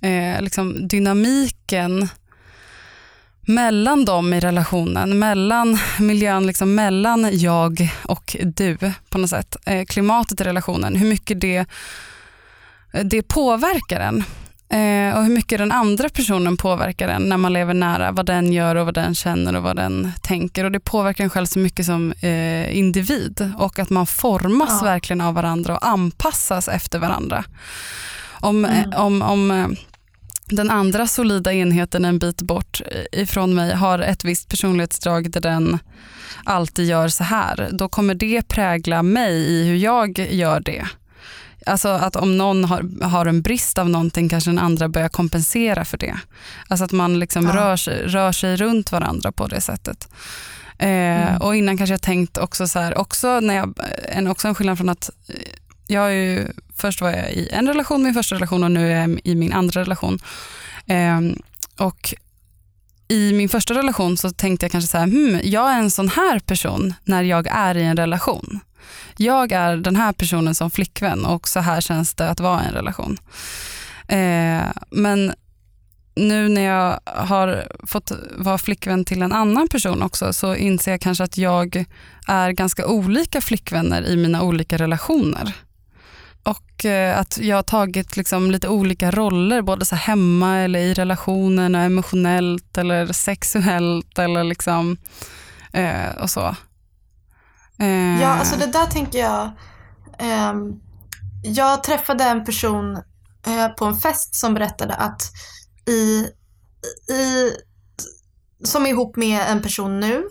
eh, 0.01 0.41
liksom 0.41 0.87
dynamiken 0.87 2.09
mellan 3.41 4.05
dem 4.05 4.33
i 4.33 4.39
relationen, 4.39 5.19
mellan 5.19 5.77
miljön, 5.99 6.47
liksom 6.47 6.75
mellan 6.75 7.29
jag 7.31 7.89
och 8.03 8.35
du 8.41 8.77
på 9.09 9.17
något 9.17 9.29
sätt. 9.29 9.55
Eh, 9.65 9.85
klimatet 9.85 10.41
i 10.41 10.43
relationen, 10.43 10.95
hur 10.95 11.09
mycket 11.09 11.41
det, 11.41 11.65
det 13.03 13.21
påverkar 13.21 13.99
en. 13.99 14.23
Eh, 14.69 15.17
och 15.17 15.23
hur 15.23 15.29
mycket 15.33 15.57
den 15.59 15.71
andra 15.71 16.09
personen 16.09 16.57
påverkar 16.57 17.07
en 17.07 17.21
när 17.29 17.37
man 17.37 17.53
lever 17.53 17.73
nära, 17.73 18.11
vad 18.11 18.25
den 18.25 18.53
gör 18.53 18.75
och 18.75 18.85
vad 18.85 18.93
den 18.93 19.15
känner 19.15 19.55
och 19.55 19.63
vad 19.63 19.75
den 19.75 20.11
tänker. 20.21 20.63
Och 20.63 20.71
det 20.71 20.79
påverkar 20.79 21.23
en 21.23 21.29
själv 21.29 21.45
så 21.45 21.59
mycket 21.59 21.85
som 21.85 22.11
eh, 22.11 22.77
individ 22.77 23.51
och 23.57 23.79
att 23.79 23.89
man 23.89 24.05
formas 24.07 24.69
Ja. 24.81 24.85
verkligen 24.85 25.21
av 25.21 25.33
varandra 25.33 25.75
och 25.77 25.87
anpassas 25.87 26.67
efter 26.67 26.99
varandra. 26.99 27.43
Om, 28.39 28.65
Mm. 28.65 28.91
eh, 28.93 28.99
om, 29.05 29.21
om 29.21 29.51
eh, 29.51 29.67
den 30.49 30.69
andra 30.69 31.07
solida 31.07 31.53
enheten 31.53 32.05
en 32.05 32.19
bit 32.19 32.41
bort 32.41 32.81
ifrån 33.11 33.55
mig 33.55 33.73
har 33.75 33.99
ett 33.99 34.23
visst 34.23 34.49
personlighetsdrag 34.49 35.31
där 35.31 35.41
den 35.41 35.79
alltid 36.43 36.85
gör 36.85 37.07
så 37.07 37.23
här, 37.23 37.69
då 37.71 37.89
kommer 37.89 38.13
det 38.15 38.47
prägla 38.47 39.03
mig 39.03 39.33
i 39.35 39.67
hur 39.67 39.75
jag 39.75 40.19
gör 40.19 40.59
det. 40.59 40.87
Alltså 41.67 41.87
att 41.89 42.15
om 42.15 42.37
någon 42.37 42.63
har, 42.65 43.03
har 43.03 43.25
en 43.25 43.41
brist 43.41 43.77
av 43.77 43.89
någonting 43.89 44.29
kanske 44.29 44.49
den 44.49 44.59
andra 44.59 44.89
börjar 44.89 45.09
kompensera 45.09 45.85
för 45.85 45.97
det. 45.97 46.17
Alltså 46.67 46.85
att 46.85 46.91
man 46.91 47.19
liksom 47.19 47.45
Ja. 47.45 47.55
rör, 47.55 47.77
sig, 47.77 48.03
rör 48.07 48.31
sig 48.31 48.55
runt 48.57 48.91
varandra 48.91 49.31
på 49.31 49.47
det 49.47 49.61
sättet. 49.61 50.07
Eh, 50.79 50.87
Mm. 50.87 51.41
Och 51.41 51.55
innan 51.55 51.77
kanske 51.77 51.93
jag 51.93 52.01
tänkt 52.01 52.37
också 52.37 52.67
så 52.67 52.79
här, 52.79 52.97
också, 52.97 53.39
när 53.39 53.55
jag, 53.55 53.73
en, 54.11 54.27
också 54.27 54.47
en 54.47 54.55
skillnad 54.55 54.77
från 54.77 54.89
att 54.89 55.09
eh, 55.27 55.35
jag 55.87 56.05
är 56.07 56.13
ju, 56.13 56.47
först 56.75 57.01
var 57.01 57.09
jag 57.09 57.31
i 57.31 57.49
en 57.51 57.67
relation, 57.67 58.03
min 58.03 58.13
första 58.13 58.35
relation 58.35 58.63
och 58.63 58.71
nu 58.71 58.91
är 58.91 59.01
jag 59.01 59.19
i 59.23 59.35
min 59.35 59.53
andra 59.53 59.81
relation. 59.81 60.19
Ehm, 60.87 61.35
och 61.77 62.13
i 63.07 63.33
min 63.33 63.49
första 63.49 63.73
relation 63.73 64.17
så 64.17 64.29
tänkte 64.29 64.65
jag 64.65 64.71
kanske 64.71 64.87
så 64.87 64.97
här, 64.97 65.05
hmm, 65.05 65.39
jag 65.43 65.71
är 65.71 65.77
en 65.79 65.91
sån 65.91 66.09
här 66.09 66.39
person 66.39 66.93
när 67.03 67.23
jag 67.23 67.47
är 67.47 67.77
i 67.77 67.83
en 67.83 67.97
relation. 67.97 68.59
Jag 69.17 69.51
är 69.51 69.77
den 69.77 69.95
här 69.95 70.13
personen 70.13 70.55
som 70.55 70.71
flickvän 70.71 71.25
och 71.25 71.47
så 71.47 71.59
här 71.59 71.81
känns 71.81 72.13
det 72.13 72.29
att 72.29 72.39
vara 72.39 72.63
i 72.63 72.67
en 72.67 72.73
relation. 72.73 73.17
Eh, 74.07 74.63
men 74.89 75.33
nu 76.15 76.49
när 76.49 76.61
jag 76.61 76.99
har 77.05 77.67
fått 77.83 78.11
vara 78.37 78.57
flickvän 78.57 79.05
till 79.05 79.21
en 79.21 79.31
annan 79.31 79.67
person 79.67 80.01
också 80.01 80.33
så 80.33 80.55
inser 80.55 80.91
jag 80.91 81.01
kanske 81.01 81.23
att 81.23 81.37
jag 81.37 81.85
är 82.27 82.51
ganska 82.51 82.87
olika 82.87 83.41
flickvänner 83.41 84.05
i 84.05 84.17
mina 84.17 84.43
olika 84.43 84.77
relationer. 84.77 85.53
Och 86.43 86.85
eh, 86.85 87.19
att 87.19 87.37
jag 87.41 87.55
har 87.55 87.63
tagit 87.63 88.17
liksom 88.17 88.51
lite 88.51 88.67
olika 88.67 89.11
roller, 89.11 89.61
både 89.61 89.85
så 89.85 89.95
hemma 89.95 90.57
eller 90.57 90.79
i 90.79 90.93
relationen, 90.93 91.75
och 91.75 91.81
emotionellt 91.81 92.77
eller 92.77 93.13
sexuellt 93.13 94.19
eller 94.19 94.43
liksom 94.43 94.97
eh, 95.73 96.09
och 96.21 96.29
så. 96.29 96.55
Eh, 97.79 98.21
Ja, 98.21 98.27
alltså 98.27 98.55
det 98.55 98.65
där 98.65 98.85
tänker 98.85 99.19
jag. 99.19 99.51
ehm, 100.19 100.73
jag 101.43 101.83
träffade 101.83 102.23
en 102.23 102.45
person 102.45 102.95
eh, 103.47 103.67
på 103.77 103.85
en 103.85 103.95
fest 103.97 104.35
som 104.35 104.53
berättade 104.53 104.93
att 104.95 105.21
i, 105.89 106.27
i, 107.13 107.51
som 108.63 108.85
är 108.85 108.89
ihop 108.89 109.15
med 109.15 109.41
en 109.49 109.61
person 109.61 109.99
nu 109.99 110.23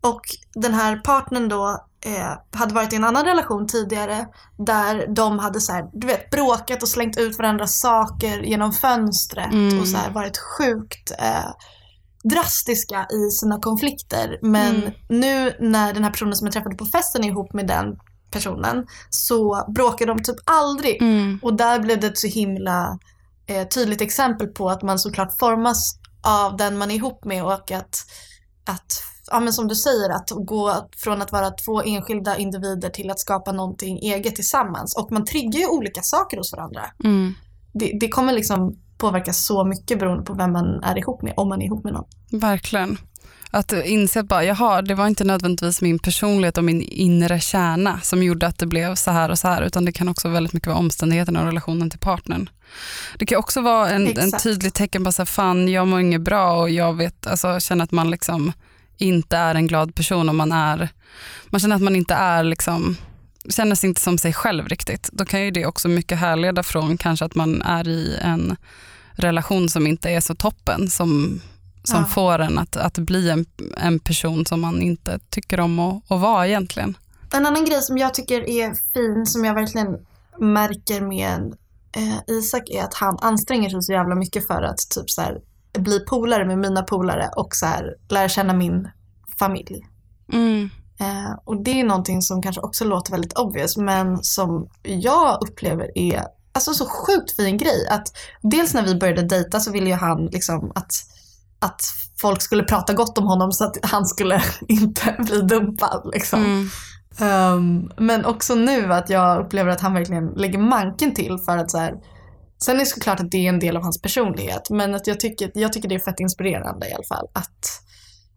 och 0.00 0.20
den 0.54 0.74
här 0.74 0.96
partnern 0.96 1.48
då 1.48 1.86
eh, 2.04 2.58
hade 2.58 2.74
varit 2.74 2.92
i 2.92 2.96
en 2.96 3.04
annan 3.04 3.24
relation 3.24 3.66
tidigare 3.66 4.26
där 4.58 5.06
de 5.14 5.38
hade 5.38 5.60
så 5.60 5.72
här, 5.72 5.84
du 5.92 6.06
vet, 6.06 6.30
bråkat 6.30 6.82
och 6.82 6.88
slängt 6.88 7.18
ut 7.18 7.38
varandras 7.38 7.80
saker 7.80 8.38
genom 8.38 8.72
fönstret 8.72 9.52
Mm. 9.52 9.80
och 9.80 9.88
så 9.88 9.96
här, 9.96 10.10
varit 10.10 10.38
sjukt 10.38 11.10
eh, 11.18 11.50
drastiska 12.32 13.06
i 13.12 13.30
sina 13.30 13.60
konflikter. 13.60 14.38
Men 14.42 14.76
Mm. 14.76 14.92
nu 15.08 15.56
när 15.60 15.92
den 15.94 16.04
här 16.04 16.10
personen 16.10 16.36
som 16.36 16.46
jag 16.46 16.52
träffade 16.52 16.76
på 16.76 16.84
festen 16.86 17.24
är 17.24 17.28
ihop 17.28 17.52
med 17.52 17.66
den 17.66 17.96
personen 18.30 18.86
så 19.10 19.64
bråkar 19.74 20.06
de 20.06 20.22
typ 20.22 20.36
aldrig. 20.44 21.02
Mm, 21.02 21.38
Och 21.42 21.54
där 21.54 21.78
blev 21.80 22.00
det 22.00 22.06
ett 22.06 22.18
så 22.18 22.26
himla 22.26 22.98
eh, 23.46 23.68
tydligt 23.68 24.00
exempel 24.00 24.46
på 24.46 24.70
att 24.70 24.82
man 24.82 24.98
såklart 24.98 25.38
formas 25.38 25.98
av 26.26 26.56
den 26.56 26.78
man 26.78 26.90
är 26.90 26.94
ihop 26.94 27.24
med 27.24 27.44
och 27.44 27.52
att, 27.52 27.96
att 28.66 29.02
ja, 29.30 29.40
men 29.40 29.52
som 29.52 29.68
du 29.68 29.74
säger, 29.74 30.10
att 30.10 30.30
gå 30.30 30.88
från 30.96 31.22
att 31.22 31.32
vara 31.32 31.50
två 31.50 31.82
enskilda 31.82 32.36
individer 32.36 32.88
till 32.88 33.10
att 33.10 33.20
skapa 33.20 33.52
någonting 33.52 33.98
eget 33.98 34.34
tillsammans. 34.36 34.96
Och 34.96 35.12
man 35.12 35.24
triggar 35.24 35.60
ju 35.60 35.66
olika 35.66 36.02
saker 36.02 36.36
hos 36.36 36.52
varandra. 36.52 36.82
mm, 37.04 37.34
Det, 37.72 37.96
det 38.00 38.08
kommer 38.08 38.32
liksom 38.32 38.78
påverka 39.04 39.32
så 39.32 39.64
mycket 39.64 39.98
beroende 39.98 40.24
på 40.24 40.34
vem 40.34 40.52
man 40.52 40.82
är 40.84 40.98
ihop 40.98 41.22
med, 41.22 41.34
om 41.36 41.48
man 41.48 41.62
är 41.62 41.66
ihop 41.66 41.84
med 41.84 41.92
någon. 41.92 42.04
verkligen. 42.30 42.98
Att 43.50 43.72
inse 43.72 44.20
att 44.20 44.26
bara, 44.26 44.44
jaha, 44.44 44.82
det 44.82 44.94
var 44.94 45.06
inte 45.06 45.24
nödvändigtvis 45.24 45.82
min 45.82 45.98
personlighet 45.98 46.58
och 46.58 46.64
min 46.64 46.82
inre 46.82 47.40
kärna 47.40 48.00
som 48.00 48.22
gjorde 48.22 48.46
att 48.46 48.58
det 48.58 48.66
blev 48.66 48.94
så 48.94 49.10
här 49.10 49.30
och 49.30 49.38
så 49.38 49.48
här, 49.48 49.62
utan 49.62 49.84
det 49.84 49.92
kan 49.92 50.08
också 50.08 50.28
väldigt 50.28 50.52
mycket 50.52 50.66
vara 50.66 50.78
omständigheterna 50.78 51.40
och 51.40 51.46
relationen 51.46 51.90
till 51.90 51.98
partnern. 51.98 52.48
Det 53.18 53.26
kan 53.26 53.38
också 53.38 53.60
vara 53.60 53.90
en, 53.90 54.18
en 54.18 54.32
tydlig 54.32 54.74
tecken 54.74 55.04
på 55.04 55.08
att 55.08 55.28
fan, 55.28 55.68
jag 55.68 55.88
mår 55.88 56.00
inget 56.00 56.20
bra 56.20 56.60
och 56.60 56.70
jag 56.70 56.96
vet, 56.96 57.26
alltså, 57.26 57.60
känner 57.60 57.84
att 57.84 57.92
man 57.92 58.10
liksom 58.10 58.52
inte 58.98 59.36
är 59.36 59.54
en 59.54 59.66
glad 59.66 59.94
person 59.94 60.28
och 60.28 60.34
man 60.34 60.52
är, 60.52 60.88
man 61.46 61.60
känner 61.60 61.76
att 61.76 61.82
man 61.82 61.96
inte 61.96 62.14
är 62.14 62.44
liksom, 62.44 62.96
känner 63.48 63.74
sig 63.74 63.88
inte 63.88 64.00
som 64.00 64.18
sig 64.18 64.32
själv 64.32 64.68
riktigt. 64.68 65.10
Då 65.12 65.24
kan 65.24 65.44
ju 65.44 65.50
det 65.50 65.66
också 65.66 65.88
mycket 65.88 66.18
härleda 66.18 66.62
från 66.62 66.96
kanske 66.96 67.24
att 67.24 67.34
man 67.34 67.62
är 67.62 67.88
i 67.88 68.18
en 68.22 68.56
relation 69.16 69.68
som 69.68 69.86
inte 69.86 70.10
är 70.10 70.20
så 70.20 70.34
toppen 70.34 70.90
som, 70.90 71.40
som 71.84 71.98
Ja. 72.00 72.04
får 72.06 72.38
en 72.38 72.58
att, 72.58 72.76
att 72.76 72.98
bli 72.98 73.30
en, 73.30 73.46
en 73.76 73.98
person 73.98 74.46
som 74.46 74.60
man 74.60 74.82
inte 74.82 75.18
tycker 75.30 75.60
om 75.60 75.78
att, 75.78 76.02
att 76.12 76.20
vara 76.20 76.48
egentligen. 76.48 76.96
En 77.34 77.46
annan 77.46 77.64
grej 77.64 77.82
som 77.82 77.98
jag 77.98 78.14
tycker 78.14 78.48
är 78.48 78.74
fin, 78.94 79.26
som 79.26 79.44
jag 79.44 79.54
verkligen 79.54 79.96
märker 80.40 81.00
med 81.00 81.54
eh, 81.96 82.18
Isak 82.36 82.62
är 82.70 82.82
att 82.82 82.94
han 82.94 83.18
anstränger 83.20 83.70
sig 83.70 83.82
så 83.82 83.92
jävla 83.92 84.14
mycket 84.14 84.46
för 84.46 84.62
att 84.62 84.78
typ 84.78 85.10
så 85.10 85.20
här, 85.20 85.40
bli 85.78 86.00
polare 86.00 86.44
med 86.44 86.58
mina 86.58 86.82
polare 86.82 87.30
och 87.36 87.54
så 87.56 87.66
här, 87.66 87.94
lära 88.08 88.28
känna 88.28 88.54
min 88.54 88.88
familj. 89.38 89.86
Mm. 90.32 90.70
Eh, 91.00 91.32
och 91.44 91.64
det 91.64 91.80
är 91.80 91.84
någonting 91.84 92.22
som 92.22 92.42
kanske 92.42 92.60
också 92.60 92.84
låter 92.84 93.12
väldigt 93.12 93.38
obvious 93.38 93.76
men 93.76 94.24
som 94.24 94.68
jag 94.82 95.38
upplever 95.42 95.98
är 95.98 96.22
alltså 96.54 96.74
så 96.74 96.86
sjukt 96.88 97.36
fin 97.36 97.58
grej. 97.58 97.88
Att 97.90 98.06
dels 98.42 98.74
när 98.74 98.84
vi 98.84 98.94
började 98.94 99.22
dejta 99.22 99.60
så 99.60 99.72
ville 99.72 99.86
ju 99.86 99.94
han 99.94 100.26
liksom 100.26 100.72
att, 100.74 100.92
att 101.58 101.80
folk 102.20 102.42
skulle 102.42 102.62
prata 102.62 102.92
gott 102.92 103.18
om 103.18 103.26
honom 103.26 103.52
så 103.52 103.64
att 103.64 103.76
han 103.82 104.06
skulle 104.06 104.42
inte 104.68 105.16
bli 105.18 105.40
dumpad. 105.40 106.10
Liksom. 106.12 106.44
Mm. 106.44 106.70
Um, 107.20 107.90
men 107.96 108.24
också 108.24 108.54
nu 108.54 108.92
att 108.92 109.10
jag 109.10 109.44
upplever 109.46 109.70
att 109.70 109.80
han 109.80 109.94
verkligen 109.94 110.26
lägger 110.26 110.58
manken 110.58 111.14
till 111.14 111.38
för 111.38 111.58
att 111.58 111.70
så 111.70 111.78
här, 111.78 111.94
Sen 112.64 112.74
är 112.74 112.80
det 112.80 112.86
såklart 112.86 113.20
att 113.20 113.30
det 113.30 113.46
är 113.46 113.48
en 113.48 113.58
del 113.58 113.76
av 113.76 113.82
hans 113.82 114.02
personlighet, 114.02 114.70
men 114.70 114.94
att 114.94 115.06
jag, 115.06 115.20
tycker, 115.20 115.50
jag 115.54 115.72
tycker 115.72 115.88
det 115.88 115.94
är 115.94 115.98
fett 115.98 116.20
inspirerande 116.20 116.88
i 116.88 116.92
alla 116.92 117.04
fall. 117.04 117.26
Att, 117.32 117.82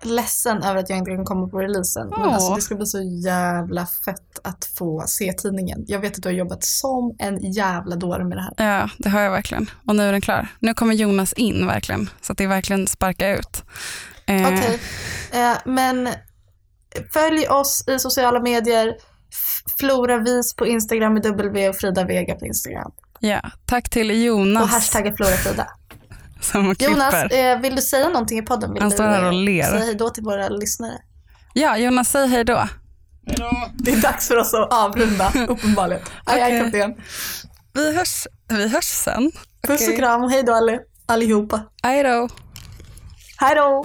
ledsen 0.02 0.62
över 0.62 0.76
att 0.76 0.90
jag 0.90 0.98
inte 0.98 1.10
kan 1.10 1.24
komma 1.24 1.48
på 1.48 1.58
releasen. 1.58 2.08
Men 2.08 2.20
Åh. 2.20 2.34
alltså, 2.34 2.54
det 2.54 2.60
ska 2.60 2.74
bli 2.74 2.86
så 2.86 3.02
jävla 3.02 3.86
fett 4.04 4.38
att 4.42 4.64
få 4.78 5.04
se 5.06 5.32
tidningen. 5.32 5.84
Jag 5.86 5.98
vet 5.98 6.16
att 6.16 6.22
du 6.22 6.28
har 6.28 6.34
jobbat 6.34 6.64
som 6.64 7.16
en 7.18 7.52
jävla 7.52 7.96
dåre 7.96 8.24
med 8.24 8.38
det 8.38 8.42
här. 8.42 8.78
Ja, 8.78 8.90
det 8.98 9.08
har 9.08 9.20
jag 9.20 9.30
verkligen. 9.30 9.70
Och 9.86 9.96
nu 9.96 10.02
är 10.02 10.12
den 10.12 10.20
klar. 10.20 10.48
Nu 10.58 10.74
kommer 10.74 10.94
Jonas 10.94 11.32
in 11.32 11.66
verkligen, 11.66 12.10
så 12.20 12.32
att 12.32 12.38
det 12.38 12.44
är 12.44 12.48
verkligen 12.48 12.86
sparka 12.86 13.36
ut. 13.36 13.64
Eh, 14.26 14.46
Okej, 14.46 14.80
eh, 15.32 15.56
men 15.64 16.08
följ 17.12 17.48
oss 17.48 17.84
i 17.88 17.98
sociala 17.98 18.40
medier. 18.40 18.94
Flora 19.78 20.18
Vis 20.18 20.56
på 20.56 20.66
Instagram 20.66 21.14
med 21.14 21.22
W 21.22 21.68
och 21.68 21.76
Frida 21.76 22.04
Vega 22.04 22.34
på 22.34 22.46
Instagram. 22.46 22.92
Ja, 23.20 23.40
tack 23.66 23.90
till 23.90 24.24
Jonas 24.24 24.62
Och 24.62 24.68
hashtagga 24.68 25.12
Flora 25.16 25.30
Frida. 25.30 25.66
som 26.40 26.74
klipper. 26.74 26.92
Jonas, 26.92 27.14
eh, 27.14 27.60
vill 27.60 27.76
du 27.76 27.82
säga 27.82 28.08
någonting 28.08 28.38
i 28.38 28.42
podden? 28.42 28.72
Vill 28.72 28.82
Han 28.82 28.90
du, 28.90 28.94
står 28.96 29.04
här 29.04 29.24
och 29.24 29.32
eh, 29.32 29.44
ler. 29.44 29.62
Säga 29.62 29.78
hej 29.84 29.94
då 29.94 30.10
till 30.10 30.22
våra 30.22 30.48
lyssnare. 30.48 30.98
Ja, 31.54 31.78
Jonas, 31.78 32.10
säg 32.10 32.28
hej 32.28 32.44
då. 32.44 32.68
Det 33.74 33.92
är 33.92 34.02
dags 34.02 34.28
för 34.28 34.36
oss 34.36 34.54
att 34.54 34.72
avrunda, 34.72 35.32
uppenbarligen. 35.48 36.02
Aj, 36.24 36.40
aj, 36.42 36.60
Okej. 36.60 36.62
kapten. 36.80 36.94
Vi 37.72 37.96
hörs, 37.96 38.26
vi 38.48 38.68
hörs 38.68 38.84
sen. 38.84 39.32
Puss 39.62 39.80
Okej. 39.80 39.88
och 39.88 39.96
kram, 39.96 40.22
hej 40.30 40.42
då 40.42 40.78
allihopa. 41.06 41.60
Hej 41.82 42.02
då. 42.02 42.28
Hej 43.38 43.54
då! 43.54 43.84